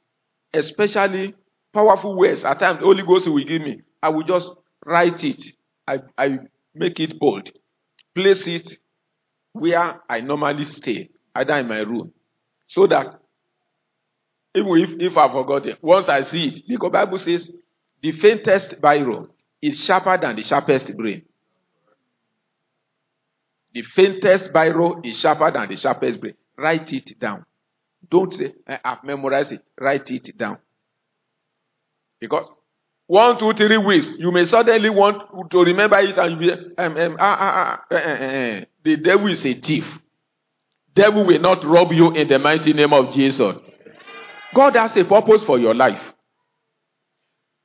especially 0.53 1.35
powerful 1.73 2.17
words. 2.17 2.45
At 2.45 2.59
times, 2.59 2.79
the 2.79 2.85
Holy 2.85 3.03
Ghost 3.03 3.27
will 3.27 3.43
give 3.43 3.61
me. 3.61 3.81
I 4.01 4.09
will 4.09 4.23
just 4.23 4.49
write 4.85 5.23
it. 5.23 5.43
I, 5.87 5.99
I 6.17 6.39
make 6.73 6.99
it 6.99 7.19
bold. 7.19 7.49
Place 8.15 8.47
it 8.47 8.71
where 9.51 9.99
I 10.09 10.21
normally 10.21 10.63
stay, 10.65 11.09
either 11.35 11.57
in 11.57 11.67
my 11.67 11.79
room. 11.79 12.13
So 12.67 12.87
that 12.87 13.19
even 14.55 14.77
if, 14.77 15.11
if 15.11 15.17
I 15.17 15.31
forgot 15.31 15.65
it, 15.65 15.77
once 15.81 16.07
I 16.07 16.21
see 16.23 16.47
it, 16.47 16.63
because 16.67 16.91
Bible 16.91 17.17
says 17.17 17.49
the 18.01 18.11
faintest 18.13 18.81
biro 18.81 19.27
is 19.61 19.83
sharper 19.83 20.17
than 20.17 20.35
the 20.35 20.43
sharpest 20.43 20.95
brain. 20.95 21.23
The 23.73 23.83
faintest 23.83 24.51
biro 24.53 25.05
is 25.05 25.19
sharper 25.19 25.51
than 25.51 25.69
the 25.69 25.75
sharpest 25.75 26.19
brain. 26.19 26.33
Write 26.59 26.91
it 26.93 27.19
down. 27.19 27.45
Don't 28.09 28.33
say, 28.33 28.53
I've 28.67 29.03
memorized 29.03 29.53
it. 29.53 29.63
Write 29.79 30.09
it 30.11 30.37
down. 30.37 30.57
Because 32.19 32.47
one, 33.07 33.39
two, 33.39 33.53
three 33.53 33.77
weeks, 33.77 34.07
you 34.17 34.31
may 34.31 34.45
suddenly 34.45 34.89
want 34.89 35.49
to 35.51 35.63
remember 35.63 35.97
it 35.99 36.17
and 36.17 36.37
be, 36.39 36.51
um, 36.51 36.97
um, 36.97 37.17
ah, 37.19 37.37
ah, 37.39 37.81
ah, 37.91 37.95
eh, 37.95 37.97
eh, 37.97 38.59
eh. 38.59 38.65
the 38.83 38.97
devil 38.97 39.27
is 39.27 39.43
a 39.45 39.53
thief. 39.53 39.85
Devil 40.93 41.25
will 41.25 41.39
not 41.39 41.63
rob 41.63 41.91
you 41.93 42.11
in 42.11 42.27
the 42.27 42.37
mighty 42.37 42.73
name 42.73 42.93
of 42.93 43.13
Jesus. 43.13 43.55
God 44.53 44.75
has 44.75 44.95
a 44.97 45.05
purpose 45.05 45.43
for 45.43 45.57
your 45.57 45.73
life. 45.73 46.01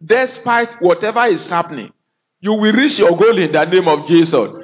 Despite 0.05 0.81
whatever 0.81 1.25
is 1.27 1.47
happening, 1.49 1.93
you 2.41 2.53
will 2.53 2.73
reach 2.73 2.99
your 2.99 3.17
goal 3.17 3.39
in 3.39 3.51
the 3.51 3.65
name 3.65 3.89
of 3.89 4.07
Jesus. 4.07 4.64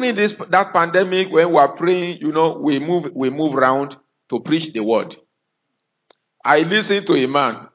During 0.00 0.16
this 0.16 0.34
that 0.48 0.72
pandemic, 0.72 1.30
when 1.30 1.50
we 1.50 1.58
are 1.58 1.76
praying, 1.76 2.20
you 2.22 2.32
know, 2.32 2.58
we 2.58 2.78
move 2.78 3.10
we 3.14 3.28
move 3.28 3.54
around 3.54 3.98
to 4.30 4.40
preach 4.40 4.72
the 4.72 4.82
word. 4.82 5.14
I 6.42 6.60
listened 6.60 7.06
to 7.06 7.12
a 7.16 7.26
man. 7.28 7.68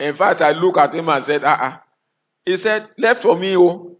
In 0.00 0.16
fact, 0.16 0.40
I 0.40 0.50
look 0.50 0.76
at 0.76 0.92
him 0.92 1.08
and 1.08 1.24
said, 1.24 1.44
ah, 1.44 1.54
uh-uh. 1.54 1.78
He 2.44 2.56
said, 2.56 2.88
left 2.98 3.22
for 3.22 3.38
me, 3.38 3.56
oh. 3.56 3.96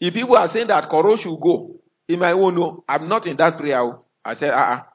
If 0.00 0.14
people 0.14 0.38
are 0.38 0.48
saying 0.48 0.68
that 0.68 0.88
Koro 0.88 1.16
should 1.16 1.38
go, 1.38 1.82
in 2.08 2.18
my 2.18 2.32
own, 2.32 2.54
no, 2.54 2.82
I'm 2.88 3.06
not 3.10 3.26
in 3.26 3.36
that 3.36 3.58
prayer. 3.58 3.82
Oh. 3.82 4.06
I 4.24 4.34
said, 4.34 4.52
ah, 4.54 4.86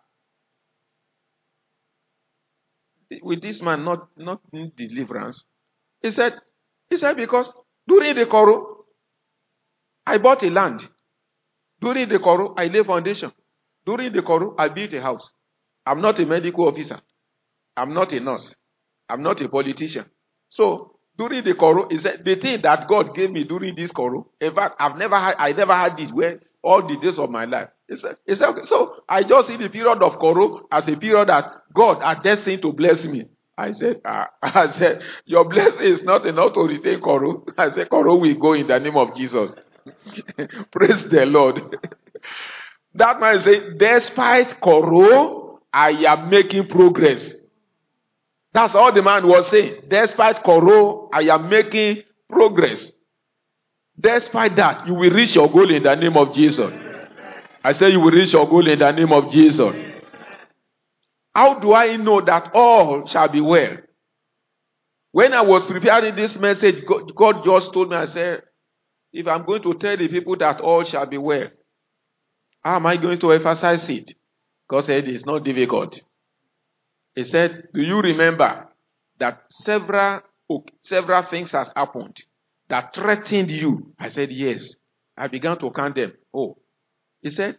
uh-uh. 3.11 3.19
With 3.21 3.43
this 3.43 3.61
man 3.61 3.85
not 3.85 4.07
not 4.17 4.41
need 4.51 4.75
deliverance. 4.75 5.43
He 6.01 6.09
said, 6.09 6.33
he 6.89 6.97
said, 6.97 7.15
because 7.15 7.53
during 7.87 8.15
the 8.15 8.25
Koro, 8.25 8.85
I 10.07 10.17
bought 10.17 10.41
a 10.41 10.49
land. 10.49 10.81
During 11.81 12.09
the 12.09 12.19
Koro, 12.19 12.53
I 12.57 12.67
lay 12.67 12.83
foundation. 12.83 13.31
During 13.85 14.11
the 14.13 14.21
Koro, 14.21 14.55
I 14.57 14.69
built 14.69 14.93
a 14.93 15.01
house. 15.01 15.29
I'm 15.85 16.01
not 16.01 16.19
a 16.19 16.25
medical 16.25 16.67
officer. 16.67 16.99
I'm 17.77 17.93
not 17.93 18.11
a 18.13 18.19
nurse. 18.19 18.55
I'm 19.09 19.21
not 19.21 19.41
a 19.41 19.49
politician. 19.49 20.05
So, 20.49 20.97
during 21.17 21.43
the 21.43 21.53
coro, 21.53 21.87
is 21.89 22.03
the 22.03 22.35
thing 22.41 22.61
that 22.61 22.87
God 22.87 23.15
gave 23.15 23.31
me 23.31 23.43
during 23.43 23.75
this 23.75 23.91
coro, 23.91 24.27
in 24.41 24.53
fact, 24.53 24.75
I've 24.79 24.97
never 24.97 25.17
had, 25.17 25.35
I 25.37 25.51
never 25.53 25.73
had 25.73 25.97
this 25.97 26.11
where 26.11 26.39
all 26.63 26.85
the 26.85 26.97
days 26.97 27.19
of 27.19 27.29
my 27.29 27.45
life. 27.45 27.69
He 27.87 27.95
said 27.95 28.15
okay. 28.27 28.63
so 28.63 29.03
I 29.07 29.21
just 29.21 29.47
see 29.47 29.57
the 29.57 29.69
period 29.69 30.01
of 30.01 30.17
coro 30.17 30.65
as 30.71 30.87
a 30.87 30.97
period 30.97 31.29
that 31.29 31.45
God 31.71 32.01
had 32.01 32.23
destined 32.23 32.63
to 32.63 32.73
bless 32.73 33.05
me. 33.05 33.25
I 33.57 33.71
said, 33.71 34.01
ah, 34.03 34.29
I 34.41 34.71
said, 34.71 35.03
your 35.25 35.47
blessing 35.47 35.85
is 35.85 36.01
not 36.01 36.25
enough 36.25 36.53
to 36.55 36.61
retain 36.61 36.99
coro. 36.99 37.45
I 37.57 37.69
said, 37.71 37.89
coro 37.89 38.15
will 38.15 38.35
go 38.35 38.53
in 38.53 38.67
the 38.67 38.79
name 38.79 38.97
of 38.97 39.15
Jesus. 39.15 39.51
Praise 40.71 41.03
the 41.09 41.25
Lord. 41.25 41.77
that 42.95 43.19
man 43.19 43.41
said, 43.41 43.77
despite 43.77 44.59
coro, 44.61 45.61
I 45.71 45.89
am 45.91 46.29
making 46.29 46.67
progress. 46.67 47.33
That's 48.55 48.73
all 48.73 48.93
the 48.93 49.01
man 49.01 49.27
was 49.27 49.49
saying. 49.49 49.81
Despite 49.89 50.41
Koro, 50.41 51.09
I 51.11 51.23
am 51.23 51.49
making 51.49 52.03
progress. 52.29 52.89
Despite 53.99 54.55
that, 54.55 54.87
you 54.87 54.93
will 54.93 55.09
reach 55.11 55.35
your 55.35 55.51
goal 55.51 55.69
in 55.69 55.83
the 55.83 55.93
name 55.95 56.15
of 56.15 56.33
Jesus. 56.33 56.71
I 57.61 57.73
say 57.73 57.89
you 57.89 57.99
will 57.99 58.11
reach 58.11 58.31
your 58.31 58.47
goal 58.47 58.65
in 58.65 58.79
the 58.79 58.91
name 58.91 59.11
of 59.11 59.29
Jesus. 59.33 59.75
How 61.33 61.59
do 61.59 61.73
I 61.73 61.97
know 61.97 62.21
that 62.21 62.51
all 62.53 63.05
shall 63.07 63.27
be 63.27 63.41
well? 63.41 63.75
When 65.11 65.33
I 65.33 65.41
was 65.41 65.65
preparing 65.65 66.15
this 66.15 66.37
message, 66.37 66.85
God 67.13 67.43
just 67.43 67.73
told 67.73 67.89
me, 67.89 67.97
I 67.97 68.05
said, 68.05 68.41
if 69.15 69.27
I'm 69.27 69.45
going 69.45 69.61
to 69.63 69.73
tell 69.75 69.95
the 69.95 70.09
people 70.09 70.35
that 70.37 70.59
all 70.59 70.83
shall 70.83 71.05
be 71.05 71.17
well, 71.17 71.47
how 72.61 72.75
am 72.75 72.85
I 72.85 72.97
going 72.97 73.17
to 73.21 73.31
emphasize 73.31 73.87
it? 73.89 74.11
God 74.67 74.83
said 74.83 75.07
it's 75.07 75.25
not 75.25 75.45
difficult. 75.45 76.01
He 77.15 77.23
said, 77.23 77.69
Do 77.73 77.81
you 77.81 78.01
remember 78.01 78.67
that 79.19 79.43
several, 79.49 80.21
several 80.81 81.23
things 81.23 81.51
has 81.53 81.71
happened 81.73 82.17
that 82.67 82.93
threatened 82.93 83.51
you? 83.51 83.93
I 83.97 84.09
said, 84.09 84.31
Yes. 84.33 84.73
I 85.17 85.27
began 85.27 85.57
to 85.59 85.71
count 85.71 85.95
them. 85.95 86.11
Oh. 86.33 86.57
He 87.21 87.29
said, 87.29 87.57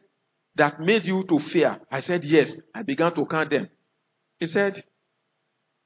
That 0.56 0.78
made 0.78 1.06
you 1.06 1.24
to 1.26 1.38
fear. 1.38 1.80
I 1.90 2.00
said, 2.00 2.22
Yes. 2.22 2.52
I 2.74 2.82
began 2.82 3.14
to 3.14 3.24
count 3.24 3.48
them. 3.48 3.70
He 4.38 4.46
said, 4.46 4.84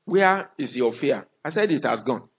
Where 0.05 0.51
is 0.59 0.75
your 0.77 0.93
fear? 0.95 1.29
I 1.45 1.51
said, 1.51 1.71
It 1.71 1.85
has 1.85 2.03
gone. 2.03 2.30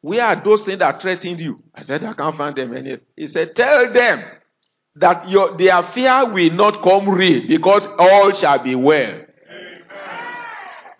Where 0.00 0.22
are 0.22 0.42
those 0.42 0.62
things 0.62 0.78
that 0.78 1.00
threatened 1.00 1.40
you? 1.40 1.62
I 1.74 1.82
said, 1.82 2.04
I 2.04 2.12
can't 2.12 2.36
find 2.36 2.54
them 2.54 2.76
any. 2.76 2.98
He 3.16 3.28
said, 3.28 3.56
Tell 3.56 3.92
them 3.92 4.22
that 4.96 5.28
your, 5.28 5.56
their 5.56 5.82
fear 5.94 6.32
will 6.32 6.50
not 6.52 6.82
come 6.82 7.08
real 7.08 7.46
because 7.46 7.82
all 7.98 8.32
shall 8.32 8.62
be 8.62 8.74
well. 8.74 9.20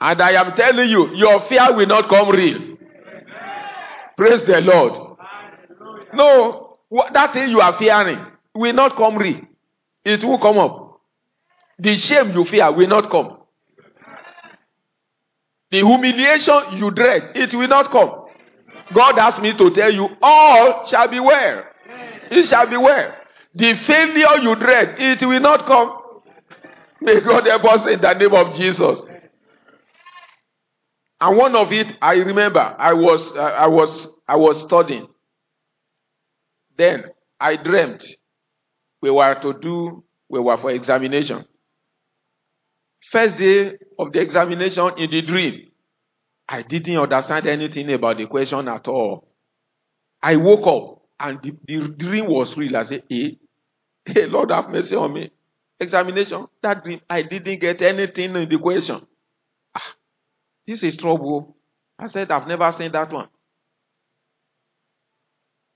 And 0.01 0.22
I 0.22 0.32
am 0.32 0.55
telling 0.55 0.88
you, 0.88 1.14
your 1.14 1.40
fear 1.49 1.74
will 1.74 1.86
not 1.86 2.09
come 2.09 2.30
real. 2.30 2.76
Praise 4.16 4.42
the 4.46 4.61
Lord. 4.61 5.16
No, 6.14 6.78
that 7.12 7.32
thing 7.32 7.51
you 7.51 7.61
are 7.61 7.76
fearing 7.78 8.18
will 8.55 8.72
not 8.72 8.96
come 8.96 9.16
real. 9.16 9.40
It 10.05 10.24
will 10.24 10.38
come 10.38 10.59
up. 10.59 11.01
The 11.78 11.96
shame 11.96 12.32
you 12.32 12.44
fear 12.44 12.72
will 12.72 12.88
not 12.88 13.11
come. 13.11 13.38
The 15.70 15.78
humiliation 15.78 16.78
you 16.78 16.90
dread, 16.90 17.32
it 17.34 17.55
will 17.55 17.68
not 17.68 17.90
come. 17.90 18.24
God 18.95 19.18
asked 19.18 19.43
me 19.43 19.57
to 19.57 19.70
tell 19.70 19.93
you, 19.93 20.09
all 20.22 20.86
shall 20.86 21.09
be 21.09 21.20
well. 21.20 21.64
It 22.30 22.47
shall 22.47 22.68
be 22.68 22.76
well. 22.76 23.14
The 23.55 23.74
failure 23.74 24.43
you 24.43 24.55
dread, 24.57 24.97
it 24.99 25.26
will 25.26 25.41
not 25.41 25.66
come. 25.66 25.97
May 27.01 27.20
God 27.20 27.47
help 27.47 27.64
us 27.64 27.91
in 27.91 28.01
the 28.01 28.14
name 28.14 28.34
of 28.34 28.55
Jesus. 28.57 29.01
And 31.20 31.36
one 31.36 31.57
of 31.57 31.72
it, 31.72 31.97
I 32.01 32.14
remember, 32.14 32.76
I 32.78 32.93
was, 32.93 33.20
I 33.36 33.66
was, 33.66 34.09
I 34.26 34.36
was 34.36 34.62
studying. 34.62 35.09
Then 36.76 37.07
I 37.41 37.57
dreamt 37.57 38.05
we 39.01 39.11
were 39.11 39.34
to 39.43 39.55
do, 39.61 40.05
we 40.28 40.41
were 40.41 40.57
for 40.57 40.70
examination. 40.70 41.45
First 43.11 43.36
day 43.36 43.78
of 43.99 44.12
the 44.12 44.20
examination 44.20 44.91
in 44.99 45.11
the 45.11 45.22
dream, 45.22 45.68
I 46.49 46.62
didn't 46.62 46.99
understand 46.99 47.46
anything 47.46 47.92
about 47.92 48.18
the 48.18 48.26
question 48.26 48.68
at 48.68 48.88
all. 48.88 49.28
I 50.22 50.36
woke 50.36 50.66
up 50.66 51.03
and 51.20 51.40
the, 51.42 51.53
the 51.66 51.88
dream 51.88 52.26
was 52.26 52.57
real. 52.57 52.76
I 52.76 52.84
said, 52.84 53.05
hey, 53.09 53.38
hey, 54.07 54.26
Lord 54.26 54.51
have 54.51 54.70
mercy 54.70 54.96
on 54.96 55.12
me. 55.12 55.30
Examination, 55.80 56.46
that 56.62 56.84
dream, 56.84 57.01
I 57.11 57.22
didn't 57.22 57.61
get 57.61 57.82
anything 57.82 58.36
in 58.36 58.49
the 58.49 58.59
question. 58.59 59.07
Ah, 59.74 59.94
this 60.66 60.82
is 60.82 60.96
trouble. 60.96 61.57
I 61.99 62.09
said, 62.09 62.30
I've 62.32 62.49
never 62.49 62.70
seen 62.72 62.92
that 62.92 63.12
one. 63.12 63.28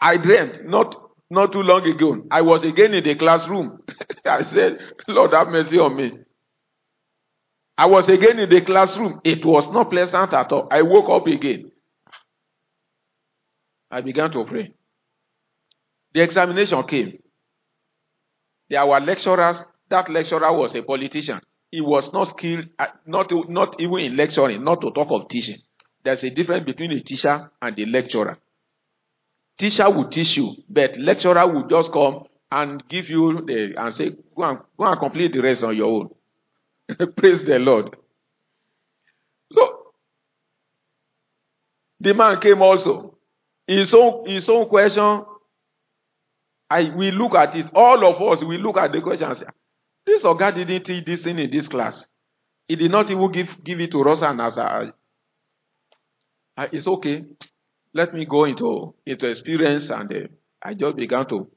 I 0.00 0.16
dreamed 0.18 0.64
not 0.66 0.96
not 1.30 1.52
too 1.52 1.62
long 1.62 1.86
ago. 1.88 2.24
I 2.30 2.42
was 2.42 2.64
again 2.64 2.94
in 2.94 3.04
the 3.04 3.14
classroom. 3.16 3.80
I 4.26 4.42
said, 4.42 4.78
Lord, 5.08 5.32
have 5.32 5.48
mercy 5.48 5.78
on 5.78 5.96
me. 5.96 6.12
I 7.76 7.86
was 7.86 8.08
again 8.08 8.38
in 8.38 8.48
the 8.48 8.60
classroom. 8.60 9.20
It 9.24 9.44
was 9.44 9.68
not 9.68 9.90
pleasant 9.90 10.32
at 10.32 10.52
all. 10.52 10.68
I 10.70 10.82
woke 10.82 11.08
up 11.08 11.26
again. 11.26 11.70
I 13.90 14.00
began 14.00 14.30
to 14.32 14.44
pray. 14.44 14.72
The 16.14 16.22
examination 16.22 16.82
came. 16.84 17.18
There 18.68 18.84
were 18.86 19.00
lecturers. 19.00 19.62
That 19.88 20.08
lecturer 20.10 20.52
was 20.56 20.74
a 20.74 20.82
politician. 20.82 21.40
he 21.72 21.80
was 21.80 22.12
not 22.12 22.28
skilled, 22.28 22.66
not, 23.06 23.32
not 23.48 23.80
even 23.80 23.98
in 24.00 24.16
lecturing, 24.16 24.62
not 24.62 24.80
to 24.82 24.90
talk 24.90 25.10
of 25.10 25.28
teaching. 25.28 25.56
There's 26.04 26.22
a 26.22 26.30
difference 26.30 26.66
between 26.66 26.92
a 26.92 27.00
teacher 27.00 27.50
and 27.60 27.78
a 27.78 27.86
lecturer. 27.86 28.38
Teacher 29.58 29.88
will 29.90 30.08
teach 30.08 30.36
you, 30.36 30.54
but 30.68 30.96
lecturer 30.98 31.46
will 31.50 31.66
just 31.66 31.90
come 31.90 32.24
and 32.50 32.86
give 32.88 33.08
you 33.08 33.42
the 33.46 33.74
and 33.76 33.94
say, 33.94 34.10
go 34.36 34.42
and 34.44 34.58
go 34.78 34.84
and 34.84 35.00
complete 35.00 35.32
the 35.32 35.40
rest 35.40 35.62
on 35.62 35.74
your 35.74 35.88
own. 35.90 36.10
Praise 37.16 37.43
the 37.45 37.59
Lord. 37.59 37.97
So 39.53 39.93
the 42.01 42.14
man 42.14 42.40
came 42.40 42.62
also. 42.62 43.18
His 43.66 43.95
own 43.95 44.26
his 44.26 44.49
own 44.49 44.68
question. 44.68 45.24
I 46.70 46.90
we 46.97 47.11
look 47.11 47.34
at 47.34 47.55
it. 47.55 47.70
All 47.74 48.05
of 48.05 48.20
us 48.22 48.45
we 48.45 48.59
look 48.59 48.76
at 48.78 48.93
the 48.93 49.01
question 49.01 49.28
and 49.30 49.38
say, 49.38 49.47
This 50.07 50.22
Oga 50.24 50.55
didn't 50.55 50.84
teach 50.84 51.05
this 51.05 51.22
thing 51.22 51.38
in 51.38 51.51
this 51.51 51.68
class. 51.68 52.07
He 52.68 52.76
did 52.76 52.90
not 52.90 53.11
even 53.11 53.30
give, 53.32 53.49
give 53.62 53.80
it 53.80 53.90
to 53.93 54.03
Rosa 54.03 54.26
and 54.30 54.40
Asa. 54.40 54.95
Uh, 56.57 56.66
it's 56.72 56.86
okay. 56.86 57.24
Let 57.95 58.14
me 58.14 58.24
go 58.24 58.45
into, 58.45 58.95
into 59.05 59.30
experience 59.30 59.90
and 59.90 60.12
uh, 60.12 60.20
I 60.62 60.74
just 60.74 60.97
began 60.97 61.26
to 61.28 61.51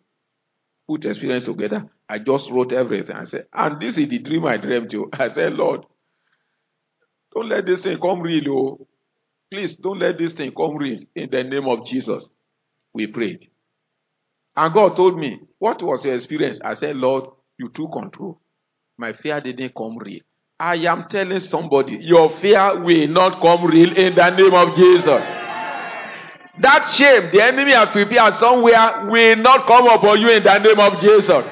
put 0.88 1.06
experience 1.06 1.46
together. 1.46 1.90
I 2.08 2.20
just 2.20 2.50
wrote 2.52 2.72
everything. 2.72 3.16
I 3.16 3.26
said, 3.26 3.48
and 3.54 3.80
this 3.80 3.98
is 3.98 4.10
the 4.10 4.20
dream 4.20 4.46
I 4.46 4.58
dreamed 4.58 4.94
you. 4.94 5.10
Oh. 5.12 5.18
I 5.24 5.34
said, 5.34 5.54
Lord, 5.54 5.82
don't 7.34 7.50
let 7.50 7.66
this 7.66 7.82
thing 7.82 8.00
come 8.00 8.22
real. 8.22 8.50
Oh. 8.50 8.88
Please 9.52 9.76
don't 9.76 10.00
let 10.00 10.18
this 10.18 10.34
thing 10.34 10.52
come 10.56 10.78
real. 10.78 11.00
In 11.16 11.30
the 11.32 11.44
name 11.44 11.68
of 11.68 11.86
Jesus, 11.86 12.28
we 12.94 13.08
prayed. 13.08 13.50
And 14.56 14.74
God 14.74 14.96
told 14.96 15.18
me, 15.18 15.40
What 15.60 15.82
was 15.82 16.06
your 16.06 16.16
experience? 16.16 16.60
I 16.64 16.76
said, 16.76 16.96
Lord, 16.96 17.26
you 17.58 17.70
took 17.70 17.92
control. 17.92 18.40
My 18.98 19.14
fear 19.14 19.42
didn't 19.42 19.74
come 19.76 19.98
real. 19.98 20.22
I 20.60 20.76
am 20.76 21.08
telling 21.10 21.42
somebody, 21.42 21.98
your 22.02 22.38
fear 22.38 22.82
will 22.82 23.08
not 23.08 23.42
come 23.42 23.66
real 23.66 23.96
in 23.96 24.16
the 24.16 24.30
name 24.30 24.54
of 24.54 24.76
Jesus. 24.76 25.22
That 26.62 26.90
shame 26.96 27.30
the 27.34 27.44
enemy 27.44 27.74
has 27.74 27.90
prepared 27.90 28.36
somewhere 28.36 29.08
will 29.10 29.36
not 29.36 29.68
come 29.68 29.88
upon 29.88 30.22
you 30.22 30.30
in 30.32 30.44
the 30.44 30.58
name 30.60 30.80
of 30.80 31.02
Jesus. 31.02 31.44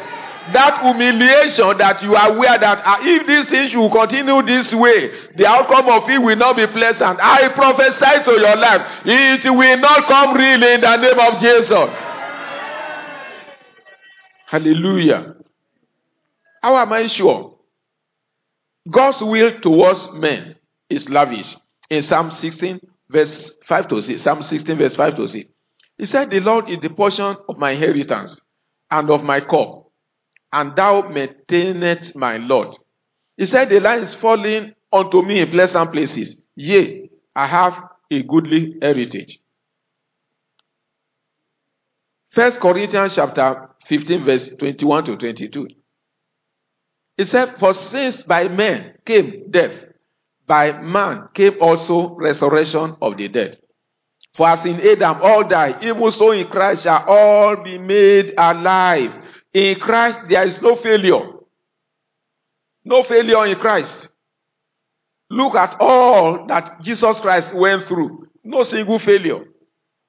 That 0.51 0.81
humiliation 0.81 1.77
that 1.77 2.01
you 2.03 2.15
are 2.15 2.35
aware 2.35 2.59
that 2.59 2.81
uh, 2.83 2.97
if 3.01 3.27
these 3.27 3.47
things 3.47 3.71
should 3.71 3.91
continue 3.91 4.41
this 4.41 4.73
way, 4.73 5.09
the 5.37 5.45
outcome 5.45 5.87
of 5.87 6.09
it 6.09 6.21
will 6.21 6.35
not 6.35 6.57
be 6.57 6.67
pleasant. 6.67 7.19
I 7.21 7.47
prophesy 7.49 8.23
to 8.25 8.31
your 8.31 8.57
life, 8.57 8.81
it 9.05 9.49
will 9.49 9.77
not 9.77 10.07
come 10.07 10.35
real 10.35 10.63
in 10.63 10.81
the 10.81 10.97
name 10.97 11.19
of 11.19 11.39
Jesus. 11.39 11.89
Hallelujah. 14.47 15.35
How 16.61 16.75
am 16.77 16.93
I 16.93 17.07
sure? 17.07 17.57
God's 18.89 19.21
will 19.21 19.59
towards 19.61 20.09
men 20.13 20.55
is 20.89 21.07
lavish. 21.09 21.55
In 21.89 22.03
Psalm 22.03 22.31
16, 22.31 22.79
verse 23.09 23.51
5 23.67 23.87
to 23.87 24.01
6. 24.01 24.21
Psalm 24.21 24.43
16, 24.43 24.77
verse 24.77 24.95
5 24.95 25.15
to 25.15 25.27
6. 25.27 25.49
He 25.97 26.05
said, 26.05 26.29
The 26.29 26.39
Lord 26.39 26.69
is 26.69 26.79
the 26.79 26.89
portion 26.89 27.35
of 27.47 27.57
my 27.57 27.71
inheritance 27.71 28.39
and 28.91 29.09
of 29.09 29.23
my 29.23 29.39
cup, 29.39 29.82
and 30.53 30.75
thou 30.75 31.09
maintainest 31.09 32.15
my 32.15 32.37
Lord. 32.37 32.77
He 33.35 33.47
said, 33.47 33.69
The 33.69 33.79
line 33.79 34.03
is 34.03 34.13
falling 34.15 34.73
unto 34.91 35.23
me 35.23 35.41
in 35.41 35.49
pleasant 35.49 35.91
places. 35.91 36.35
Yea, 36.55 37.09
I 37.35 37.47
have 37.47 37.73
a 38.11 38.21
goodly 38.21 38.77
heritage. 38.79 39.39
First 42.35 42.59
Corinthians 42.59 43.15
chapter 43.15 43.69
15, 43.87 44.23
verse 44.23 44.49
21 44.59 45.05
to 45.05 45.17
22. 45.17 45.67
He 47.17 47.25
said, 47.25 47.55
For 47.59 47.73
since 47.73 48.21
by 48.21 48.47
men 48.47 48.93
came 49.05 49.49
death, 49.49 49.73
by 50.45 50.71
man 50.81 51.29
came 51.33 51.55
also 51.61 52.15
resurrection 52.15 52.95
of 53.01 53.17
the 53.17 53.27
dead. 53.27 53.59
For 54.35 54.49
as 54.49 54.65
in 54.65 54.81
Adam 54.81 55.19
all 55.21 55.47
die, 55.47 55.77
even 55.81 56.11
so 56.11 56.31
in 56.31 56.47
Christ 56.47 56.83
shall 56.83 57.05
all 57.07 57.57
be 57.57 57.77
made 57.77 58.33
alive. 58.37 59.22
In 59.53 59.79
Christ 59.79 60.19
there 60.29 60.45
is 60.47 60.61
no 60.61 60.75
failure. 60.75 61.21
No 62.85 63.03
failure 63.03 63.45
in 63.45 63.55
Christ. 63.57 64.09
Look 65.29 65.55
at 65.55 65.77
all 65.79 66.45
that 66.47 66.81
Jesus 66.81 67.19
Christ 67.19 67.53
went 67.55 67.87
through. 67.87 68.27
No 68.43 68.63
single 68.63 68.99
failure. 68.99 69.45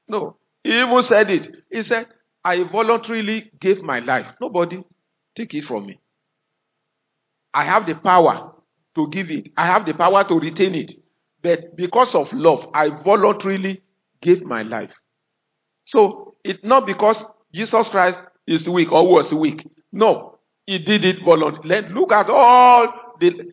No. 0.08 0.36
He 0.62 0.80
even 0.80 1.02
said 1.02 1.30
it. 1.30 1.48
He 1.70 1.82
said, 1.82 2.08
I 2.44 2.62
voluntarily 2.64 3.50
gave 3.60 3.82
my 3.82 4.00
life. 4.00 4.26
Nobody 4.40 4.82
take 5.36 5.54
it 5.54 5.64
from 5.64 5.86
me. 5.86 6.00
I 7.52 7.64
have 7.64 7.86
the 7.86 7.94
power 7.94 8.52
to 8.96 9.08
give 9.10 9.30
it. 9.30 9.50
I 9.56 9.66
have 9.66 9.86
the 9.86 9.94
power 9.94 10.24
to 10.24 10.38
retain 10.38 10.74
it. 10.74 10.92
But 11.42 11.76
because 11.76 12.14
of 12.14 12.32
love, 12.32 12.66
I 12.74 12.88
voluntarily 12.88 13.82
gave 14.20 14.42
my 14.42 14.62
life. 14.62 14.92
So 15.86 16.36
it's 16.42 16.64
not 16.64 16.86
because 16.86 17.22
Jesus 17.52 17.88
Christ 17.88 18.18
is 18.46 18.68
weak 18.68 18.92
or 18.92 19.08
was 19.08 19.32
weak. 19.32 19.66
No, 19.92 20.38
he 20.66 20.78
did 20.78 21.04
it 21.04 21.24
voluntarily. 21.24 21.88
Look 21.88 22.12
at 22.12 22.28
all 22.28 23.14
the 23.20 23.52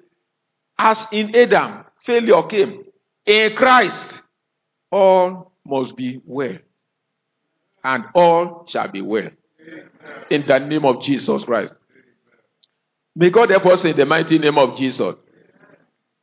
as 0.81 1.05
in 1.11 1.35
Adam, 1.35 1.85
failure 2.05 2.41
came. 2.43 2.83
In 3.25 3.55
Christ, 3.55 4.23
all 4.91 5.51
must 5.63 5.95
be 5.95 6.19
well. 6.25 6.57
And 7.83 8.05
all 8.15 8.65
shall 8.67 8.91
be 8.91 9.01
well. 9.01 9.29
In 10.31 10.45
the 10.47 10.59
name 10.59 10.85
of 10.85 11.03
Jesus 11.03 11.43
Christ. 11.43 11.73
May 13.15 13.29
God 13.29 13.51
help 13.51 13.65
us 13.67 13.85
in 13.85 13.95
the 13.95 14.05
mighty 14.05 14.39
name 14.39 14.57
of 14.57 14.75
Jesus. 14.77 15.15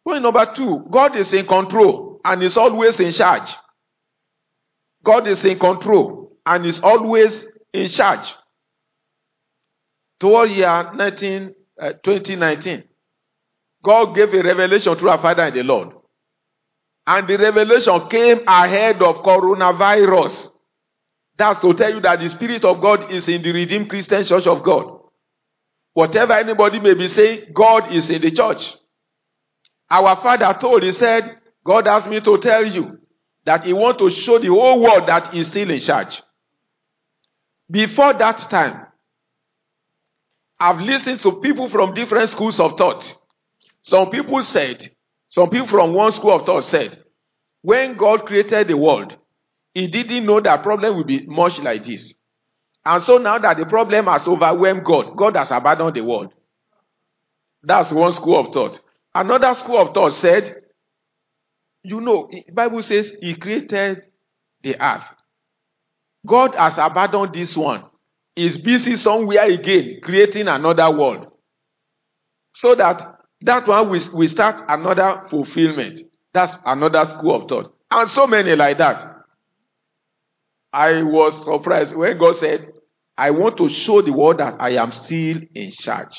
Point 0.05 0.23
number 0.23 0.53
two, 0.57 0.87
God 0.91 1.15
is 1.17 1.33
in 1.33 1.47
control 1.47 2.21
and 2.25 2.43
is 2.43 2.57
always 2.57 2.99
in 2.99 3.13
charge. 3.13 3.49
God 5.05 5.29
is 5.29 5.45
in 5.45 5.59
control 5.59 6.37
and 6.45 6.67
is 6.67 6.81
always 6.81 7.45
in 7.73 7.89
charge. 7.89 8.27
Toward 10.21 10.51
year 10.51 10.91
19, 10.95 11.55
uh, 11.81 11.93
2019, 12.03 12.85
God 13.83 14.15
gave 14.15 14.35
a 14.35 14.43
revelation 14.43 14.97
to 14.97 15.09
our 15.09 15.19
Father 15.23 15.47
in 15.47 15.55
the 15.55 15.63
Lord. 15.63 15.91
And 17.07 17.27
the 17.27 17.39
revelation 17.39 18.09
came 18.09 18.41
ahead 18.47 19.01
of 19.01 19.17
coronavirus. 19.17 20.49
That's 21.39 21.61
to 21.61 21.73
tell 21.73 21.95
you 21.95 22.01
that 22.01 22.21
the 22.21 22.29
Spirit 22.29 22.65
of 22.65 22.81
God 22.81 23.13
is 23.13 23.29
in 23.29 23.43
the 23.43 23.53
Redeemed 23.53 23.89
Christian 23.89 24.25
Church 24.25 24.47
of 24.47 24.63
God. 24.63 24.99
Whatever 25.95 26.35
anybody 26.35 26.81
may 26.81 26.95
be 26.95 27.09
saying, 27.09 27.53
God 27.55 27.93
is 27.95 28.11
in 28.11 28.21
the 28.21 28.31
church. 28.31 28.75
Our 29.91 30.17
father 30.17 30.57
told, 30.61 30.83
he 30.83 30.93
said, 30.93 31.39
God 31.65 31.87
asked 31.87 32.09
me 32.09 32.21
to 32.21 32.39
tell 32.39 32.65
you 32.67 32.99
that 33.45 33.65
he 33.65 33.73
wants 33.73 34.01
to 34.01 34.11
show 34.11 34.39
the 34.39 34.49
whole 34.49 34.81
world 34.81 35.09
that 35.09 35.33
he's 35.33 35.47
still 35.47 35.71
in 35.71 35.81
charge. 35.81 36.23
Before 37.71 38.13
that 38.15 38.39
time, 38.51 38.88
I've 40.61 40.81
listened 40.81 41.21
to 41.23 41.41
people 41.41 41.69
from 41.69 41.95
different 41.95 42.29
schools 42.31 42.59
of 42.59 42.77
thought. 42.77 43.05
Some 43.83 44.11
people 44.11 44.43
said, 44.43 44.91
some 45.31 45.51
people 45.51 45.69
from 45.69 45.95
one 45.95 46.13
school 46.13 46.33
of 46.33 46.47
thought 46.47 46.65
said, 46.65 47.05
when 47.63 47.97
God 47.97 48.27
created 48.27 48.69
the 48.69 48.77
world, 48.77 49.17
he 49.75 49.87
didn't 49.87 50.27
know 50.27 50.41
that 50.41 50.63
problem 50.63 50.97
would 50.97 51.07
be 51.07 51.27
much 51.27 51.59
like 51.59 51.85
this. 51.85 52.13
And 52.85 53.03
so 53.03 53.19
now 53.19 53.39
that 53.39 53.57
the 53.57 53.67
problem 53.67 54.07
has 54.07 54.27
overwhelmed 54.27 54.85
God, 54.85 55.17
God 55.17 55.37
has 55.37 55.51
abandoned 55.51 55.95
the 55.95 56.05
world. 56.05 56.33
That's 57.63 57.93
one 57.93 58.13
school 58.13 58.47
of 58.47 58.53
thought. 58.53 58.81
Another 59.15 59.53
school 59.55 59.79
of 59.79 59.95
thought 59.95 60.13
said, 60.15 60.63
you 61.83 62.01
know, 62.01 62.31
Bible 62.53 62.83
says 62.83 63.13
he 63.21 63.35
created 63.37 64.03
the 64.63 64.81
earth. 64.81 65.05
God 66.27 66.55
has 66.55 66.75
abandoned 66.79 67.35
this 67.35 67.57
one. 67.57 67.85
He's 68.39 68.57
busy 68.57 68.95
somewhere 68.95 69.51
again 69.51 69.99
creating 70.01 70.47
another 70.47 70.89
world. 70.97 71.33
So 72.55 72.77
that 72.77 73.19
that 73.41 73.67
one 73.67 73.91
we, 73.91 74.01
will 74.13 74.29
start 74.29 74.65
another 74.69 75.25
fulfillment. 75.29 76.03
That's 76.33 76.53
another 76.65 77.05
school 77.07 77.35
of 77.35 77.49
thought. 77.49 77.75
And 77.91 78.09
so 78.09 78.29
many 78.29 78.55
like 78.55 78.79
that. 78.79 79.17
I 80.73 81.03
was 81.03 81.45
surprised 81.45 81.97
when 81.97 82.17
God 82.17 82.37
said, 82.37 82.69
I 83.17 83.33
want 83.33 83.57
to 83.57 83.69
show 83.69 84.03
the 84.03 84.13
world 84.13 84.39
that 84.39 84.55
I 84.61 84.71
am 84.77 84.93
still 84.93 85.41
in 85.53 85.73
charge. 85.73 86.15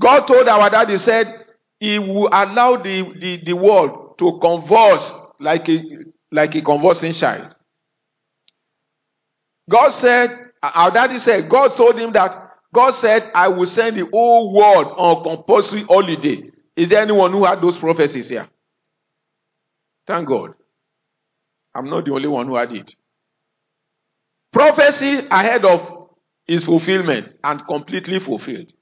God 0.00 0.26
told 0.26 0.48
our 0.48 0.70
dad, 0.70 0.90
He 0.90 0.98
said, 0.98 1.46
He 1.78 2.00
will 2.00 2.28
allow 2.32 2.78
the, 2.78 3.14
the, 3.20 3.42
the 3.44 3.52
world 3.52 4.18
to 4.18 4.40
converse 4.40 5.08
like 5.38 5.68
a, 5.68 5.84
like 6.32 6.56
a 6.56 6.62
conversing 6.62 7.12
child. 7.12 7.53
God 9.68 9.90
said, 9.90 10.30
our 10.62 10.90
daddy 10.90 11.18
said, 11.18 11.48
God 11.48 11.76
told 11.76 11.98
him 11.98 12.12
that 12.12 12.50
God 12.72 12.90
said, 12.94 13.30
I 13.34 13.48
will 13.48 13.66
send 13.66 13.96
the 13.96 14.06
whole 14.06 14.52
world 14.52 14.94
on 14.96 15.22
compulsory 15.22 15.84
holiday. 15.84 16.50
Is 16.76 16.88
there 16.88 17.02
anyone 17.02 17.32
who 17.32 17.44
had 17.44 17.62
those 17.62 17.78
prophecies 17.78 18.28
here? 18.28 18.48
Thank 20.06 20.28
God. 20.28 20.54
I'm 21.74 21.88
not 21.88 22.04
the 22.04 22.12
only 22.12 22.28
one 22.28 22.46
who 22.46 22.56
had 22.56 22.72
it. 22.72 22.94
Prophecy 24.52 25.26
ahead 25.30 25.64
of 25.64 26.08
his 26.46 26.64
fulfillment 26.64 27.32
and 27.42 27.66
completely 27.66 28.20
fulfilled. 28.20 28.72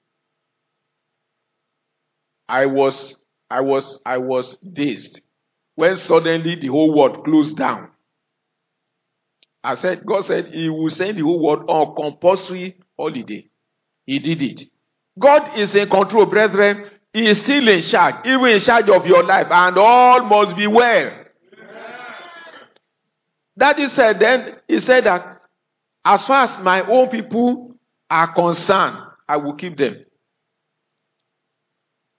I 2.48 2.66
was, 2.66 3.16
I 3.48 3.60
was, 3.60 4.00
I 4.04 4.18
was 4.18 4.56
dazed 4.70 5.20
when 5.74 5.96
suddenly 5.96 6.56
the 6.56 6.66
whole 6.66 6.94
world 6.94 7.24
closed 7.24 7.56
down. 7.56 7.91
I 9.64 9.76
said, 9.76 10.04
God 10.04 10.24
said 10.24 10.46
He 10.48 10.68
will 10.68 10.90
send 10.90 11.18
the 11.18 11.22
whole 11.22 11.42
world 11.42 11.64
on 11.68 11.94
compulsory 11.94 12.76
holiday. 12.98 13.48
He 14.04 14.18
did 14.18 14.42
it. 14.42 14.62
God 15.18 15.58
is 15.58 15.74
in 15.74 15.88
control, 15.88 16.26
brethren. 16.26 16.90
He 17.12 17.28
is 17.28 17.38
still 17.38 17.68
in 17.68 17.82
charge, 17.82 18.26
even 18.26 18.46
in 18.46 18.60
charge 18.60 18.88
of 18.88 19.06
your 19.06 19.22
life, 19.22 19.48
and 19.50 19.76
all 19.76 20.24
must 20.24 20.56
be 20.56 20.66
well. 20.66 21.18
That 23.56 23.78
is 23.78 23.92
said, 23.92 24.18
then 24.18 24.56
he 24.66 24.80
said 24.80 25.04
that 25.04 25.42
as 26.04 26.26
far 26.26 26.44
as 26.44 26.58
my 26.62 26.80
own 26.82 27.08
people 27.08 27.76
are 28.08 28.32
concerned, 28.32 28.96
I 29.28 29.36
will 29.36 29.54
keep 29.54 29.76
them. 29.76 30.04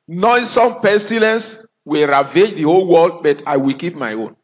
Noisome 0.08 0.82
pestilence 0.82 1.58
will 1.84 2.08
ravage 2.08 2.56
the 2.56 2.64
whole 2.64 2.88
world, 2.88 3.24
but 3.24 3.42
I 3.48 3.58
will 3.58 3.76
keep 3.78 3.96
my 3.96 4.14
own. 4.14 4.36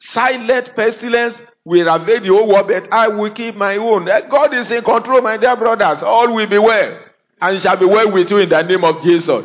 Silent 0.00 0.74
pestilence 0.74 1.40
will 1.64 1.86
ravage 1.86 2.22
the 2.22 2.28
whole 2.28 2.48
world, 2.48 2.68
but 2.68 2.92
I 2.92 3.08
will 3.08 3.32
keep 3.32 3.56
my 3.56 3.76
own. 3.76 4.08
Eh, 4.08 4.22
God 4.30 4.52
is 4.54 4.70
in 4.70 4.82
control, 4.82 5.22
my 5.22 5.36
dear 5.36 5.56
brothers. 5.56 6.02
All 6.02 6.32
will 6.32 6.46
be 6.46 6.58
well, 6.58 7.00
and 7.40 7.60
shall 7.60 7.76
be 7.76 7.86
well 7.86 8.12
with 8.12 8.30
you 8.30 8.38
in 8.38 8.48
the 8.48 8.62
name 8.62 8.84
of 8.84 9.02
Jesus. 9.02 9.44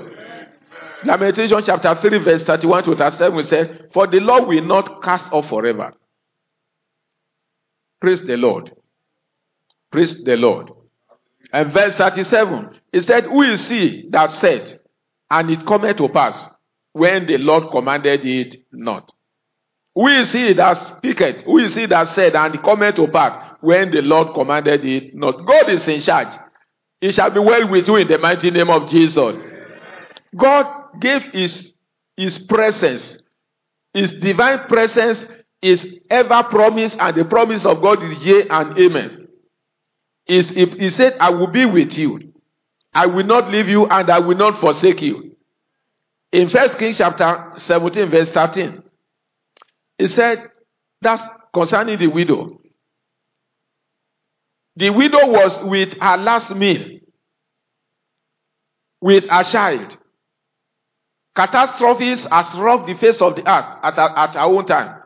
Lamentation 1.06 1.62
chapter 1.66 1.96
3, 1.96 2.18
verse 2.20 2.44
31 2.44 2.84
to 2.84 2.96
37 2.96 3.44
says, 3.46 3.82
For 3.94 4.08
the 4.08 4.20
Lord 4.20 4.48
will 4.48 4.64
not 4.64 5.02
cast 5.02 5.32
off 5.32 5.48
forever. 5.48 5.94
Praise 8.02 8.22
the 8.22 8.36
Lord. 8.36 8.74
Praise 9.92 10.22
the 10.24 10.36
Lord. 10.36 10.72
And 11.54 11.74
verse 11.74 11.96
37, 11.96 12.70
he 12.92 13.02
said, 13.02 13.24
Who 13.26 13.42
is 13.44 13.68
he 13.68 14.08
that 14.12 14.32
said, 14.32 14.82
and 15.32 15.50
it 15.50 15.66
cometh 15.66 15.98
to 15.98 16.10
pass 16.10 16.48
when 16.92 17.26
the 17.26 17.38
Lord 17.38 17.72
commanded 17.72 18.26
it 18.26 18.58
not? 18.72 19.12
Who 20.00 20.08
is 20.08 20.32
he 20.32 20.54
that 20.54 20.76
speaketh? 20.88 21.44
Who 21.44 21.58
is 21.58 21.76
he 21.76 21.86
that 21.88 22.16
said, 22.16 22.34
and 22.34 22.64
cometh 22.64 22.96
to 22.96 23.10
pass 23.10 23.58
when 23.60 23.92
the 23.92 24.02
Lord 24.02 24.34
commanded 24.34 24.86
it 24.86 25.14
not? 25.14 25.46
God 25.46 25.70
is 25.70 25.86
in 25.90 26.00
charge. 26.00 26.40
It 27.02 27.12
shall 27.12 27.30
be 27.32 27.42
well 27.42 27.68
with 27.68 27.86
you 27.86 27.98
in 27.98 28.08
the 28.08 28.18
mighty 28.18 28.50
name 28.50 28.70
of 28.70 28.90
Jesus. 28.90 29.36
God 30.34 31.00
gave 31.02 31.24
his, 31.34 31.74
his 32.16 32.38
presence, 32.38 33.18
his 33.94 34.14
divine 34.14 34.60
presence 34.70 35.26
is 35.62 35.86
ever 36.10 36.44
promised, 36.44 36.96
and 36.98 37.18
the 37.18 37.26
promise 37.26 37.66
of 37.66 37.82
God 37.82 38.02
is 38.02 38.24
yea 38.24 38.48
and 38.50 38.80
amen. 38.80 39.28
Is 40.28 40.50
he 40.50 40.92
said, 40.92 41.18
I 41.20 41.32
will 41.32 41.48
be 41.48 41.66
with 41.66 41.98
you. 41.98 42.36
I 42.94 43.08
will 43.08 43.26
not 43.26 43.52
leave 43.52 43.68
you 43.68 43.86
and 43.88 44.10
I 44.10 44.20
will 44.20 44.38
not 44.38 44.62
forsake 44.62 45.02
you. 45.02 45.36
In 46.32 46.48
First 46.48 46.78
Kings 46.78 47.00
chapter 47.00 47.52
17, 47.58 48.10
verse 48.10 48.32
13, 48.32 48.84
he 50.00 50.08
said, 50.08 50.50
that's 51.02 51.22
concerning 51.54 52.00
the 52.00 52.08
widow. 52.08 52.60
The 54.78 54.90
widow 54.90 55.28
was 55.28 55.60
with 55.66 55.94
her 56.00 56.18
last 56.18 56.56
meal, 56.56 57.00
with 59.02 59.30
her 59.30 59.44
child. 59.44 59.98
Catastrophes 61.36 62.26
has 62.32 62.56
rocked 62.56 62.88
the 62.88 62.96
face 62.96 63.22
of 63.22 63.36
the 63.36 63.42
earth 63.42 63.78
at, 63.84 63.98
at 63.98 64.34
her 64.36 64.40
own 64.40 64.66
time. 64.66 65.04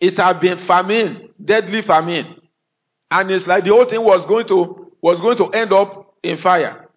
It 0.00 0.16
had 0.16 0.40
been 0.40 0.58
famine, 0.66 1.28
deadly 1.42 1.82
famine. 1.82 2.40
And 3.10 3.30
it's 3.30 3.46
like 3.46 3.64
the 3.64 3.70
whole 3.70 3.84
thing 3.88 4.02
was 4.02 4.24
going 4.26 4.48
to 4.48 4.92
was 5.02 5.20
going 5.20 5.36
to 5.38 5.50
end 5.50 5.72
up 5.72 6.14
in 6.22 6.38
fire. 6.38 6.88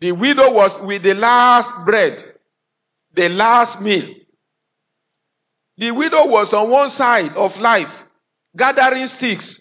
The 0.00 0.12
widow 0.12 0.50
was 0.52 0.72
with 0.82 1.02
the 1.02 1.14
last 1.14 1.84
bread, 1.84 2.22
the 3.14 3.28
last 3.28 3.80
meal. 3.80 4.08
The 5.76 5.90
widow 5.90 6.26
was 6.26 6.52
on 6.52 6.70
one 6.70 6.88
side 6.90 7.32
of 7.36 7.56
life, 7.58 7.90
gathering 8.56 9.08
sticks 9.08 9.60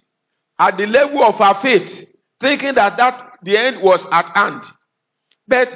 at 0.60 0.78
the 0.78 0.86
level 0.86 1.24
of 1.24 1.36
her 1.36 1.60
faith, 1.62 2.08
thinking 2.40 2.76
that, 2.76 2.98
that 2.98 3.40
the 3.42 3.58
end 3.58 3.82
was 3.82 4.06
at 4.12 4.26
hand. 4.36 4.64
But 5.48 5.76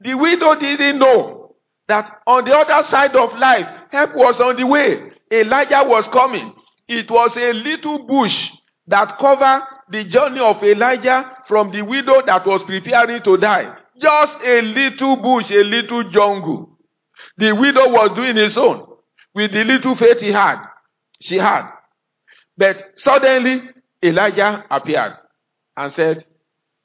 the 0.00 0.14
widow 0.14 0.54
didn't 0.58 0.98
know 0.98 1.56
that 1.88 2.20
on 2.26 2.44
the 2.44 2.56
other 2.56 2.86
side 2.88 3.14
of 3.14 3.38
life, 3.38 3.68
help 3.90 4.14
was 4.14 4.40
on 4.40 4.56
the 4.56 4.66
way. 4.66 5.10
Elijah 5.30 5.84
was 5.84 6.08
coming. 6.08 6.54
It 6.88 7.10
was 7.10 7.36
a 7.36 7.52
little 7.52 8.06
bush 8.06 8.50
that 8.86 9.18
covered 9.18 9.62
the 9.90 10.04
journey 10.04 10.40
of 10.40 10.62
Elijah 10.62 11.36
from 11.46 11.70
the 11.70 11.82
widow 11.82 12.22
that 12.24 12.46
was 12.46 12.62
preparing 12.62 13.22
to 13.22 13.36
die. 13.36 13.76
Just 14.00 14.36
a 14.42 14.62
little 14.62 15.16
bush, 15.16 15.50
a 15.50 15.62
little 15.62 16.08
jungle. 16.10 16.78
The 17.36 17.52
widow 17.52 17.90
was 17.90 18.14
doing 18.14 18.36
his 18.36 18.56
own 18.56 18.95
with 19.36 19.52
the 19.52 19.64
little 19.64 19.94
faith 19.94 20.18
he 20.18 20.32
had. 20.32 20.56
She 21.20 21.36
had. 21.36 21.68
But 22.56 22.82
suddenly, 22.96 23.68
Elijah 24.02 24.64
appeared 24.70 25.12
and 25.76 25.92
said, 25.92 26.24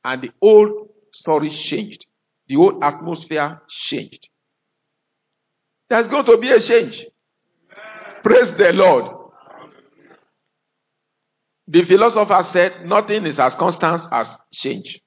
and 0.03 0.21
the 0.21 0.31
old 0.41 0.89
story 1.13 1.49
changed. 1.49 2.05
The 2.47 2.55
whole 2.55 2.83
atmosphere 2.83 3.61
changed. 3.69 4.27
There's 5.89 6.09
going 6.09 6.25
to 6.25 6.37
be 6.37 6.51
a 6.51 6.59
change. 6.59 7.05
Praise 8.21 8.51
the 8.57 8.73
Lord. 8.73 9.05
The 11.69 11.85
philosopher 11.85 12.43
said 12.51 12.85
nothing 12.85 13.25
is 13.25 13.39
as 13.39 13.55
constant 13.55 14.01
as 14.11 14.27
change. 14.53 14.99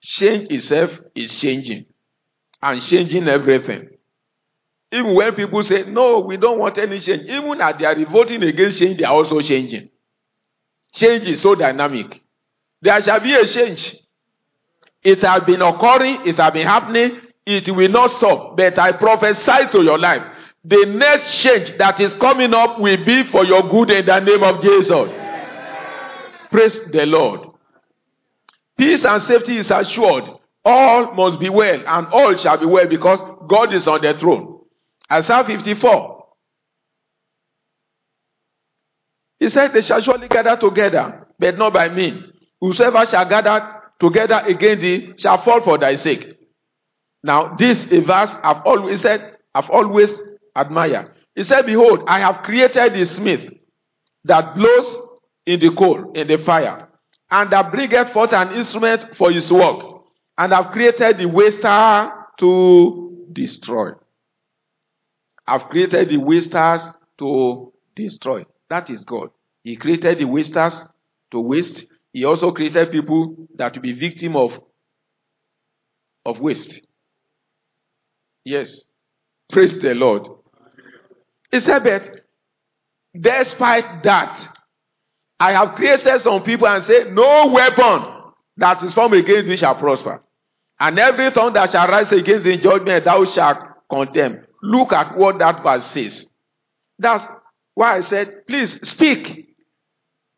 Change 0.00 0.52
itself 0.52 0.92
is 1.16 1.36
changing 1.40 1.86
and 2.62 2.80
changing 2.80 3.26
everything. 3.26 3.97
Even 4.90 5.14
when 5.14 5.34
people 5.34 5.62
say, 5.62 5.84
no, 5.84 6.20
we 6.20 6.36
don't 6.36 6.58
want 6.58 6.78
any 6.78 6.98
change, 7.00 7.22
even 7.24 7.60
as 7.60 7.76
they 7.78 7.84
are 7.84 7.94
revolting 7.94 8.42
against 8.42 8.78
change, 8.78 8.98
they 8.98 9.04
are 9.04 9.12
also 9.12 9.40
changing. 9.40 9.90
Change 10.94 11.28
is 11.28 11.42
so 11.42 11.54
dynamic. 11.54 12.22
There 12.80 13.00
shall 13.02 13.20
be 13.20 13.34
a 13.34 13.46
change. 13.46 13.96
It 15.02 15.20
has 15.22 15.42
been 15.44 15.60
occurring, 15.62 16.26
it 16.26 16.36
has 16.36 16.52
been 16.52 16.66
happening, 16.66 17.20
it 17.44 17.68
will 17.68 17.88
not 17.88 18.10
stop. 18.12 18.56
But 18.56 18.78
I 18.78 18.92
prophesy 18.92 19.70
to 19.72 19.82
your 19.82 19.98
life. 19.98 20.22
The 20.64 20.86
next 20.86 21.42
change 21.42 21.76
that 21.78 22.00
is 22.00 22.14
coming 22.14 22.52
up 22.54 22.80
will 22.80 23.04
be 23.04 23.24
for 23.24 23.44
your 23.44 23.62
good 23.68 23.90
in 23.90 24.06
the 24.06 24.20
name 24.20 24.42
of 24.42 24.62
Jesus. 24.62 25.10
Praise 26.50 26.78
the 26.90 27.06
Lord. 27.06 27.50
Peace 28.76 29.04
and 29.04 29.22
safety 29.22 29.58
is 29.58 29.70
assured. 29.70 30.24
All 30.64 31.14
must 31.14 31.40
be 31.40 31.48
well, 31.48 31.82
and 31.86 32.06
all 32.08 32.36
shall 32.36 32.58
be 32.58 32.66
well 32.66 32.86
because 32.86 33.18
God 33.48 33.72
is 33.72 33.86
on 33.86 34.02
the 34.02 34.14
throne. 34.14 34.57
Isaiah 35.10 35.44
54. 35.44 36.24
He 39.40 39.48
said, 39.48 39.72
They 39.72 39.82
shall 39.82 40.00
surely 40.00 40.28
gather 40.28 40.56
together, 40.56 41.26
but 41.38 41.56
not 41.56 41.72
by 41.72 41.88
me. 41.88 42.22
Whosoever 42.60 43.06
shall 43.06 43.28
gather 43.28 43.80
together 44.00 44.42
against 44.46 44.82
thee 44.82 45.12
shall 45.16 45.42
fall 45.42 45.62
for 45.62 45.78
thy 45.78 45.96
sake. 45.96 46.34
Now, 47.22 47.56
this 47.56 47.86
a 47.90 48.00
verse 48.00 48.30
I've 48.42 48.62
always 48.64 49.00
said, 49.00 49.36
I've 49.54 49.70
always 49.70 50.12
admired. 50.54 51.12
He 51.34 51.44
said, 51.44 51.66
Behold, 51.66 52.04
I 52.06 52.20
have 52.20 52.42
created 52.42 52.94
the 52.94 53.06
smith 53.06 53.52
that 54.24 54.54
blows 54.56 54.98
in 55.46 55.60
the 55.60 55.70
coal, 55.74 56.12
in 56.14 56.28
the 56.28 56.38
fire, 56.38 56.88
and 57.30 57.50
that 57.50 57.72
bringeth 57.72 58.12
forth 58.12 58.32
an 58.32 58.52
instrument 58.52 59.16
for 59.16 59.30
his 59.30 59.50
work, 59.52 60.02
and 60.36 60.52
i 60.52 60.62
have 60.62 60.72
created 60.72 61.18
the 61.18 61.26
waster 61.26 62.12
to 62.38 63.28
destroy. 63.32 63.92
I've 65.48 65.68
created 65.70 66.10
the 66.10 66.18
wasters 66.18 66.82
to 67.18 67.72
destroy. 67.96 68.44
That 68.68 68.90
is 68.90 69.02
God. 69.04 69.30
He 69.64 69.76
created 69.76 70.18
the 70.18 70.26
wasters 70.26 70.74
to 71.30 71.40
waste. 71.40 71.86
He 72.12 72.24
also 72.24 72.52
created 72.52 72.92
people 72.92 73.48
that 73.56 73.74
will 73.74 73.82
be 73.82 73.92
victim 73.92 74.36
of, 74.36 74.52
of 76.26 76.38
waste. 76.40 76.80
Yes. 78.44 78.82
Praise 79.50 79.78
the 79.78 79.94
Lord. 79.94 80.28
He 81.50 81.60
said, 81.60 81.82
but 81.82 82.26
despite 83.18 84.02
that, 84.02 84.54
I 85.40 85.52
have 85.52 85.76
created 85.76 86.20
some 86.20 86.42
people 86.42 86.66
and 86.68 86.84
said, 86.84 87.12
No 87.12 87.46
weapon 87.46 88.32
that 88.58 88.82
is 88.82 88.92
formed 88.92 89.14
against 89.14 89.46
thee 89.46 89.56
shall 89.56 89.76
prosper. 89.76 90.22
And 90.78 90.98
every 90.98 91.30
tongue 91.30 91.54
that 91.54 91.72
shall 91.72 91.88
rise 91.88 92.12
against 92.12 92.44
thee 92.44 92.54
in 92.54 92.60
judgment 92.60 93.04
thou 93.04 93.24
shalt 93.24 93.58
condemn. 93.88 94.44
Look 94.62 94.92
at 94.92 95.16
what 95.16 95.38
that 95.38 95.62
verse 95.62 95.86
says. 95.86 96.26
That's 96.98 97.24
why 97.74 97.96
I 97.96 98.00
said, 98.00 98.46
please 98.46 98.78
speak. 98.88 99.54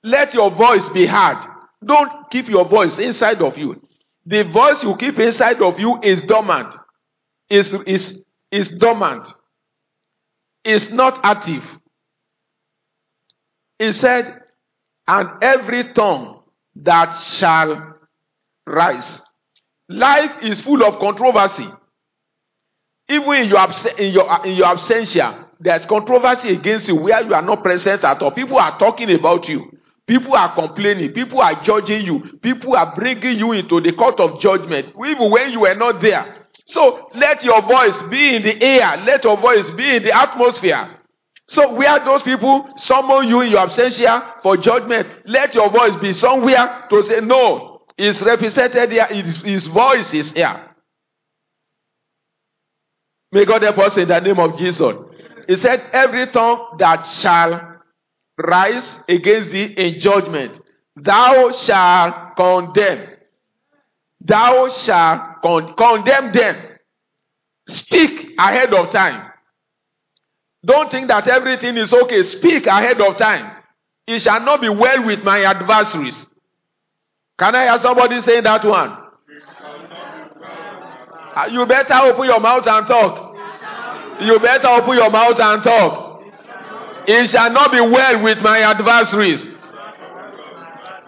Let 0.02 0.34
your 0.34 0.50
voice 0.50 0.88
be 0.90 1.06
heard. 1.06 1.42
Don't 1.84 2.30
keep 2.30 2.48
your 2.48 2.66
voice 2.66 2.98
inside 2.98 3.40
of 3.42 3.56
you. 3.56 3.86
The 4.26 4.44
voice 4.44 4.82
you 4.82 4.94
keep 4.96 5.18
inside 5.18 5.62
of 5.62 5.78
you 5.78 5.98
is 6.02 6.20
dormant. 6.22 6.74
Is, 7.48 7.72
is, 7.86 8.22
is 8.50 8.68
dormant. 8.68 9.26
Is 10.64 10.90
not 10.92 11.20
active. 11.24 11.64
He 13.78 13.92
said, 13.92 14.42
and 15.08 15.28
every 15.42 15.92
tongue 15.94 16.42
that 16.76 17.14
shall 17.18 17.96
rise. 18.66 19.20
Life 19.88 20.42
is 20.42 20.60
full 20.60 20.84
of 20.84 21.00
controversy. 21.00 21.66
Even 23.10 23.32
in 23.34 23.48
your, 23.48 23.58
abs- 23.58 23.86
in 23.98 24.12
your, 24.12 24.46
in 24.46 24.54
your 24.56 24.66
absentia, 24.68 25.46
there's 25.58 25.84
controversy 25.86 26.50
against 26.50 26.86
you 26.88 26.94
where 26.96 27.22
you 27.24 27.34
are 27.34 27.42
not 27.42 27.62
present 27.62 28.04
at 28.04 28.22
all. 28.22 28.30
People 28.30 28.58
are 28.58 28.78
talking 28.78 29.10
about 29.10 29.48
you. 29.48 29.70
People 30.06 30.34
are 30.34 30.54
complaining. 30.54 31.12
People 31.12 31.40
are 31.40 31.60
judging 31.62 32.06
you. 32.06 32.38
People 32.40 32.74
are 32.76 32.94
bringing 32.94 33.36
you 33.38 33.52
into 33.52 33.80
the 33.80 33.92
court 33.92 34.18
of 34.20 34.40
judgment, 34.40 34.94
even 35.06 35.30
when 35.30 35.52
you 35.52 35.60
were 35.60 35.74
not 35.74 36.00
there. 36.00 36.46
So 36.66 37.10
let 37.14 37.42
your 37.42 37.62
voice 37.62 38.00
be 38.10 38.36
in 38.36 38.42
the 38.42 38.62
air. 38.62 38.96
Let 39.04 39.24
your 39.24 39.36
voice 39.36 39.68
be 39.70 39.96
in 39.96 40.02
the 40.04 40.16
atmosphere. 40.16 40.96
So 41.48 41.74
where 41.74 41.98
those 42.04 42.22
people 42.22 42.68
summon 42.76 43.28
you 43.28 43.40
in 43.40 43.50
your 43.50 43.66
absentia 43.66 44.40
for 44.42 44.56
judgment, 44.56 45.08
let 45.26 45.52
your 45.54 45.68
voice 45.68 45.96
be 45.96 46.12
somewhere 46.12 46.86
to 46.88 47.02
say, 47.08 47.20
no, 47.20 47.82
it's 47.98 48.22
represented 48.22 48.92
here. 48.92 49.06
His, 49.06 49.42
his 49.42 49.66
voice 49.66 50.14
is 50.14 50.30
here. 50.32 50.69
May 53.32 53.44
God 53.44 53.62
help 53.62 53.78
us 53.78 53.96
in 53.96 54.08
the 54.08 54.20
name 54.20 54.38
of 54.38 54.58
Jesus. 54.58 54.94
He 55.46 55.56
said, 55.56 55.82
Every 55.92 56.26
tongue 56.28 56.76
that 56.78 57.02
shall 57.06 57.80
rise 58.36 58.98
against 59.08 59.50
thee 59.50 59.64
in 59.76 60.00
judgment, 60.00 60.60
thou 60.96 61.52
shalt 61.52 62.36
condemn. 62.36 63.08
Thou 64.20 64.68
shalt 64.68 65.42
con- 65.42 65.74
condemn 65.74 66.32
them. 66.32 66.56
Speak 67.68 68.34
ahead 68.38 68.74
of 68.74 68.90
time. 68.90 69.30
Don't 70.64 70.90
think 70.90 71.08
that 71.08 71.26
everything 71.28 71.76
is 71.76 71.92
okay. 71.92 72.22
Speak 72.24 72.66
ahead 72.66 73.00
of 73.00 73.16
time. 73.16 73.56
It 74.06 74.18
shall 74.20 74.40
not 74.40 74.60
be 74.60 74.68
well 74.68 75.06
with 75.06 75.22
my 75.22 75.42
adversaries. 75.44 76.16
Can 77.38 77.54
I 77.54 77.64
hear 77.70 77.78
somebody 77.78 78.20
saying 78.20 78.42
that 78.42 78.64
one? 78.64 78.96
Uh, 81.34 81.48
You 81.50 81.66
better 81.66 81.94
open 81.94 82.24
your 82.26 82.40
mouth 82.40 82.66
and 82.66 82.86
talk. 82.86 83.36
You 84.20 84.38
better 84.40 84.68
open 84.68 84.96
your 84.96 85.10
mouth 85.10 85.38
and 85.40 85.62
talk. 85.62 86.22
It 87.06 87.28
shall 87.30 87.50
not 87.50 87.72
be 87.72 87.80
well 87.80 88.22
with 88.22 88.38
my 88.40 88.58
adversaries. 88.60 89.44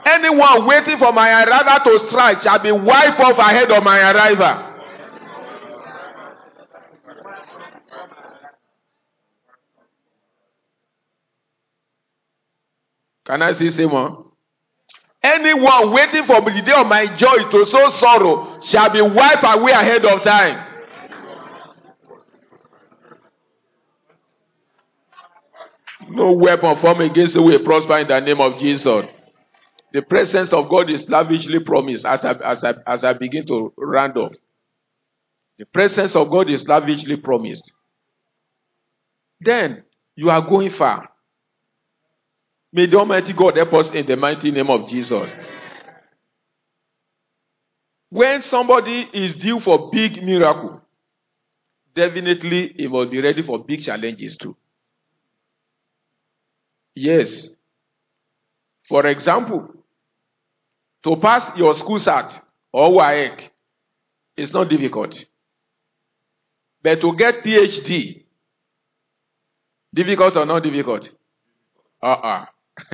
Anyone 0.05 0.67
waiting 0.67 0.99
for 0.99 1.13
my 1.13 1.45
arrival 1.45 1.93
to 1.99 2.09
strike 2.09 2.43
shall 2.43 2.59
be 2.59 2.73
wiped 2.73 3.21
off 3.21 3.39
ahead 3.39 3.71
of 3.71 3.85
my 3.85 4.11
arrival. 4.13 4.71
Can 13.25 13.43
I 13.43 13.53
see 13.55 13.87
more? 13.87 14.32
Anyone 15.23 15.93
waiting 15.93 16.25
for 16.25 16.41
the 16.41 16.63
day 16.63 16.73
of 16.73 16.87
my 16.89 17.07
joy 17.17 17.49
to 17.51 17.67
sow 17.67 17.89
sorrow 17.91 18.61
shall 18.63 18.91
be 18.91 19.01
wiped 19.01 19.45
away 19.45 19.73
ahead 19.73 20.05
of 20.05 20.23
time. 20.23 20.69
No 26.11 26.33
weapon 26.33 26.77
formed 26.81 27.03
against 27.03 27.37
you 27.37 27.43
will 27.43 27.65
prosper 27.65 27.99
in 27.99 28.09
the 28.09 28.21
name 28.21 28.41
of 28.41 28.59
Jesus. 28.59 29.07
The 29.93 30.03
presence 30.03 30.53
of 30.53 30.69
God 30.69 30.91
is 30.91 31.09
lavishly 31.09 31.61
promised 31.61 32.05
as 32.05 32.25
I, 32.25 32.33
as 32.33 32.65
I, 32.65 32.75
as 32.87 33.05
I 33.05 33.13
begin 33.13 33.47
to 33.47 33.73
round 33.79 34.17
off. 34.17 34.33
The 35.59 35.67
presence 35.67 36.17
of 36.17 36.31
God 36.31 36.51
is 36.51 36.67
lavishly 36.67 37.17
promised. 37.17 37.71
Then 39.41 39.85
you 40.17 40.31
are 40.31 40.41
going 40.43 40.71
far. 40.71 41.12
May 42.73 42.87
the 42.87 42.99
Almighty 42.99 43.33
God 43.35 43.57
help 43.57 43.73
us 43.75 43.91
in 43.91 44.07
the 44.07 44.17
mighty 44.17 44.51
name 44.51 44.71
of 44.71 44.89
Jesus. 44.89 45.31
When 48.09 48.43
somebody 48.43 49.09
is 49.13 49.35
due 49.35 49.61
for 49.61 49.91
big 49.91 50.23
miracle, 50.23 50.83
definitely 51.95 52.75
he 52.77 52.89
must 52.89 53.11
be 53.11 53.21
ready 53.21 53.43
for 53.43 53.63
big 53.65 53.83
challenges 53.83 54.37
too. 54.37 54.57
Yes. 56.95 57.49
For 58.89 59.07
example, 59.07 59.69
to 61.05 61.17
pass 61.17 61.57
your 61.57 61.75
school 61.75 61.99
SAT 61.99 62.43
or 62.73 62.91
WAEC 62.91 63.49
is 64.37 64.53
not 64.53 64.69
difficult. 64.69 65.25
But 66.83 67.01
to 67.01 67.17
get 67.17 67.45
PhD, 67.45 68.25
difficult 69.95 70.37
or 70.37 70.47
not 70.47 70.63
difficult? 70.63 71.09
Uh-uh. 72.03 72.47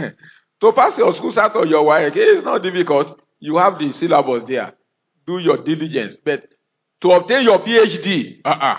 to 0.61 0.73
pass 0.73 0.99
your 0.99 1.15
school 1.15 1.33
SAT 1.33 1.57
or 1.57 1.67
your 1.67 1.85
WAEC 1.85 2.17
is 2.17 2.45
not 2.45 2.63
difficult. 2.63 3.21
You 3.41 3.57
have 3.59 3.79
the 3.79 3.93
syllabus 3.93 4.45
there. 4.49 4.75
Do 5.27 5.39
your 5.39 5.63
diligence. 5.63 6.17
But 6.23 6.47
to 7.03 7.13
obtain 7.13 7.45
your 7.45 7.61
PhD, 7.61 8.41
uh-uh. 8.45 8.79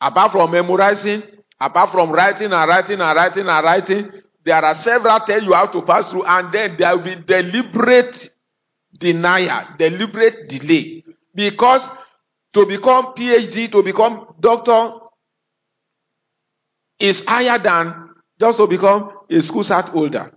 Apart 0.00 0.32
from 0.32 0.50
memorizing, 0.50 1.22
apart 1.60 1.90
from 1.90 2.10
writing 2.10 2.52
and 2.52 2.68
writing 2.68 3.00
and 3.00 3.16
writing 3.16 3.48
and 3.48 3.64
writing, 3.64 4.10
there 4.44 4.62
are 4.62 4.74
several 4.76 5.20
tests 5.20 5.44
you 5.44 5.52
have 5.52 5.72
to 5.72 5.82
pass 5.82 6.10
through, 6.10 6.24
and 6.24 6.52
then 6.52 6.76
there 6.78 6.96
will 6.96 7.04
be 7.04 7.16
deliberate 7.16 8.30
denial, 8.98 9.66
deliberate 9.78 10.48
delay. 10.48 11.04
Because 11.34 11.82
to 12.52 12.66
become 12.66 13.14
PhD, 13.14 13.70
to 13.72 13.82
become 13.82 14.26
doctor, 14.38 14.92
is 16.98 17.22
higher 17.26 17.58
than 17.58 18.03
just 18.40 18.58
to 18.58 18.66
become 18.66 19.10
a 19.30 19.40
school 19.42 19.64
start 19.64 19.88
holder. 19.88 20.32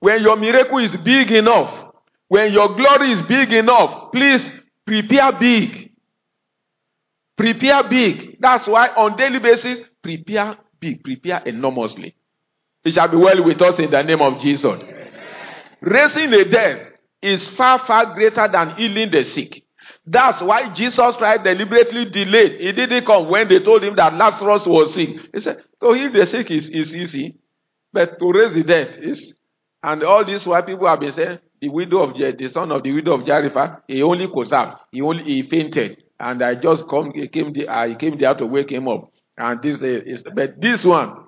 When 0.00 0.22
your 0.22 0.36
miracle 0.36 0.78
is 0.78 0.90
big 0.98 1.32
enough, 1.32 1.92
when 2.28 2.52
your 2.52 2.74
glory 2.74 3.12
is 3.12 3.22
big 3.22 3.52
enough, 3.52 4.12
please 4.12 4.50
prepare 4.86 5.32
big. 5.32 5.92
Prepare 7.36 7.84
big. 7.88 8.36
That's 8.40 8.66
why 8.66 8.88
on 8.88 9.16
daily 9.16 9.38
basis, 9.38 9.80
prepare 10.02 10.56
big, 10.78 11.02
prepare 11.02 11.42
enormously. 11.46 12.14
It 12.84 12.92
shall 12.92 13.08
be 13.08 13.16
well 13.16 13.42
with 13.42 13.60
us 13.62 13.78
in 13.78 13.90
the 13.90 14.02
name 14.02 14.20
of 14.20 14.40
Jesus. 14.40 14.82
Raising 15.80 16.30
the 16.30 16.44
dead 16.44 16.92
is 17.20 17.48
far, 17.48 17.78
far 17.80 18.14
greater 18.14 18.46
than 18.46 18.76
healing 18.76 19.10
the 19.10 19.24
sick. 19.24 19.63
That's 20.06 20.42
why 20.42 20.72
Jesus 20.74 21.16
Christ 21.16 21.44
deliberately 21.44 22.04
delayed. 22.06 22.60
He 22.60 22.72
didn't 22.72 23.06
come 23.06 23.28
when 23.28 23.48
they 23.48 23.60
told 23.60 23.82
him 23.82 23.96
that 23.96 24.12
Lazarus 24.14 24.66
was 24.66 24.94
sick. 24.94 25.08
He 25.32 25.40
said, 25.40 25.64
to 25.80 25.92
heal 25.92 26.12
the 26.12 26.26
sick 26.26 26.50
is, 26.50 26.68
is 26.68 26.94
easy, 26.94 27.38
but 27.92 28.18
to 28.18 28.32
raise 28.32 28.52
the 28.52 28.64
dead 28.64 28.98
is. 29.00 29.32
And 29.82 30.02
all 30.02 30.24
this 30.24 30.44
why 30.46 30.62
people 30.62 30.86
have 30.86 31.00
been 31.00 31.12
saying, 31.12 31.38
the 31.60 31.68
widow 31.70 32.00
of 32.00 32.16
the 32.16 32.48
son 32.52 32.70
of 32.72 32.82
the 32.82 32.92
widow 32.92 33.14
of 33.14 33.24
Jericho, 33.26 33.76
he 33.88 34.02
only 34.02 34.28
collapsed, 34.28 34.84
he 34.90 35.00
only 35.00 35.24
he 35.24 35.42
fainted, 35.42 36.02
and 36.20 36.42
I 36.42 36.56
just 36.56 36.86
come, 36.88 37.12
he 37.14 37.26
came 37.28 37.54
there, 37.54 37.70
I 37.70 37.94
came 37.94 38.18
there 38.18 38.34
to 38.34 38.44
wake 38.46 38.70
him 38.70 38.88
up. 38.88 39.10
And 39.38 39.62
this 39.62 39.80
is, 39.80 40.22
but 40.34 40.60
this 40.60 40.84
one, 40.84 41.26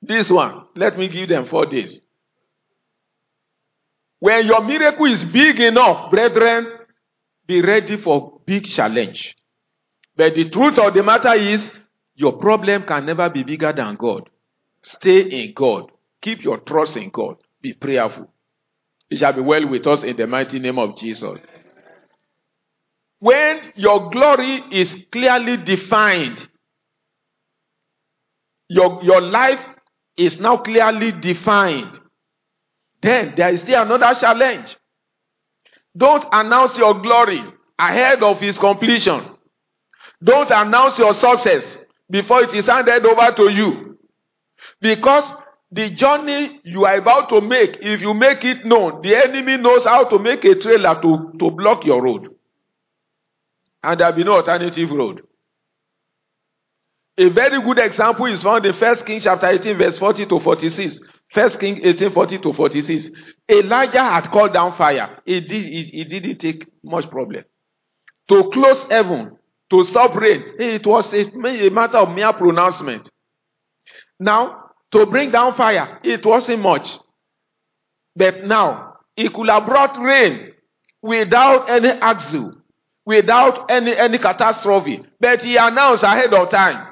this 0.00 0.30
one, 0.30 0.66
let 0.76 0.96
me 0.96 1.08
give 1.08 1.28
them 1.28 1.46
four 1.46 1.66
days. 1.66 2.00
When 4.20 4.46
your 4.46 4.62
miracle 4.62 5.06
is 5.06 5.24
big 5.24 5.58
enough, 5.60 6.10
brethren, 6.10 6.77
be 7.48 7.62
ready 7.62 7.96
for 7.96 8.40
big 8.46 8.66
challenge. 8.66 9.34
But 10.14 10.34
the 10.34 10.50
truth 10.50 10.78
of 10.78 10.94
the 10.94 11.02
matter 11.02 11.32
is, 11.32 11.68
your 12.14 12.36
problem 12.38 12.82
can 12.84 13.06
never 13.06 13.28
be 13.30 13.42
bigger 13.42 13.72
than 13.72 13.96
God. 13.96 14.28
Stay 14.82 15.22
in 15.22 15.54
God. 15.54 15.90
Keep 16.20 16.44
your 16.44 16.58
trust 16.58 16.96
in 16.96 17.10
God. 17.10 17.36
Be 17.62 17.72
prayerful. 17.72 18.30
It 19.10 19.18
shall 19.18 19.32
be 19.32 19.40
well 19.40 19.66
with 19.68 19.86
us 19.86 20.02
in 20.02 20.16
the 20.16 20.26
mighty 20.26 20.58
name 20.58 20.78
of 20.78 20.96
Jesus. 20.98 21.38
When 23.20 23.72
your 23.76 24.10
glory 24.10 24.62
is 24.70 24.94
clearly 25.10 25.56
defined, 25.56 26.46
your, 28.68 29.02
your 29.02 29.22
life 29.22 29.64
is 30.16 30.38
now 30.38 30.58
clearly 30.58 31.12
defined, 31.12 31.98
then 33.00 33.34
there 33.36 33.50
is 33.50 33.60
still 33.60 33.82
another 33.82 34.18
challenge. 34.20 34.76
Don't 35.98 36.24
announce 36.30 36.78
your 36.78 36.94
glory 37.00 37.40
ahead 37.78 38.22
of 38.22 38.40
its 38.42 38.56
completion. 38.56 39.20
Don't 40.22 40.50
announce 40.50 40.96
your 40.98 41.12
success 41.12 41.76
before 42.08 42.44
it 42.44 42.54
is 42.54 42.66
handed 42.66 43.04
over 43.04 43.34
to 43.36 43.50
you. 43.52 43.98
Because 44.80 45.24
the 45.70 45.90
journey 45.90 46.60
you 46.64 46.84
are 46.84 46.96
about 46.96 47.28
to 47.30 47.40
make, 47.40 47.78
if 47.80 48.00
you 48.00 48.14
make 48.14 48.44
it 48.44 48.64
known, 48.64 49.02
the 49.02 49.16
enemy 49.16 49.56
knows 49.56 49.84
how 49.84 50.04
to 50.04 50.18
make 50.18 50.44
a 50.44 50.54
trailer 50.54 51.00
to, 51.02 51.32
to 51.38 51.50
block 51.50 51.84
your 51.84 52.02
road. 52.02 52.28
And 53.82 53.98
there 54.00 54.08
will 54.08 54.16
be 54.16 54.24
no 54.24 54.34
alternative 54.34 54.90
road. 54.90 55.22
A 57.18 57.28
very 57.30 57.60
good 57.60 57.80
example 57.80 58.26
is 58.26 58.42
found 58.42 58.64
in 58.64 58.74
1 58.74 58.96
Kings 59.04 59.24
chapter 59.24 59.48
18, 59.48 59.76
verse 59.76 59.98
40 59.98 60.26
to 60.26 60.38
46. 60.38 61.00
First 61.30 61.60
King 61.60 61.80
18, 61.82 62.12
40 62.12 62.38
to 62.38 62.52
46. 62.52 63.10
Elijah 63.50 64.02
had 64.02 64.30
called 64.30 64.52
down 64.54 64.76
fire. 64.76 65.20
It, 65.26 65.48
did, 65.48 65.66
it, 65.66 65.90
it 65.92 66.08
didn't 66.08 66.38
take 66.38 66.66
much 66.82 67.10
problem. 67.10 67.44
To 68.28 68.50
close 68.50 68.84
heaven, 68.90 69.36
to 69.70 69.84
stop 69.84 70.14
rain, 70.14 70.42
it 70.58 70.86
was 70.86 71.12
a, 71.12 71.20
a 71.20 71.70
matter 71.70 71.98
of 71.98 72.14
mere 72.14 72.32
pronouncement. 72.32 73.10
Now, 74.18 74.70
to 74.92 75.06
bring 75.06 75.30
down 75.30 75.54
fire, 75.54 76.00
it 76.02 76.24
wasn't 76.24 76.60
much. 76.60 76.88
But 78.16 78.44
now, 78.44 78.94
he 79.14 79.28
could 79.28 79.48
have 79.48 79.66
brought 79.66 79.98
rain 80.00 80.52
without 81.02 81.68
any 81.68 81.88
axle, 81.88 82.52
without 83.04 83.70
any, 83.70 83.94
any 83.96 84.18
catastrophe. 84.18 85.04
But 85.20 85.42
he 85.42 85.56
announced 85.56 86.02
ahead 86.02 86.32
of 86.32 86.50
time. 86.50 86.87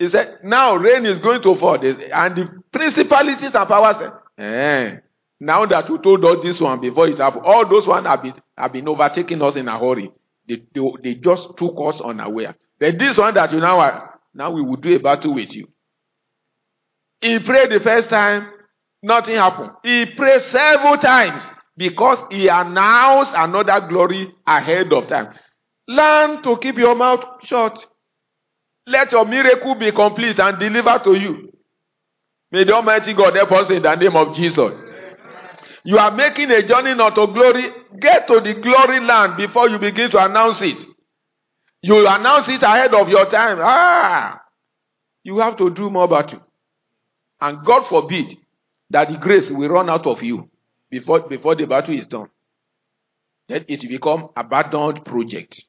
He 0.00 0.08
said, 0.08 0.38
now 0.42 0.76
rain 0.76 1.04
is 1.04 1.18
going 1.18 1.42
to 1.42 1.54
fall. 1.56 1.74
And 1.74 2.34
the 2.34 2.48
principalities 2.72 3.54
and 3.54 3.68
powers 3.68 3.96
said, 3.98 4.12
eh, 4.42 4.96
now 5.38 5.66
that 5.66 5.90
you 5.90 5.98
told 5.98 6.24
us 6.24 6.38
this 6.42 6.58
one 6.58 6.80
before 6.80 7.06
it 7.06 7.18
happened, 7.18 7.44
all 7.44 7.68
those 7.68 7.86
ones 7.86 8.06
have 8.06 8.22
been, 8.22 8.32
have 8.56 8.72
been 8.72 8.88
overtaking 8.88 9.42
us 9.42 9.56
in 9.56 9.68
a 9.68 9.78
hurry. 9.78 10.10
They, 10.48 10.62
they, 10.74 10.80
they 11.02 11.14
just 11.16 11.48
took 11.58 11.74
us 11.84 12.00
unaware. 12.00 12.56
But 12.78 12.98
this 12.98 13.18
one 13.18 13.34
that 13.34 13.52
you 13.52 13.60
now 13.60 13.78
are, 13.78 14.18
now 14.32 14.50
we 14.50 14.62
will 14.62 14.76
do 14.76 14.96
a 14.96 14.98
battle 14.98 15.34
with 15.34 15.54
you. 15.54 15.68
He 17.20 17.38
prayed 17.40 17.70
the 17.70 17.80
first 17.80 18.08
time, 18.08 18.46
nothing 19.02 19.36
happened. 19.36 19.72
He 19.82 20.06
prayed 20.06 20.40
several 20.44 20.96
times 20.96 21.42
because 21.76 22.20
he 22.30 22.48
announced 22.48 23.32
another 23.34 23.86
glory 23.86 24.32
ahead 24.46 24.90
of 24.94 25.08
time. 25.08 25.34
Learn 25.86 26.42
to 26.42 26.56
keep 26.56 26.78
your 26.78 26.94
mouth 26.94 27.22
shut. 27.44 27.84
Let 28.86 29.12
your 29.12 29.24
miracle 29.24 29.74
be 29.74 29.92
complete 29.92 30.38
and 30.38 30.58
delivered 30.58 31.04
to 31.04 31.14
you. 31.14 31.52
May 32.50 32.64
the 32.64 32.74
Almighty 32.74 33.14
God 33.14 33.36
help 33.36 33.52
us 33.52 33.70
in 33.70 33.82
the 33.82 33.94
name 33.94 34.16
of 34.16 34.34
Jesus. 34.34 34.72
You 35.84 35.98
are 35.98 36.10
making 36.10 36.50
a 36.50 36.66
journey 36.66 36.94
not 36.94 37.14
to 37.14 37.26
glory. 37.28 37.70
Get 37.98 38.26
to 38.26 38.40
the 38.40 38.54
glory 38.54 39.00
land 39.00 39.36
before 39.36 39.68
you 39.68 39.78
begin 39.78 40.10
to 40.10 40.24
announce 40.24 40.60
it. 40.60 40.84
You 41.82 42.06
announce 42.06 42.48
it 42.48 42.62
ahead 42.62 42.92
of 42.94 43.08
your 43.08 43.30
time. 43.30 43.58
Ah, 43.60 44.40
you 45.22 45.38
have 45.38 45.56
to 45.56 45.70
do 45.70 45.88
more 45.88 46.08
battle. 46.08 46.40
And 47.40 47.64
God 47.64 47.86
forbid 47.88 48.36
that 48.90 49.08
the 49.08 49.16
grace 49.16 49.50
will 49.50 49.68
run 49.68 49.88
out 49.88 50.06
of 50.06 50.22
you 50.22 50.50
before, 50.90 51.20
before 51.20 51.54
the 51.54 51.66
battle 51.66 51.98
is 51.98 52.06
done. 52.06 52.28
Then 53.48 53.64
it 53.68 53.80
will 53.82 53.88
become 53.88 54.28
abandoned 54.36 55.04
project. 55.04 55.64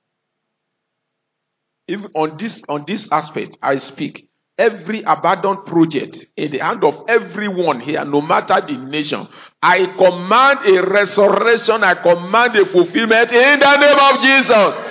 If 1.88 2.02
on 2.14 2.38
this 2.38 2.62
on 2.70 2.86
this 2.88 3.08
aspect 3.12 3.58
I 3.62 3.78
speak, 3.78 4.30
every 4.58 5.02
abandoned 5.02 5.66
project 5.66 6.26
in 6.38 6.52
the 6.52 6.60
hand 6.60 6.84
of 6.84 7.04
everyone 7.08 7.80
here, 7.80 8.06
no 8.06 8.22
matter 8.22 8.62
the 8.66 8.78
nation, 8.78 9.28
I 9.62 9.86
command 9.98 10.60
a 10.68 10.86
resurrection, 10.86 11.84
I 11.84 11.96
command 11.96 12.56
a 12.56 12.66
fulfillment 12.66 13.32
in 13.32 13.60
the 13.60 13.78
name 13.78 14.00
of 14.00 14.22
Jesus. 14.22 14.88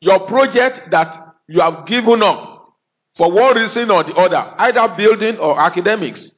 Your 0.00 0.20
project 0.26 0.90
that 0.90 1.34
you 1.48 1.60
have 1.60 1.86
given 1.86 2.22
up 2.22 2.74
for 3.16 3.30
one 3.30 3.56
reason 3.56 3.90
or 3.90 4.02
the 4.02 4.14
other, 4.14 4.54
either 4.58 4.94
building 4.96 5.38
or 5.38 5.58
academics, 5.58 6.28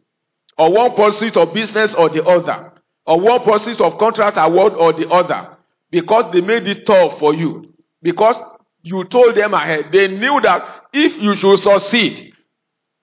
or 0.58 0.72
one 0.72 0.94
pursuit 0.94 1.36
of 1.36 1.52
business 1.54 1.94
or 1.94 2.10
the 2.10 2.22
other, 2.24 2.72
or 3.06 3.20
one 3.20 3.40
pursuit 3.42 3.80
of 3.80 3.98
contract 3.98 4.36
award 4.38 4.74
or 4.74 4.92
the 4.92 5.08
other, 5.08 5.55
because 5.90 6.32
they 6.32 6.40
made 6.40 6.66
it 6.66 6.86
tough 6.86 7.18
for 7.18 7.34
you. 7.34 7.74
Because 8.02 8.36
you 8.82 9.04
told 9.04 9.34
them 9.34 9.54
ahead. 9.54 9.90
They 9.92 10.08
knew 10.08 10.40
that 10.42 10.86
if 10.92 11.16
you 11.20 11.34
should 11.36 11.58
succeed, 11.58 12.32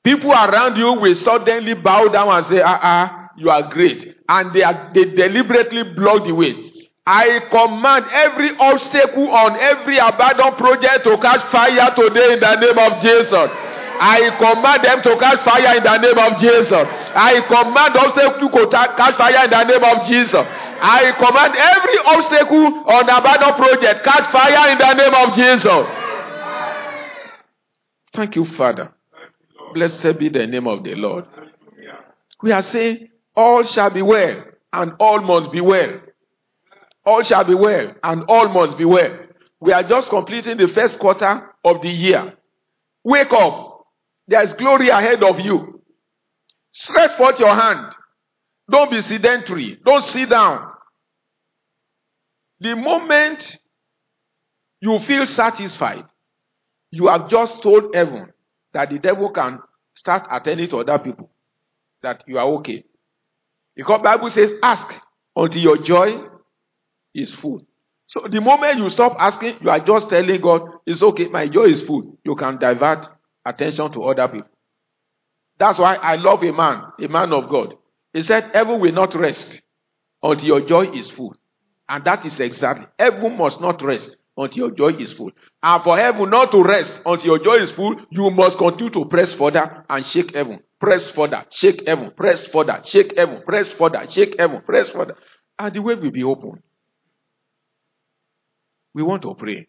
people 0.03 0.31
around 0.31 0.77
you 0.77 0.93
will 0.93 1.15
suddenly 1.15 1.73
bow 1.73 2.07
down 2.07 2.30
and 2.30 2.45
say, 2.45 2.61
ah, 2.61 2.80
ah, 2.81 3.30
you 3.38 3.49
are 3.49 3.69
great. 3.69 4.15
And 4.30 4.53
they, 4.53 4.64
are, 4.64 4.91
they 4.93 5.05
deliberately 5.05 5.84
block 5.84 6.26
the 6.26 6.34
way. 6.34 6.55
I 7.05 7.39
command 7.51 8.05
every 8.14 8.55
obstacle 8.57 9.27
on 9.27 9.60
every 9.60 9.97
abandoned 9.97 10.55
project 10.55 11.03
to 11.03 11.18
catch 11.18 11.43
fire 11.51 11.91
today 11.95 12.34
in 12.34 12.39
the 12.39 12.55
name 12.55 12.80
of 12.80 13.01
Jesus. 13.03 13.49
I 13.99 14.31
command 14.39 14.84
them 14.84 15.01
to 15.03 15.19
catch 15.19 15.43
fire 15.43 15.77
in 15.77 15.84
the 15.84 15.97
name 15.97 16.18
of 16.18 16.39
Jesus. 16.39 16.88
I 17.15 17.41
command 17.43 17.95
obstacles 17.97 18.39
to 18.39 18.68
catch 18.72 19.15
fire 19.15 19.43
in 19.43 19.51
the 19.51 19.64
name 19.68 19.84
of 19.84 20.07
Jesus. 20.07 20.47
I 20.85 21.14
command 21.14 21.55
every 21.55 21.97
obstacle 22.05 22.91
on 22.91 23.05
the 23.05 23.22
battle 23.23 23.53
project 23.53 24.03
catch 24.03 24.27
fire 24.31 24.72
in 24.73 24.77
the 24.77 24.93
name 24.93 25.14
of 25.15 25.34
Jesus. 25.34 25.88
Thank 28.14 28.35
you, 28.35 28.43
Father. 28.43 28.91
Blessed 29.73 30.19
be 30.19 30.27
the 30.27 30.45
name 30.45 30.68
of 30.68 30.84
the 30.84 30.95
Lord. 30.95 31.26
We 32.41 32.51
are 32.51 32.61
saying, 32.61 33.07
all 33.34 33.64
shall 33.64 33.91
be 33.91 34.01
well, 34.01 34.43
and 34.73 34.91
all 34.99 35.22
must 35.22 35.53
be 35.53 35.61
well. 35.61 36.01
All 37.05 37.23
shall 37.23 37.45
be 37.45 37.55
well, 37.55 37.95
and 38.03 38.26
all 38.27 38.49
must 38.49 38.77
be 38.77 38.84
well. 38.84 39.19
We 39.61 39.72
are 39.72 39.84
just 39.84 40.10
completing 40.10 40.57
the 40.57 40.68
first 40.68 40.99
quarter 40.99 41.49
of 41.64 41.81
the 41.81 41.89
year. 41.89 42.34
Wake 43.05 43.31
up. 43.31 43.85
There 44.27 44.43
is 44.43 44.51
glory 44.53 44.89
ahead 44.89 45.23
of 45.23 45.39
you. 45.39 45.81
Stretch 46.73 47.18
forth 47.18 47.39
your 47.39 47.55
hand. 47.55 47.93
Don't 48.69 48.91
be 48.91 49.01
sedentary. 49.01 49.80
Don't 49.85 50.03
sit 50.03 50.30
down. 50.30 50.73
The 52.60 52.76
moment 52.76 53.58
you 54.80 55.00
feel 55.00 55.26
satisfied, 55.26 56.06
you 56.92 57.08
have 57.08 57.30
just 57.30 57.62
told 57.64 57.96
heaven 57.96 58.32
that 58.74 58.90
the 58.90 59.00
devil 59.00 59.32
can 59.32 59.60
start 59.96 60.28
attending 60.32 60.70
to 60.70 60.78
other 60.78 61.00
people, 61.00 61.30
that 62.02 62.24
you 62.28 62.38
are 62.38 62.48
okay. 62.60 62.84
Because 63.76 64.02
Bible 64.02 64.30
says, 64.30 64.52
ask 64.62 64.88
until 65.36 65.62
your 65.62 65.78
joy 65.78 66.22
is 67.14 67.34
full. 67.36 67.66
So 68.08 68.28
the 68.30 68.42
moment 68.42 68.78
you 68.78 68.90
stop 68.90 69.16
asking, 69.18 69.58
you 69.62 69.70
are 69.70 69.80
just 69.80 70.10
telling 70.10 70.40
God, 70.42 70.62
it's 70.86 71.02
okay, 71.02 71.28
my 71.30 71.48
joy 71.48 71.66
is 71.66 71.82
full. 71.82 72.18
You 72.24 72.36
can 72.36 72.60
divert 72.60 73.08
attention 73.46 73.92
to 73.94 74.04
other 74.04 74.28
people. 74.28 74.50
That's 75.58 75.80
why 75.80 75.96
I 75.96 76.16
love 76.16 76.44
a 76.44 76.52
man, 76.52 76.84
a 77.00 77.08
man 77.08 77.32
of 77.34 77.50
God. 77.50 77.76
He 78.14 78.22
said, 78.22 78.52
Heaven 78.54 78.80
will 78.80 78.92
not 78.92 79.16
rest 79.16 79.62
until 80.22 80.46
your 80.46 80.62
joy 80.62 80.92
is 80.92 81.10
full. 81.12 81.36
And 81.94 82.03
that 82.06 82.26
is 82.26 82.40
exactly. 82.40 82.88
Heaven 82.98 83.38
must 83.38 83.61
not 83.61 83.80
rest 83.84 84.18
until 84.36 84.70
your 84.70 84.72
joy 84.72 84.98
is 84.98 85.14
full. 85.14 85.30
And 85.61 85.84
for 85.84 85.95
heaven 85.95 86.28
not 86.28 86.49
to 86.49 86.64
rest 86.64 86.91
until 87.06 87.38
your 87.38 87.38
joy 87.38 87.57
is 87.61 87.72
full, 87.72 87.95
you 88.10 88.32
must 88.32 88.57
continue 88.57 88.90
to 88.94 89.06
press 89.06 89.36
further 89.36 89.86
and 89.88 90.03
shake 90.03 90.34
heaven. 90.34 90.60
Press 90.80 91.11
further, 91.11 91.45
shake 91.52 91.88
heaven, 91.88 92.11
press 92.18 92.48
further, 92.48 92.82
shake 92.84 93.15
heaven, 93.15 93.44
press 93.45 93.70
further, 93.74 94.07
shake 94.10 94.40
heaven, 94.40 94.64
press 94.64 94.90
further. 94.90 95.15
And 95.60 95.72
the 95.72 95.84
way 95.84 95.94
will 95.94 96.10
be 96.10 96.24
open. 96.24 96.64
We 98.95 99.03
want 99.03 99.22
to 99.22 99.36
pray. 99.36 99.68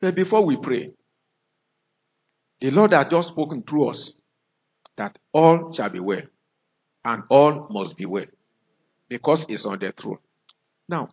But 0.00 0.14
before 0.14 0.46
we 0.46 0.56
pray, 0.56 0.92
the 2.62 2.70
Lord 2.70 2.94
has 2.94 3.08
just 3.10 3.28
spoken 3.28 3.64
through 3.64 3.90
us 3.90 4.12
that 4.96 5.18
all 5.34 5.74
shall 5.74 5.90
be 5.90 6.00
well 6.00 6.22
and 7.04 7.22
all 7.28 7.66
must 7.70 7.98
be 7.98 8.06
well 8.06 8.24
because 9.08 9.44
it's 9.48 9.64
on 9.64 9.78
the 9.78 9.92
throne. 9.92 10.18
Now, 10.88 11.10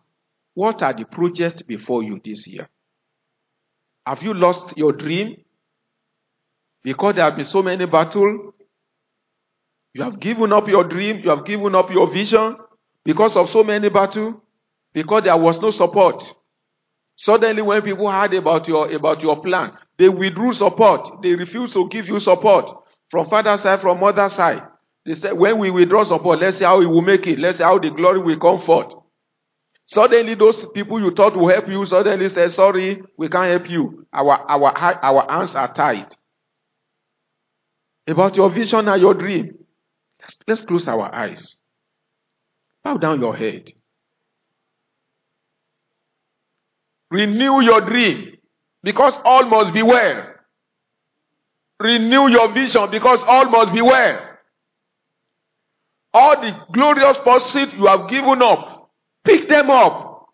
what 0.53 0.82
are 0.82 0.94
the 0.94 1.06
projects 1.06 1.61
before 1.61 2.03
you 2.03 2.22
this 2.24 2.45
year? 2.48 2.70
Have 4.06 4.22
you 4.22 4.34
lost 4.34 4.78
your 4.78 4.91
dream? 4.94 5.38
Because 6.84 7.15
there 7.15 7.24
have 7.24 7.36
been 7.36 7.45
so 7.45 7.61
many 7.61 7.86
battles. 7.86 8.53
You 9.94 10.03
have 10.03 10.20
given 10.20 10.52
up 10.52 10.68
your 10.68 10.84
dream. 10.84 11.22
You 11.24 11.30
have 11.30 11.45
given 11.45 11.74
up 11.76 11.90
your 11.91 12.11
vision 12.11 12.57
because 13.06 13.36
of 13.36 13.49
so 13.49 13.64
many 13.64 13.90
battles. 13.90 14.36
Because 14.94 15.24
there 15.24 15.38
was 15.38 15.60
no 15.60 15.72
support. 15.72 16.22
Suddenly, 17.15 17.61
when 17.61 17.82
people 17.82 18.11
heard 18.11 18.34
about 18.34 18.68
your 18.68 18.91
about 18.91 19.22
your 19.22 19.41
plan, 19.41 19.72
they 19.98 20.10
withdrew 20.10 20.53
support. 20.53 21.22
They 21.22 21.36
refused 21.36 21.74
to 21.74 21.88
give 21.90 22.07
you 22.07 22.20
support 22.20 22.65
from 23.10 23.30
father 23.30 23.57
side, 23.57 23.82
from 23.82 23.99
mother 23.99 24.30
side. 24.30 24.64
They 25.06 25.16
said, 25.16 25.34
when 25.34 25.60
we 25.60 25.70
withdraw 25.70 26.04
support, 26.06 26.40
let's 26.40 26.58
see 26.58 26.64
how 26.64 26.80
we 26.80 26.86
will 26.86 27.02
make 27.02 27.28
it. 27.28 27.38
Let's 27.38 27.58
see 27.58 27.64
how 27.64 27.78
the 27.78 27.90
glory 27.90 28.20
will 28.20 28.40
come 28.40 28.66
forth. 28.66 28.94
Suddenly, 29.88 30.36
those 30.36 30.66
people 30.74 31.00
you 31.00 31.12
thought 31.12 31.36
will 31.36 31.50
help 31.50 31.68
you 31.68 31.86
suddenly 31.86 32.30
say, 32.30 32.48
sorry, 32.48 33.04
we 33.18 33.28
can't 33.28 33.50
help 33.50 33.70
you. 33.70 34.08
Our, 34.14 34.32
our, 34.50 34.78
our 34.78 35.30
hands 35.30 35.56
are 35.56 35.74
tied. 35.74 36.16
About 38.08 38.36
your 38.36 38.50
vision 38.50 38.88
and 38.88 39.02
your 39.02 39.14
dream. 39.14 39.56
Let's, 40.22 40.38
let's 40.48 40.62
close 40.62 40.88
our 40.88 41.14
eyes. 41.14 41.56
Bow 42.84 42.98
down 42.98 43.20
your 43.20 43.36
head. 43.36 43.72
Renew 47.12 47.62
your 47.62 47.82
dream 47.82 48.38
because 48.82 49.14
all 49.24 49.46
must 49.46 49.74
be 49.74 49.84
well. 49.84 50.34
Renew 51.80 52.30
your 52.30 52.52
vision 52.54 52.90
because 52.90 53.22
all 53.28 53.46
must 53.50 53.74
be 53.74 53.82
well. 53.82 54.33
All 56.14 56.40
the 56.41 56.56
glorious 56.72 57.18
pursuit 57.23 57.73
you 57.73 57.88
have 57.88 58.10
given 58.10 58.41
up, 58.41 58.91
pick 59.23 59.49
them 59.49 59.69
up. 59.69 60.27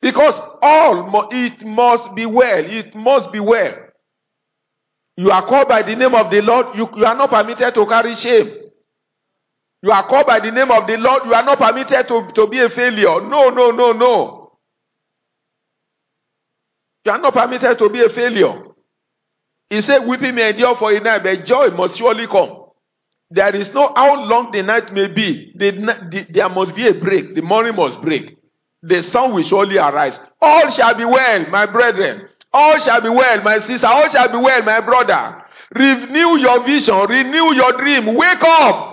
Because 0.00 0.34
all, 0.60 1.28
it 1.30 1.64
must 1.64 2.14
be 2.14 2.26
well. 2.26 2.64
It 2.64 2.94
must 2.94 3.32
be 3.32 3.40
well. 3.40 3.74
You 5.16 5.30
are 5.30 5.46
called 5.46 5.68
by 5.68 5.82
the 5.82 5.94
name 5.94 6.14
of 6.14 6.30
the 6.30 6.42
Lord. 6.42 6.76
You, 6.76 6.88
you 6.96 7.04
are 7.04 7.14
not 7.14 7.30
permitted 7.30 7.74
to 7.74 7.86
carry 7.86 8.14
shame. 8.16 8.50
You 9.82 9.90
are 9.90 10.06
called 10.06 10.26
by 10.26 10.40
the 10.40 10.50
name 10.50 10.70
of 10.70 10.86
the 10.86 10.96
Lord. 10.96 11.24
You 11.24 11.34
are 11.34 11.44
not 11.44 11.58
permitted 11.58 12.08
to, 12.08 12.30
to 12.34 12.46
be 12.48 12.60
a 12.60 12.70
failure. 12.70 13.20
No, 13.20 13.50
no, 13.50 13.70
no, 13.70 13.92
no. 13.92 14.58
You 17.04 17.12
are 17.12 17.18
not 17.18 17.34
permitted 17.34 17.78
to 17.78 17.88
be 17.88 18.02
a 18.02 18.08
failure. 18.10 18.62
He 19.70 19.80
said, 19.82 20.06
Weeping 20.06 20.34
may 20.34 20.50
endure 20.50 20.76
for 20.76 20.92
a 20.92 21.00
night, 21.00 21.22
but 21.22 21.44
joy 21.46 21.68
must 21.70 21.96
surely 21.96 22.26
come. 22.26 22.61
There 23.34 23.56
is 23.56 23.72
no 23.72 23.92
how 23.96 24.24
long 24.24 24.52
the 24.52 24.62
night 24.62 24.92
may 24.92 25.08
be. 25.08 25.52
The, 25.56 25.70
the, 25.70 26.26
there 26.30 26.48
must 26.50 26.74
be 26.74 26.86
a 26.86 26.92
break. 26.92 27.34
The 27.34 27.40
morning 27.40 27.74
must 27.74 28.02
break. 28.02 28.36
The 28.82 29.02
sun 29.04 29.32
will 29.32 29.42
surely 29.42 29.78
arise. 29.78 30.18
All 30.40 30.70
shall 30.70 30.94
be 30.94 31.06
well, 31.06 31.46
my 31.48 31.64
brethren. 31.64 32.28
All 32.52 32.78
shall 32.78 33.00
be 33.00 33.08
well, 33.08 33.42
my 33.42 33.58
sister. 33.60 33.86
All 33.86 34.06
shall 34.10 34.28
be 34.28 34.36
well, 34.36 34.62
my 34.62 34.80
brother. 34.80 35.44
Renew 35.74 36.36
your 36.38 36.62
vision. 36.66 36.94
Renew 37.08 37.54
your 37.54 37.72
dream. 37.78 38.14
Wake 38.14 38.42
up. 38.42 38.92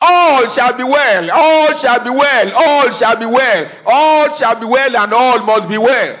All 0.00 0.48
shall 0.50 0.76
be 0.76 0.82
well. 0.82 1.30
All 1.30 1.78
shall 1.78 2.02
be 2.02 2.10
well. 2.10 2.52
All 2.56 2.92
shall 2.94 3.16
be 3.16 3.26
well. 3.26 3.70
All 3.86 4.36
shall 4.36 4.58
be 4.58 4.66
well, 4.66 4.96
and 4.96 5.12
all 5.12 5.38
must 5.44 5.68
be 5.68 5.78
well. 5.78 6.16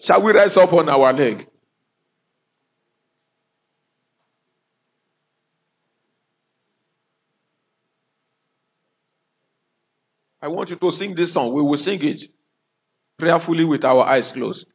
Shall 0.00 0.22
we 0.22 0.32
rise 0.32 0.56
up 0.56 0.72
on 0.72 0.88
our 0.88 1.12
leg? 1.12 1.48
I 10.40 10.48
want 10.48 10.70
you 10.70 10.76
to 10.76 10.92
sing 10.92 11.14
this 11.14 11.32
song. 11.32 11.52
We 11.54 11.62
will 11.62 11.76
sing 11.76 12.02
it 12.02 12.22
prayerfully 13.18 13.64
with 13.64 13.84
our 13.84 14.04
eyes 14.04 14.30
closed. 14.32 14.66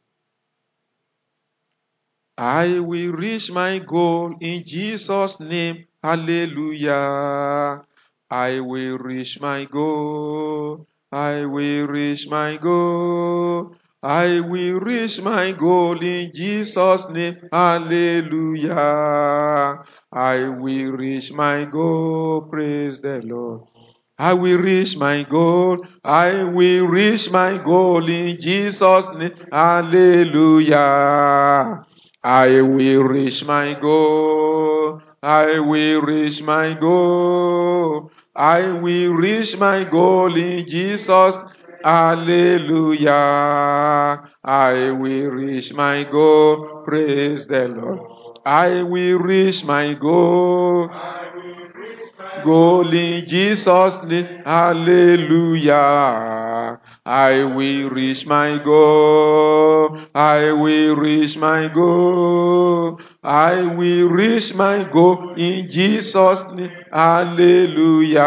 I 2.36 2.80
will 2.80 3.12
reach 3.12 3.50
my 3.50 3.78
goal 3.78 4.34
in 4.40 4.64
Jesus' 4.66 5.38
name. 5.38 5.86
Hallelujah. 6.02 7.84
I 8.32 8.60
will 8.60 8.96
reach 8.96 9.38
my 9.42 9.66
goal. 9.66 10.86
I 11.12 11.44
will 11.44 11.86
reach 11.86 12.26
my 12.28 12.56
goal. 12.56 13.76
I 14.02 14.40
will 14.40 14.80
reach 14.80 15.20
my 15.20 15.52
goal 15.52 16.00
in 16.00 16.32
Jesus' 16.34 17.02
name. 17.10 17.36
Hallelujah. 17.52 18.74
I 20.10 20.48
will 20.48 20.92
reach 20.92 21.30
my 21.30 21.66
goal. 21.66 22.48
Praise 22.50 23.02
the 23.02 23.20
Lord. 23.22 23.64
I 24.18 24.32
will 24.32 24.56
reach 24.56 24.96
my 24.96 25.24
goal. 25.24 25.84
I 26.02 26.44
will 26.44 26.86
reach 26.86 27.30
my 27.30 27.58
goal 27.58 28.08
in 28.08 28.40
Jesus' 28.40 29.06
name. 29.18 29.34
Hallelujah. 29.52 30.78
I 32.24 32.62
will 32.62 33.02
reach 33.02 33.44
my 33.44 33.74
goal. 33.78 35.02
I 35.22 35.58
will 35.60 36.00
reach 36.00 36.40
my 36.40 36.72
goal. 36.72 38.10
I 38.34 38.62
will 38.80 39.12
reach 39.12 39.56
my 39.58 39.84
goal 39.84 40.34
in 40.34 40.66
Jesus. 40.66 41.34
Hallelujah. 41.84 43.12
I 44.42 44.72
will 44.90 45.28
reach 45.28 45.72
my 45.74 46.04
goal. 46.04 46.82
Praise 46.86 47.46
the 47.46 47.68
Lord. 47.68 48.00
I 48.46 48.82
will 48.84 49.18
reach 49.18 49.62
my 49.64 49.92
goal. 49.94 50.88
Goal 52.44 52.92
in 52.92 53.26
Jesus' 53.28 53.94
name. 54.04 54.42
Hallelujah. 54.44 55.78
I 57.04 57.44
will 57.44 57.90
reach 57.90 58.24
my 58.26 58.58
goal. 58.64 59.71
I 60.14 60.52
will 60.52 60.96
reach 60.96 61.36
my 61.36 61.68
goal. 61.68 63.00
I 63.22 63.62
will 63.74 64.08
reach 64.08 64.54
my 64.54 64.84
goal 64.84 65.34
in 65.34 65.68
Jesus' 65.70 66.44
name. 66.54 66.70
Hallelujah. 66.92 68.26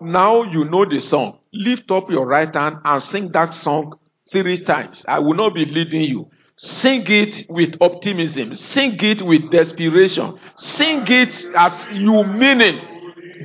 Now 0.00 0.42
you 0.42 0.64
know 0.64 0.84
the 0.84 1.00
song. 1.00 1.38
Lift 1.52 1.90
up 1.90 2.10
your 2.10 2.26
right 2.26 2.52
hand 2.54 2.78
and 2.84 3.02
sing 3.02 3.30
that 3.32 3.54
song 3.54 3.98
three 4.30 4.64
times. 4.64 5.04
I 5.06 5.18
will 5.20 5.34
not 5.34 5.54
be 5.54 5.64
leading 5.64 6.02
you. 6.02 6.28
Sing 6.56 7.04
it 7.06 7.46
with 7.48 7.76
optimism. 7.80 8.56
Sing 8.56 8.96
it 9.00 9.22
with 9.22 9.50
desperation. 9.50 10.38
Sing 10.56 11.04
it 11.06 11.46
as 11.56 11.92
you 11.92 12.24
mean 12.24 12.60
it. 12.60 12.91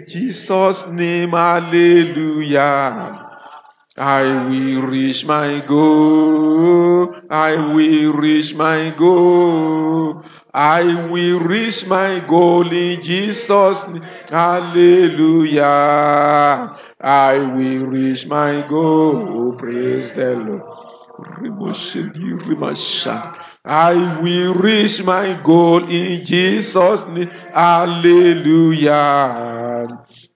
Jesus' 0.07 0.83
name, 0.87 1.31
hallelujah. 1.31 3.23
I 3.97 4.21
will 4.21 4.83
reach 4.83 5.25
my 5.25 5.59
goal. 5.65 7.15
I 7.31 7.55
will 7.73 8.13
reach 8.13 8.53
my 8.53 8.91
goal. 8.91 10.23
I 10.53 11.09
will 11.09 11.39
reach 11.39 11.83
my 11.87 12.19
goal 12.19 12.71
in 12.71 13.01
Jesus' 13.01 13.87
name. 13.87 14.03
Hallelujah. 14.29 15.63
I 17.01 17.37
will 17.39 17.85
reach 17.87 18.25
my 18.27 18.67
goal. 18.67 19.15
Oh, 19.29 19.53
praise 19.57 20.11
the 20.15 20.35
Lord. 20.35 20.61
I 23.65 24.19
will 24.21 24.53
reach 24.53 25.01
my 25.03 25.41
goal 25.43 25.89
in 25.89 26.23
Jesus' 26.25 27.03
name. 27.07 27.29
Hallelujah. 27.51 28.93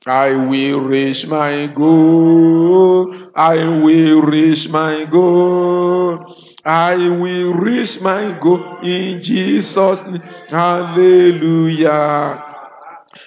I 0.05 0.31
will 0.33 0.81
reach 0.81 1.27
my 1.27 1.67
goal. 1.67 3.13
I 3.35 3.55
will 3.83 4.21
reach 4.21 4.67
my 4.69 5.05
goal. 5.05 6.35
I 6.65 6.95
will 6.95 7.53
reach 7.53 7.99
my 8.01 8.37
goal 8.41 8.79
in 8.83 9.21
Jesus' 9.21 10.01
name. 10.07 10.21
Hallelujah. 10.49 12.43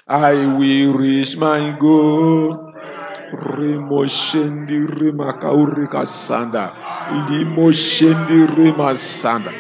I 0.09 0.35
will 0.35 0.93
reach 0.99 1.37
my 1.37 1.77
goal. 1.79 2.73
Remoshendi 3.35 4.87
remakauri 4.87 5.87
kasanda. 5.89 6.73
Limoshendi 7.31 8.47
remasanda. 8.55 9.53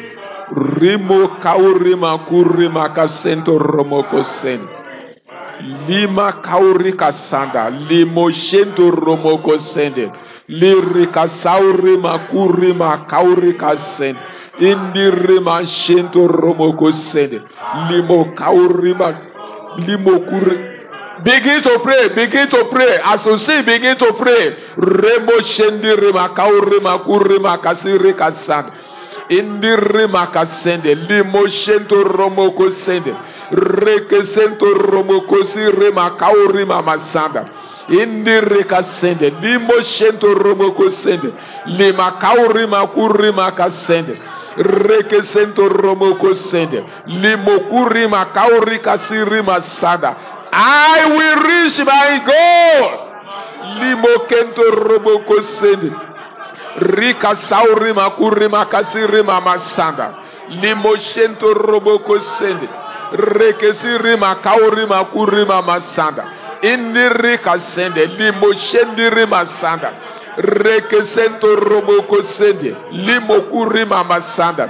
Remo 0.78 1.28
kauri 1.40 1.94
makuri 1.96 2.68
makasento 2.68 3.58
romokosendo. 3.58 4.83
Lima 5.88 6.32
kauri 6.42 6.92
kasanda, 6.92 7.70
limo 7.70 8.30
shento 8.30 8.90
romoko 8.90 9.58
sende, 9.58 10.10
lirika 10.48 11.26
sauri 11.28 11.96
makuri 11.96 12.72
makauri 12.74 13.54
kasende, 13.56 14.18
indiri 14.60 15.40
ma 15.40 15.64
shento 15.64 16.26
romoko 16.28 16.92
sende, 16.92 17.40
limo 17.90 18.34
kauri 18.36 18.92
ma, 18.94 19.08
limo 19.78 20.20
kuri. 20.28 20.74
Begin 21.24 21.62
to 21.62 21.78
pray, 21.78 22.08
begin 22.08 22.48
to 22.50 22.64
pray. 22.70 22.98
As 23.02 23.24
you 23.24 23.38
see, 23.38 23.62
begin 23.62 23.96
to 23.96 24.12
pray. 24.18 24.50
Remo 24.76 25.40
shendi 25.40 25.94
rima 25.96 26.28
kauri 26.34 26.80
makuri 26.80 27.38
makasiri 27.38 28.12
kasanda. 28.18 28.72
Indiri 29.28 30.06
makasende, 30.06 30.94
limo 30.94 31.46
shento 31.48 32.02
romoko 32.04 32.70
sende 32.70 33.14
rekesento 33.50 34.66
romokosi 34.74 35.70
remakauri 35.70 36.64
mamasanda 36.64 37.44
indi 37.88 38.40
rekasende 38.40 39.32
limo 39.42 39.80
shento 39.82 40.34
romokosende 40.34 41.32
limakauri 41.66 42.66
makuri 42.66 43.32
makasende 43.32 44.18
rekesento 44.56 45.68
romokosende 45.68 46.84
limokuri 47.06 48.06
makauri 48.08 48.78
kasiri 48.78 49.42
masada 49.42 50.16
I 50.56 51.06
will 51.10 51.42
reach 51.42 51.78
my 51.84 52.10
goal. 52.24 53.00
Limokento 53.80 54.62
romokosende 54.70 55.90
rika 56.78 57.36
sauri 57.36 57.92
makuri 57.92 58.48
makasiri 58.48 59.22
masanda 59.22 60.14
limoshento 60.48 61.54
robokosende 61.54 62.68
rekesirima 63.12 64.34
kaurima 64.34 65.04
kurima 65.04 65.62
masanda 65.62 66.24
indirika 66.62 67.58
sende 67.58 68.06
limoshendirima 68.06 69.46
sanda 69.46 69.92
rekesento 70.36 71.56
roboko 71.56 72.22
sende 72.22 72.76
limokurima 72.90 74.04
masanda 74.04 74.68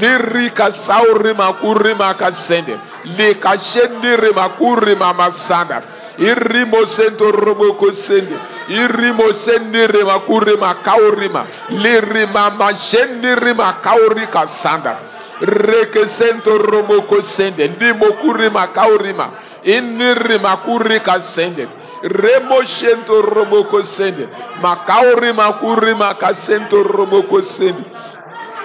lirika 0.00 0.72
saurima 0.72 1.52
kurima 1.52 2.14
kasende 2.14 2.78
likashendirima 3.04 4.48
kurima 4.48 5.12
masanda 5.14 5.82
irimo 6.18 6.86
sento 6.86 7.30
roboko 7.32 7.92
sende 7.92 8.36
irimo 8.68 9.32
sendirima 9.44 10.18
kurima 10.20 10.74
kaurima. 10.82 11.46
Lirima 11.70 12.50
mashendirima 12.50 13.72
kaurika 13.82 14.46
sanda. 14.62 14.96
Rekesento 15.40 16.58
romoko 16.58 17.22
sende 17.22 17.68
ndimokurima 17.68 18.66
kaurima. 18.66 19.30
Inirima 19.62 20.56
kurika 20.56 21.20
sende. 21.20 21.68
Remoshento 22.02 23.22
romoko 23.22 23.82
sende 23.82 24.28
makaurima 24.62 25.52
kurima 25.52 26.14
kasento 26.14 26.82
romoko 26.82 27.42
sende 27.42 27.84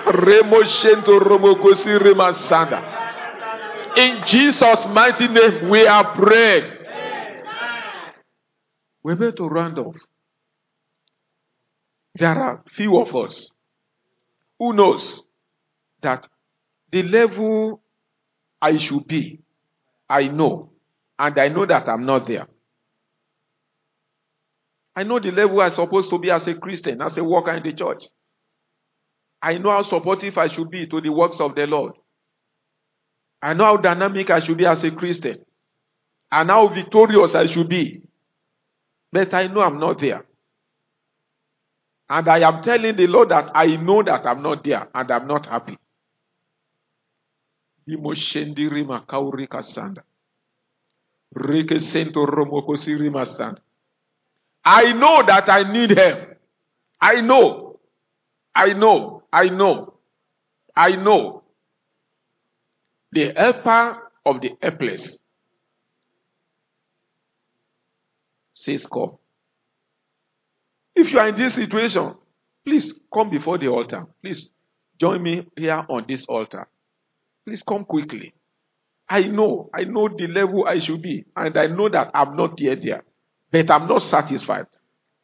remoshento 0.06 1.20
romoko 1.20 1.76
sirima 1.76 2.34
sanda. 2.34 2.82
In 3.96 4.22
jesus 4.26 4.88
mighty 4.94 5.28
name 5.28 5.70
we 5.70 5.88
are 5.88 6.04
prayed 6.16 6.79
we're 9.04 9.14
about 9.14 9.38
to 9.38 9.48
round 9.48 9.80
off 9.80 9.96
there 12.16 12.38
are 12.38 12.64
few 12.76 13.00
of 13.00 13.16
us 13.16 13.50
who 14.58 14.74
knows 14.74 15.24
that 16.02 16.28
the 16.92 17.04
level 17.04 17.82
I 18.62 18.78
should 18.78 19.08
be, 19.08 19.40
I 20.10 20.28
know. 20.28 20.72
And 21.18 21.38
I 21.40 21.50
know 21.50 21.66
that 21.66 21.88
I'm 21.88 22.06
not 22.06 22.28
there. 22.28 22.48
I 24.96 25.04
know 25.04 25.20
the 25.20 25.32
level 25.32 25.62
I'm 25.62 25.72
supposed 25.72 26.10
to 26.10 26.20
be 26.20 26.32
as 26.32 26.48
a 26.48 26.56
Christian, 26.56 27.02
as 27.02 27.18
a 27.18 27.24
worker 27.24 27.54
in 27.54 27.64
the 27.64 27.74
church. 27.74 28.04
I 29.42 29.58
know 29.58 29.72
how 29.72 29.84
supportive 29.84 30.38
I 30.38 30.48
should 30.48 30.70
be 30.70 30.88
to 30.88 31.00
the 31.00 31.10
works 31.10 31.38
of 31.40 31.56
the 31.56 31.68
Lord. 31.68 31.94
I 33.42 33.54
know 33.54 33.64
how 33.64 33.78
dynamic 33.78 34.30
I 34.30 34.42
should 34.42 34.58
be 34.58 34.66
as 34.66 34.84
a 34.84 34.92
Christian. 34.92 35.38
And 36.32 36.50
how 36.50 36.68
victorious 36.68 37.34
I 37.36 37.46
should 37.46 37.70
be. 37.70 38.02
But 39.12 39.34
I 39.34 39.48
know 39.48 39.62
I'm 39.62 39.80
not 39.80 40.00
there. 40.00 40.24
And 42.10 42.28
I 42.28 42.40
am 42.48 42.62
telling 42.64 42.96
the 42.96 43.08
Lord 43.08 43.30
that 43.30 43.52
I 43.54 43.76
know 43.76 44.02
that 44.04 44.26
I'm 44.26 44.42
not 44.42 44.64
there 44.64 44.88
and 44.94 45.12
I'm 45.12 45.28
not 45.28 45.46
happy. 45.46 45.78
I 54.66 54.94
know 54.94 55.24
that 55.26 55.50
I 55.50 55.72
need 55.72 55.92
him. 55.98 56.36
I 57.02 57.22
know. 57.22 57.80
I 58.56 58.74
know. 58.74 59.24
I 59.32 59.50
know. 59.50 59.94
I 60.76 60.92
know. 60.96 61.44
The 63.12 63.34
helper 63.36 63.98
of 64.26 64.42
the 64.42 64.56
helpless 64.62 65.18
says. 68.64 68.86
If 70.96 71.12
you 71.12 71.20
are 71.20 71.30
in 71.30 71.38
this 71.38 71.56
situation, 71.56 72.16
please 72.66 72.94
come 73.14 73.30
before 73.30 73.58
the 73.58 73.68
altar. 73.68 74.04
Please 74.22 74.50
join 75.00 75.24
me 75.24 75.48
here 75.56 75.86
on 75.90 76.06
this 76.08 76.26
altar. 76.26 76.68
Please 77.46 77.64
come 77.64 77.86
quickly. 77.86 78.34
I 79.08 79.24
know, 79.24 79.70
I 79.74 79.86
know 79.86 80.08
the 80.10 80.28
level 80.28 80.68
I 80.68 80.80
should 80.80 81.02
be, 81.02 81.26
and 81.36 81.58
I 81.58 81.68
know 81.68 81.90
that 81.90 82.12
I'm 82.14 82.36
not 82.36 82.60
yet 82.60 82.80
there, 82.84 83.04
but 83.52 83.72
I'm 83.72 83.88
not 83.88 84.04
satisfied. 84.04 84.68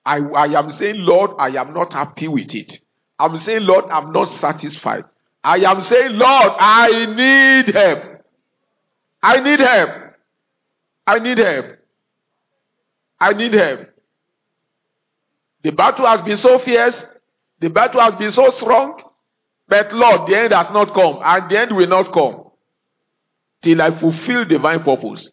I, 0.04 0.18
I 0.18 0.60
am 0.60 0.72
saying, 0.72 0.96
Lord, 0.98 1.32
I 1.38 1.50
am 1.50 1.74
not 1.74 1.94
happy 1.94 2.28
with 2.28 2.54
it. 2.56 2.80
I'm 3.20 3.38
saying, 3.38 3.64
Lord, 3.64 3.86
I'm 3.92 4.12
not 4.12 4.26
satisfied. 4.26 5.06
I 5.44 5.58
am 5.58 5.82
saying, 5.82 6.14
Lord, 6.14 6.54
I 6.60 7.06
need 7.06 7.76
help. 7.76 8.04
I 9.22 9.40
need 9.40 9.60
help. 9.60 9.90
I 11.06 11.20
need 11.20 11.38
help. 11.38 11.66
I 13.26 13.34
need 13.34 13.54
help. 13.54 13.80
The 15.64 15.72
battle 15.72 16.06
has 16.06 16.22
been 16.22 16.38
so 16.38 16.60
fierce. 16.60 17.04
The 17.60 17.70
battle 17.70 18.02
has 18.02 18.14
been 18.20 18.32
so 18.32 18.50
strong. 18.52 19.02
But 19.68 19.92
Lord, 19.94 20.30
the 20.30 20.38
end 20.38 20.54
has 20.54 20.70
not 20.70 20.94
come, 20.94 21.20
and 21.24 21.50
the 21.50 21.60
end 21.60 21.76
will 21.76 21.88
not 21.88 22.14
come 22.14 22.44
till 23.64 23.82
I 23.82 24.00
fulfill 24.00 24.46
divine 24.46 24.84
purpose. 24.84 25.32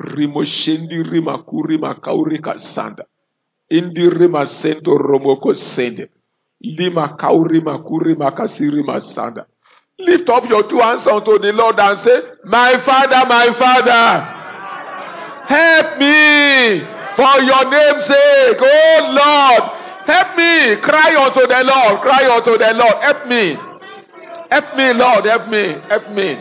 Rimoshendi 0.00 1.02
rimakuri 1.02 1.76
makauri 1.76 2.40
kasanda. 2.40 3.04
Indi 3.70 4.08
rima 4.08 4.46
sendo 4.46 4.96
romoko 4.96 5.54
sende. 5.54 6.08
Lima 6.62 7.14
kauri 7.14 7.60
makuri 7.60 8.14
makasiri 8.16 8.82
masanda. 8.82 9.44
Lift 9.98 10.28
up 10.30 10.48
your 10.48 10.66
two 10.66 10.78
hands 10.78 11.06
unto 11.06 11.38
the 11.38 11.52
Lord 11.52 11.78
and 11.78 11.98
say, 11.98 12.20
My 12.44 12.80
Father, 12.84 13.28
my 13.28 13.52
Father, 13.58 14.33
help 15.46 15.98
me 15.98 16.94
For 17.16 17.40
your 17.42 17.70
name's 17.70 18.04
sake, 18.06 18.58
oh 18.60 18.98
Lord, 19.14 19.64
help 20.06 20.36
me. 20.36 20.76
Cry 20.82 21.14
unto 21.14 21.46
the 21.46 21.62
Lord. 21.62 22.00
Cry 22.02 22.26
unto 22.26 22.58
the 22.58 22.74
Lord. 22.74 22.96
Help 23.02 23.26
me. 23.28 23.54
Help 24.50 24.76
me, 24.76 24.92
Lord. 24.94 25.24
Help 25.24 25.48
me. 25.48 25.64
Help 25.88 26.10
me. 26.10 26.36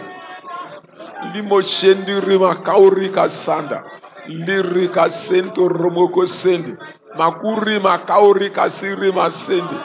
Limo 1.34 1.62
shendi 1.62 2.20
rima 2.26 2.56
kaurika 2.64 3.30
sanda. 3.30 3.84
Lirika 4.28 5.10
sento 5.10 5.70
romoko 5.70 6.26
sendi. 6.26 6.74
Makuri 7.18 7.80
makaurika 7.80 8.70
sirima 8.70 9.30
sendi. 9.30 9.78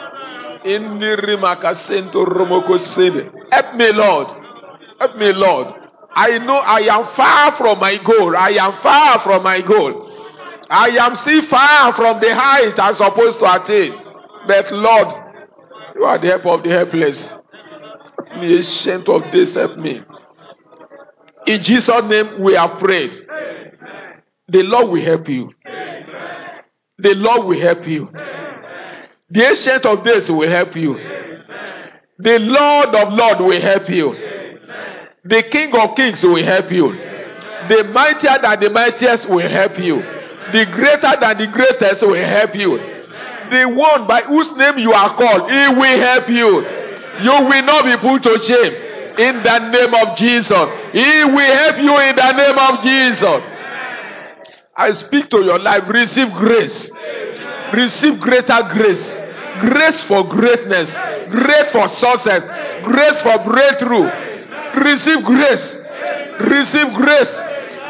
Indiri 0.63 1.37
makasento 1.37 2.25
romoko 2.25 2.79
sendi. 2.79 3.29
Help 3.51 3.75
me, 3.75 3.91
Lord. 3.91 4.27
Help 4.99 5.15
me, 5.17 5.33
Lord. 5.33 5.78
I 6.15 6.37
know 6.39 6.57
I 6.57 6.79
am 6.79 7.15
far 7.15 7.55
from 7.55 7.79
my 7.79 7.97
goal. 7.97 8.35
I 8.35 8.49
am 8.49 8.73
far 8.81 9.19
from 9.19 9.43
my 9.43 9.61
goal. 9.61 10.07
I 10.69 10.89
am 10.89 11.15
still 11.17 11.41
far 11.43 11.93
from 11.93 12.19
the 12.19 12.35
height 12.35 12.77
I'm 12.77 12.95
supposed 12.95 13.39
to 13.39 13.55
attain. 13.55 13.93
But 14.47 14.71
Lord, 14.71 15.07
you 15.95 16.03
are 16.05 16.17
the 16.17 16.27
help 16.27 16.45
of 16.45 16.63
the 16.63 16.69
helpless. 16.69 17.33
The 18.35 18.57
ancient 18.57 19.09
of 19.09 19.31
days, 19.31 19.55
help 19.55 19.77
me. 19.77 20.01
In 21.47 21.63
Jesus' 21.63 22.03
name, 22.03 22.41
we 22.41 22.53
have 22.53 22.79
prayed. 22.79 23.25
The 24.47 24.63
Lord 24.63 24.89
will 24.89 25.03
help 25.03 25.27
you. 25.27 25.51
The 26.97 27.15
Lord 27.15 27.47
will 27.47 27.59
help 27.59 27.87
you. 27.87 28.11
The 29.29 29.47
ancient 29.47 29.85
of 29.85 30.03
days 30.03 30.29
will 30.29 30.49
help 30.49 30.75
you. 30.75 30.95
The 32.17 32.39
Lord 32.39 32.95
of 32.95 33.13
Lords 33.13 33.39
will 33.39 33.61
help 33.61 33.89
you. 33.89 34.28
The 35.29 35.43
King 35.43 35.75
of 35.75 35.95
Kings 35.95 36.23
will 36.23 36.43
help 36.43 36.71
you. 36.71 36.91
The 37.69 37.83
mightier 37.93 38.39
than 38.41 38.59
the 38.59 38.69
mightiest 38.71 39.29
will 39.29 39.47
help 39.47 39.77
you. 39.77 39.97
The 40.51 40.65
greater 40.65 41.13
than 41.21 41.37
the 41.37 41.47
greatest 41.53 42.01
will 42.01 42.15
help 42.15 42.55
you. 42.55 42.77
The 43.51 43.65
one 43.65 44.07
by 44.07 44.21
whose 44.21 44.51
name 44.53 44.79
you 44.79 44.91
are 44.91 45.15
called, 45.15 45.51
he 45.51 45.67
will 45.69 45.99
help 46.01 46.29
you. 46.29 46.65
You 47.21 47.45
will 47.45 47.61
not 47.61 47.85
be 47.85 47.95
put 47.97 48.23
to 48.23 48.39
shame. 48.39 48.73
In 49.19 49.43
the 49.43 49.59
name 49.69 49.93
of 49.93 50.17
Jesus. 50.17 50.67
He 50.93 51.23
will 51.25 51.55
help 51.55 51.77
you 51.77 51.99
in 51.99 52.15
the 52.15 52.31
name 52.31 52.57
of 52.57 52.83
Jesus. 52.83 53.43
I 54.75 54.93
speak 54.93 55.29
to 55.29 55.43
your 55.43 55.59
life. 55.59 55.83
Receive 55.89 56.31
grace. 56.33 56.89
Receive 57.73 58.19
greater 58.19 58.63
grace. 58.73 59.13
Grace 59.59 60.03
for 60.05 60.23
greatness. 60.27 60.89
Grace 61.29 61.71
for 61.71 61.87
success. 61.89 62.43
Grace 62.83 63.21
for 63.21 63.37
breakthrough. 63.43 64.38
Receive 64.79 65.23
grace. 65.23 65.75
Receive 66.39 66.93
grace. 66.93 67.33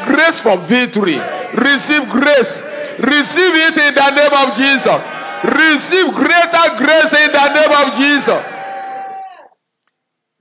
Grace 0.06 0.40
for 0.40 0.56
victory. 0.66 1.16
Receive 1.16 2.08
grace. 2.10 2.62
Receive 2.98 3.54
it 3.54 3.76
in 3.78 3.94
the 3.94 4.10
name 4.10 4.34
of 4.34 4.56
Jesus. 4.56 5.00
Receive 5.42 6.14
greater 6.14 6.66
grace 6.76 7.12
in 7.24 7.32
the 7.32 7.48
name 7.54 7.72
of 7.72 7.96
Jesus. 7.96 8.44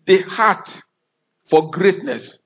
The 0.06 0.22
heart 0.24 0.82
for 1.50 1.70
greatness 1.70 2.40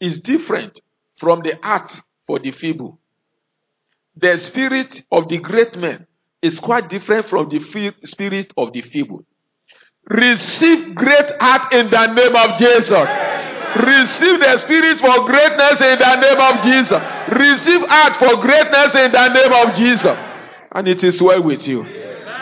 is 0.00 0.20
different 0.20 0.80
from 1.18 1.40
the 1.42 1.58
heart 1.62 1.92
for 2.26 2.38
the 2.38 2.52
feeble. 2.52 2.98
The 4.16 4.38
spirit 4.38 5.02
of 5.10 5.28
the 5.28 5.38
great 5.38 5.76
man 5.76 6.06
is 6.42 6.58
quite 6.60 6.88
different 6.88 7.26
from 7.28 7.48
the 7.48 7.60
spirit 8.04 8.52
of 8.56 8.72
the 8.72 8.82
feeble. 8.82 9.24
Receive 10.10 10.92
great 10.94 11.30
heart 11.40 11.72
in 11.72 11.88
the 11.88 12.06
name 12.12 12.34
of 12.34 12.58
Jesus. 12.58 12.90
Receive 13.76 14.40
the 14.40 14.58
spirit 14.58 14.98
for 14.98 15.24
greatness 15.24 15.80
in 15.80 15.98
the 16.00 16.16
name 16.16 16.40
of 16.40 16.64
Jesus. 16.64 17.00
Receive 17.30 17.88
heart 17.88 18.16
for 18.16 18.42
greatness 18.42 18.94
in 18.96 19.12
the 19.12 19.28
name 19.28 19.52
of 19.52 19.76
Jesus. 19.76 20.16
And 20.72 20.88
it 20.88 21.04
is 21.04 21.22
well 21.22 21.40
with 21.42 21.66
you. 21.68 21.84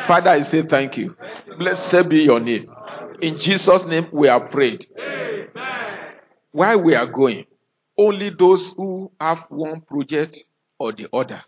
Father, 0.07 0.31
I 0.31 0.43
say 0.43 0.63
thank 0.63 0.97
you. 0.97 1.15
Blessed 1.59 2.09
be 2.09 2.21
your 2.23 2.41
name. 2.41 2.71
In 3.21 3.39
Jesus' 3.39 3.85
name 3.85 4.09
we 4.13 4.29
are 4.29 4.49
prayed. 4.49 4.87
Why 6.53 6.77
we 6.77 6.95
are 6.95 7.07
going, 7.07 7.45
only 7.99 8.31
those 8.31 8.73
who 8.77 9.13
have 9.21 9.45
one 9.51 9.83
project 9.83 10.39
or 10.79 10.93
the 10.93 11.09
other 11.13 11.43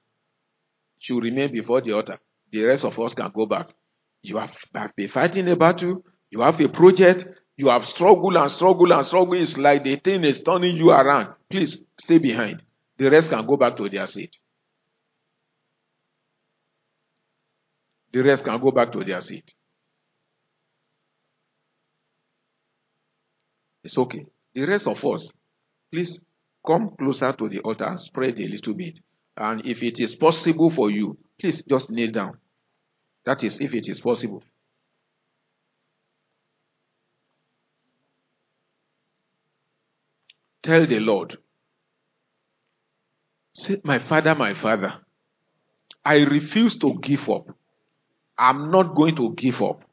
should 0.98 1.22
remain 1.22 1.50
before 1.50 1.80
the 1.80 1.92
altar. 1.92 2.18
The 2.52 2.64
rest 2.64 2.84
of 2.84 2.98
us 2.98 3.14
can 3.14 3.30
go 3.34 3.46
back. 3.46 3.68
You 4.22 4.36
have 4.36 4.94
been 4.96 5.08
fighting 5.08 5.48
a 5.48 5.56
battle, 5.56 6.04
you 6.30 6.40
have 6.40 6.60
a 6.60 6.68
project, 6.68 7.26
you 7.56 7.68
have 7.68 7.86
struggled 7.86 8.36
and 8.36 8.50
struggled 8.50 8.92
and 8.92 9.06
struggled. 9.06 9.36
It's 9.36 9.56
like 9.56 9.84
the 9.84 9.96
thing 9.96 10.24
is 10.24 10.40
turning 10.42 10.76
you 10.76 10.90
around. 10.90 11.34
Please 11.50 11.78
stay 11.98 12.18
behind. 12.18 12.62
The 12.96 13.10
rest 13.10 13.30
can 13.30 13.46
go 13.46 13.56
back 13.56 13.76
to 13.76 13.88
their 13.88 14.06
seat. 14.06 14.36
The 18.12 18.22
rest 18.22 18.44
can 18.44 18.60
go 18.60 18.70
back 18.70 18.92
to 18.92 19.04
their 19.04 19.20
seat. 19.20 19.44
It's 23.84 23.96
okay. 23.96 24.26
The 24.54 24.66
rest 24.66 24.86
of 24.86 25.02
us, 25.04 25.30
please 25.92 26.18
come 26.66 26.90
closer 26.98 27.32
to 27.32 27.48
the 27.48 27.60
altar, 27.60 27.94
spread 27.98 28.38
a 28.38 28.46
little 28.48 28.74
bit. 28.74 28.98
And 29.36 29.64
if 29.64 29.82
it 29.82 30.00
is 30.00 30.14
possible 30.14 30.70
for 30.70 30.90
you, 30.90 31.16
please 31.38 31.62
just 31.68 31.88
kneel 31.88 32.10
down. 32.10 32.39
That 33.24 33.44
is, 33.44 33.58
if 33.60 33.74
it 33.74 33.88
is 33.88 34.00
possible. 34.00 34.42
Tell 40.62 40.86
the 40.86 41.00
Lord, 41.00 41.38
say, 43.54 43.80
My 43.84 43.98
Father, 43.98 44.34
my 44.34 44.54
Father, 44.54 44.94
I 46.04 46.16
refuse 46.16 46.76
to 46.78 46.98
give 47.00 47.28
up. 47.28 47.48
I'm 48.36 48.70
not 48.70 48.94
going 48.94 49.16
to 49.16 49.34
give 49.34 49.62
up. 49.62 49.84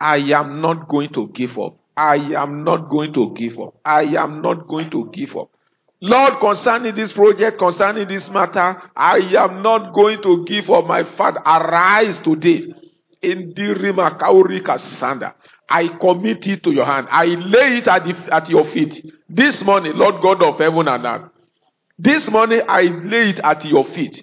I 0.00 0.16
am 0.18 0.60
not 0.60 0.88
going 0.88 1.12
to 1.14 1.28
give 1.28 1.58
up. 1.58 1.78
I 1.96 2.16
am 2.16 2.62
not 2.64 2.90
going 2.90 3.12
to 3.14 3.32
give 3.34 3.58
up. 3.58 3.74
I 3.84 4.02
am 4.02 4.42
not 4.42 4.66
going 4.66 4.90
to 4.90 5.10
give 5.12 5.36
up. 5.36 5.55
Lord, 6.00 6.40
concerning 6.40 6.94
this 6.94 7.12
project, 7.12 7.58
concerning 7.58 8.06
this 8.06 8.28
matter, 8.30 8.82
I 8.94 9.18
am 9.38 9.62
not 9.62 9.94
going 9.94 10.22
to 10.22 10.44
give 10.44 10.68
up. 10.70 10.86
My 10.86 11.04
Father, 11.16 11.40
arise 11.40 12.18
today. 12.18 12.74
In 13.22 13.54
Dirima 13.54 14.16
Kaurika 14.18 14.78
Sanda. 14.78 15.34
I 15.68 15.88
commit 15.88 16.46
it 16.46 16.62
to 16.62 16.70
your 16.70 16.84
hand. 16.84 17.08
I 17.10 17.24
lay 17.24 17.78
it 17.78 17.88
at, 17.88 18.04
the, 18.04 18.14
at 18.32 18.48
your 18.48 18.64
feet. 18.66 19.04
This 19.28 19.62
morning, 19.64 19.94
Lord 19.96 20.22
God 20.22 20.42
of 20.42 20.58
heaven 20.58 20.86
and 20.86 21.04
earth. 21.04 21.30
This 21.98 22.30
morning, 22.30 22.60
I 22.68 22.82
lay 22.82 23.30
it 23.30 23.40
at 23.40 23.64
your 23.64 23.84
feet. 23.86 24.22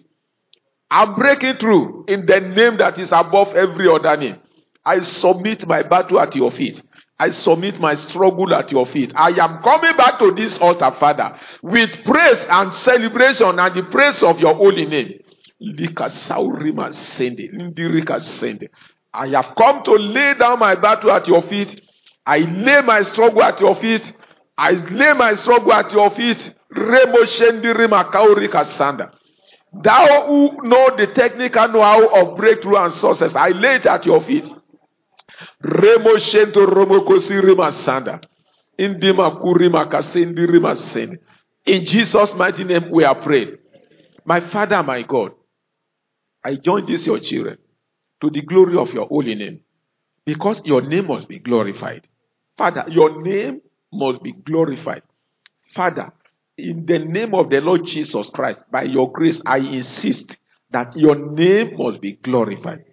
I'm 0.89 1.15
breaking 1.15 1.55
through 1.55 2.05
in 2.07 2.25
the 2.27 2.39
name 2.39 2.77
that 2.77 2.99
is 2.99 3.11
above 3.11 3.49
every 3.55 3.89
other 3.89 4.15
name. 4.15 4.37
I 4.85 5.01
submit 5.01 5.67
my 5.67 5.81
battle 5.83 6.19
at 6.19 6.35
your 6.35 6.51
feet. 6.51 6.81
I 7.23 7.29
submit 7.29 7.79
my 7.79 7.95
struggle 7.95 8.53
at 8.53 8.69
your 8.69 8.85
feet. 8.87 9.13
I 9.15 9.29
am 9.29 9.63
coming 9.63 9.95
back 9.95 10.19
to 10.19 10.31
this 10.31 10.57
altar, 10.59 10.91
Father, 10.99 11.39
with 11.61 12.03
praise 12.03 12.45
and 12.49 12.73
celebration 12.73 13.59
and 13.59 13.75
the 13.75 13.83
praise 13.83 14.21
of 14.21 14.41
your 14.41 14.53
holy 14.53 14.85
name. 14.85 15.19
I 19.13 19.27
have 19.27 19.55
come 19.55 19.83
to 19.83 19.91
lay 19.93 20.33
down 20.33 20.59
my 20.59 20.75
battle 20.75 21.11
at 21.13 21.25
your 21.25 21.41
feet. 21.43 21.81
I 22.25 22.39
lay 22.39 22.81
my 22.81 23.03
struggle 23.03 23.41
at 23.41 23.57
your 23.61 23.75
feet. 23.77 24.13
I 24.57 24.71
lay 24.71 25.13
my 25.13 25.35
struggle 25.35 25.71
at 25.71 25.93
your 25.93 26.09
feet. 26.09 26.53
Thou 29.81 30.27
who 30.27 30.67
know 30.67 30.95
the 30.97 31.07
technical 31.15 31.67
know-how 31.69 32.07
of 32.21 32.35
breakthrough 32.37 32.75
and 32.75 32.93
success, 32.93 33.33
I 33.33 33.49
lay 33.49 33.75
it 33.75 33.85
at 33.85 34.05
your 34.05 34.19
feet. 34.19 34.45
Remo 35.61 36.18
shento 36.18 36.65
romo 36.65 37.01
kosi 37.05 37.41
rima 37.41 37.72
sanda. 37.72 38.22
Indima 38.77 39.31
kurima 39.41 39.85
kasendi 39.89 40.45
rima 40.45 40.76
send. 40.76 41.19
In 41.65 41.85
Jesus' 41.85 42.34
mighty 42.35 42.64
name 42.64 42.89
we 42.91 43.03
are 43.05 43.15
prayed. 43.22 43.60
My 44.26 44.39
Father, 44.39 44.81
my 44.84 45.03
God, 45.03 45.31
I 46.43 46.55
join 46.55 46.85
this 46.85 47.05
your 47.05 47.19
children 47.19 47.57
to 48.22 48.30
the 48.30 48.41
glory 48.41 48.77
of 48.77 48.93
your 48.93 49.07
holy 49.07 49.35
name. 49.35 49.61
Because 50.26 50.61
your 50.65 50.81
name 50.81 51.07
must 51.07 51.27
be 51.27 51.39
glorified. 51.39 52.07
Father, 52.57 52.85
your 52.88 53.22
name 53.22 53.61
must 53.91 54.23
be 54.23 54.31
glorified. 54.31 55.03
Father, 55.73 56.14
in 56.57 56.85
the 56.85 56.99
name 56.99 57.34
of 57.34 57.49
the 57.49 57.60
Lord 57.61 57.85
Jesus 57.85 58.30
Christ, 58.30 58.60
by 58.72 58.84
your 58.84 59.11
grace, 59.11 59.41
I 59.45 59.57
insist 59.57 60.38
that 60.72 60.95
your 60.95 61.15
name 61.15 61.76
must 61.77 62.01
be 62.01 62.14
glorified. 62.14 62.85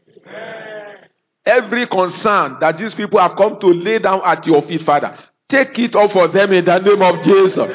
Every 1.44 1.86
concern 1.86 2.58
that 2.60 2.78
these 2.78 2.94
people 2.94 3.18
have 3.18 3.36
come 3.36 3.58
to 3.60 3.66
lay 3.68 3.98
down 3.98 4.20
at 4.24 4.46
your 4.46 4.62
feet, 4.62 4.82
Father, 4.82 5.18
take 5.48 5.78
it 5.78 5.94
off 5.96 6.12
for 6.12 6.28
them 6.28 6.52
in 6.52 6.64
the 6.64 6.78
name 6.78 7.02
of 7.02 7.24
Jesus. 7.24 7.66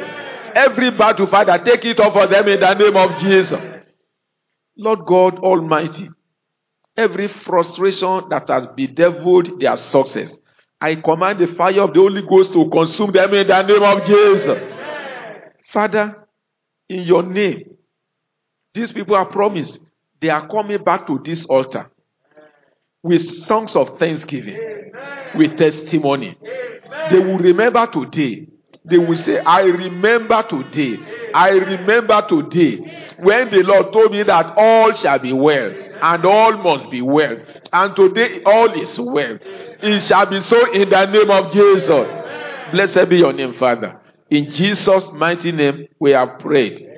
Every 0.55 0.91
battle, 0.91 1.27
Father, 1.27 1.57
take 1.63 1.83
it 1.85 1.99
off 1.99 2.13
for 2.13 2.27
them 2.27 2.47
in 2.47 2.59
the 2.59 2.73
name 2.73 2.95
of 2.95 3.19
Jesus. 3.19 3.59
Lord 4.77 5.05
God 5.05 5.39
Almighty, 5.39 6.09
every 6.95 7.27
frustration 7.27 8.29
that 8.29 8.47
has 8.49 8.67
bedeviled 8.75 9.59
their 9.59 9.77
success. 9.77 10.35
I 10.79 10.95
command 10.95 11.39
the 11.39 11.47
fire 11.55 11.81
of 11.81 11.93
the 11.93 11.99
Holy 11.99 12.21
Ghost 12.21 12.53
to 12.53 12.69
consume 12.69 13.11
them 13.11 13.33
in 13.33 13.47
the 13.47 13.61
name 13.63 13.83
of 13.83 14.05
Jesus. 14.05 14.73
Father, 15.71 16.27
in 16.89 17.03
your 17.03 17.23
name, 17.23 17.75
These 18.75 18.91
people 18.91 19.15
are 19.15 19.25
promised. 19.25 19.79
They 20.21 20.29
are 20.29 20.47
coming 20.47 20.83
back 20.83 21.07
to 21.07 21.19
this 21.23 21.45
altar 21.45 21.89
with 23.05 23.45
songs 23.45 23.75
of 23.75 23.99
thanksgiving, 23.99 24.91
with 25.35 25.55
testimony. 25.59 26.35
They 27.11 27.19
will 27.19 27.37
remember 27.37 27.85
today. 27.85 28.47
They 28.83 28.97
will 28.97 29.15
say, 29.15 29.37
I 29.41 29.61
remember 29.61 30.41
today. 30.49 31.31
I 31.31 31.49
remember 31.49 32.25
today 32.27 33.13
when 33.19 33.51
the 33.51 33.61
Lord 33.61 33.93
told 33.93 34.11
me 34.11 34.23
that 34.23 34.55
all 34.57 34.91
shall 34.93 35.19
be 35.19 35.33
well 35.33 35.71
and 36.01 36.25
all 36.25 36.57
must 36.57 36.89
be 36.89 37.03
well. 37.03 37.37
And 37.71 37.95
today 37.95 38.41
all 38.43 38.73
is 38.73 38.99
well. 38.99 39.37
It 39.41 39.99
shall 40.01 40.25
be 40.25 40.41
so 40.41 40.71
in 40.73 40.89
the 40.89 41.05
name 41.05 41.29
of 41.29 41.53
Jesus. 41.53 42.71
Blessed 42.71 43.07
be 43.07 43.17
your 43.17 43.33
name, 43.33 43.53
Father. 43.53 44.01
In 44.31 44.49
Jesus' 44.49 45.11
mighty 45.13 45.51
name, 45.51 45.89
we 45.99 46.09
have 46.11 46.39
prayed. 46.39 46.89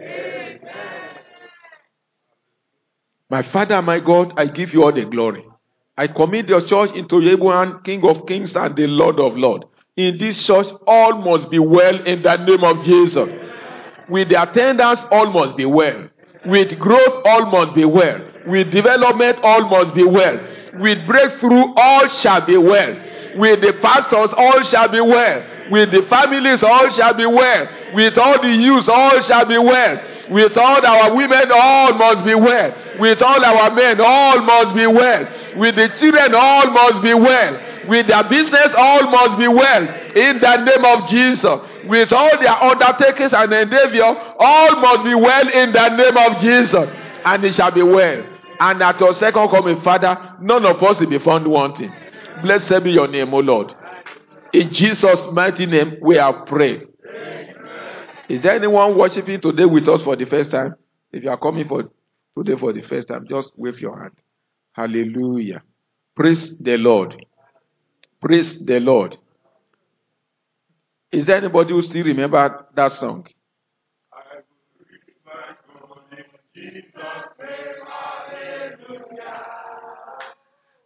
My 3.30 3.42
Father, 3.42 3.82
my 3.82 4.00
God, 4.00 4.32
I 4.38 4.46
give 4.46 4.74
you 4.74 4.86
all 4.86 4.94
the 4.94 5.04
glory. 5.04 5.44
I 5.98 6.08
commit 6.08 6.48
your 6.48 6.62
church 6.62 6.92
into 6.96 7.20
your 7.22 7.52
hand, 7.52 7.84
King 7.84 8.08
of 8.08 8.28
kings 8.28 8.56
and 8.56 8.76
the 8.76 8.86
Lord 8.86 9.20
of 9.20 9.36
lords. 9.36 9.66
In 9.96 10.20
this 10.20 10.46
church, 10.46 10.68
all 10.86 11.18
must 11.18 11.50
be 11.50 11.58
well 11.58 12.06
in 12.06 12.22
the 12.22 12.38
name 12.38 12.64
of 12.64 12.86
Jesus. 12.86 13.28
With 14.08 14.30
the 14.30 14.40
attendance, 14.42 15.00
all 15.12 15.32
must 15.32 15.58
be 15.58 15.66
well. 15.66 16.08
With 16.46 16.78
growth, 16.78 17.26
all 17.26 17.48
must 17.48 17.74
be 17.74 17.84
well. 17.84 18.22
With 18.46 18.70
development, 18.72 19.40
all 19.42 19.68
must 19.68 19.96
be 19.96 20.04
well. 20.04 20.40
With 20.76 21.08
breakthrough, 21.08 21.74
all 21.76 22.08
shall 22.10 22.46
be 22.46 22.58
well. 22.58 22.96
With 23.38 23.62
the 23.62 23.74
pastors, 23.82 24.32
all 24.38 24.62
shall 24.64 24.90
be 24.90 25.02
well. 25.02 25.44
With 25.72 25.92
the 25.92 26.04
families, 26.04 26.62
all 26.62 26.90
shall 26.92 27.16
be 27.16 27.26
well. 27.26 27.68
With 27.96 28.18
all 28.20 28.40
the 28.40 28.54
youth, 28.54 28.88
all 28.88 29.20
shall 29.22 29.46
be 29.46 29.58
well. 29.58 30.00
With 30.30 30.58
all 30.58 30.86
our 30.86 31.16
women, 31.16 31.52
all 31.52 31.94
must 31.94 32.26
be 32.26 32.36
well. 32.36 33.00
With 33.00 33.22
all 33.22 33.44
our 33.44 33.72
men, 33.72 34.00
all 34.00 34.42
must 34.42 34.76
be 34.76 34.86
well. 34.88 35.28
With 35.58 35.76
the 35.76 35.90
children, 36.00 36.36
all 36.36 36.68
must 36.72 37.02
be 37.02 37.14
well. 37.14 37.88
With 37.88 38.08
their 38.08 38.24
business, 38.30 38.74
all 38.78 39.04
must 39.10 39.38
be 39.38 39.48
well. 39.48 39.84
In 40.16 40.40
the 40.40 40.58
name 40.58 40.86
of 40.86 41.10
Jesus. 41.10 41.60
With 41.88 42.12
all 42.12 42.38
their 42.40 42.52
undertakings 42.52 43.34
and 43.34 43.52
endeavor, 43.52 44.36
all 44.40 44.76
must 44.82 45.04
be 45.04 45.16
well 45.16 45.48
in 45.50 45.72
the 45.72 45.90
name 45.90 46.18
of 46.18 46.42
Jesus. 46.42 46.90
And 47.26 47.44
it 47.44 47.56
shall 47.56 47.72
be 47.72 47.84
well. 47.84 48.24
And 48.60 48.82
at 48.82 49.00
your 49.00 49.14
second 49.14 49.50
coming, 49.50 49.82
Father, 49.82 50.36
none 50.42 50.66
of 50.66 50.82
us 50.82 51.00
will 51.00 51.10
be 51.10 51.20
found 51.20 51.48
wanting. 51.48 51.94
Blessed 52.44 52.84
be 52.84 52.92
your 52.92 53.08
name, 53.08 53.34
O 53.34 53.40
Lord. 53.40 53.74
In 54.54 54.72
Jesus' 54.72 55.26
mighty 55.32 55.66
name, 55.66 55.98
we 56.02 56.16
have 56.18 56.46
prayed. 56.46 56.88
Is 58.30 58.42
there 58.42 58.56
anyone 58.56 58.98
worshiping 58.98 59.42
today 59.42 59.66
with 59.66 59.88
us 59.88 60.02
for 60.04 60.16
the 60.16 60.26
first 60.26 60.52
time? 60.52 60.76
If 61.12 61.24
you 61.24 61.30
are 61.30 61.38
coming 61.38 61.68
for 61.68 61.90
today 62.38 62.60
for 62.60 62.74
the 62.74 62.82
first 62.84 63.08
time, 63.08 63.26
just 63.30 63.52
wave 63.56 63.80
your 63.80 63.98
hand. 64.00 64.14
Hallelujah. 64.78 65.64
Praise 66.16 66.56
the 66.60 66.78
Lord. 66.78 67.26
Praise 68.22 68.60
the 68.64 68.80
Lord. 68.80 69.18
Is 71.12 71.26
there 71.26 71.38
anybody 71.38 71.74
who 71.74 71.82
still 71.82 72.06
remember 72.06 72.68
that 72.76 72.94
song? 72.94 73.26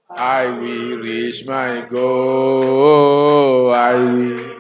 I 0.10 0.46
will 0.46 0.98
reach 1.00 1.46
my 1.46 1.86
goal. 1.90 3.74
I 3.74 3.94
will 3.96 4.51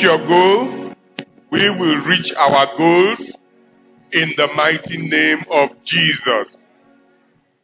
reach 0.00 0.08
your 0.08 0.26
goal. 0.26 0.94
We 1.50 1.68
will 1.68 1.98
reach 2.06 2.32
our 2.32 2.76
goals 2.78 3.36
in 4.12 4.32
the 4.36 4.48
mighty 4.54 4.96
name 4.96 5.44
of 5.50 5.84
Jesus. 5.84 6.56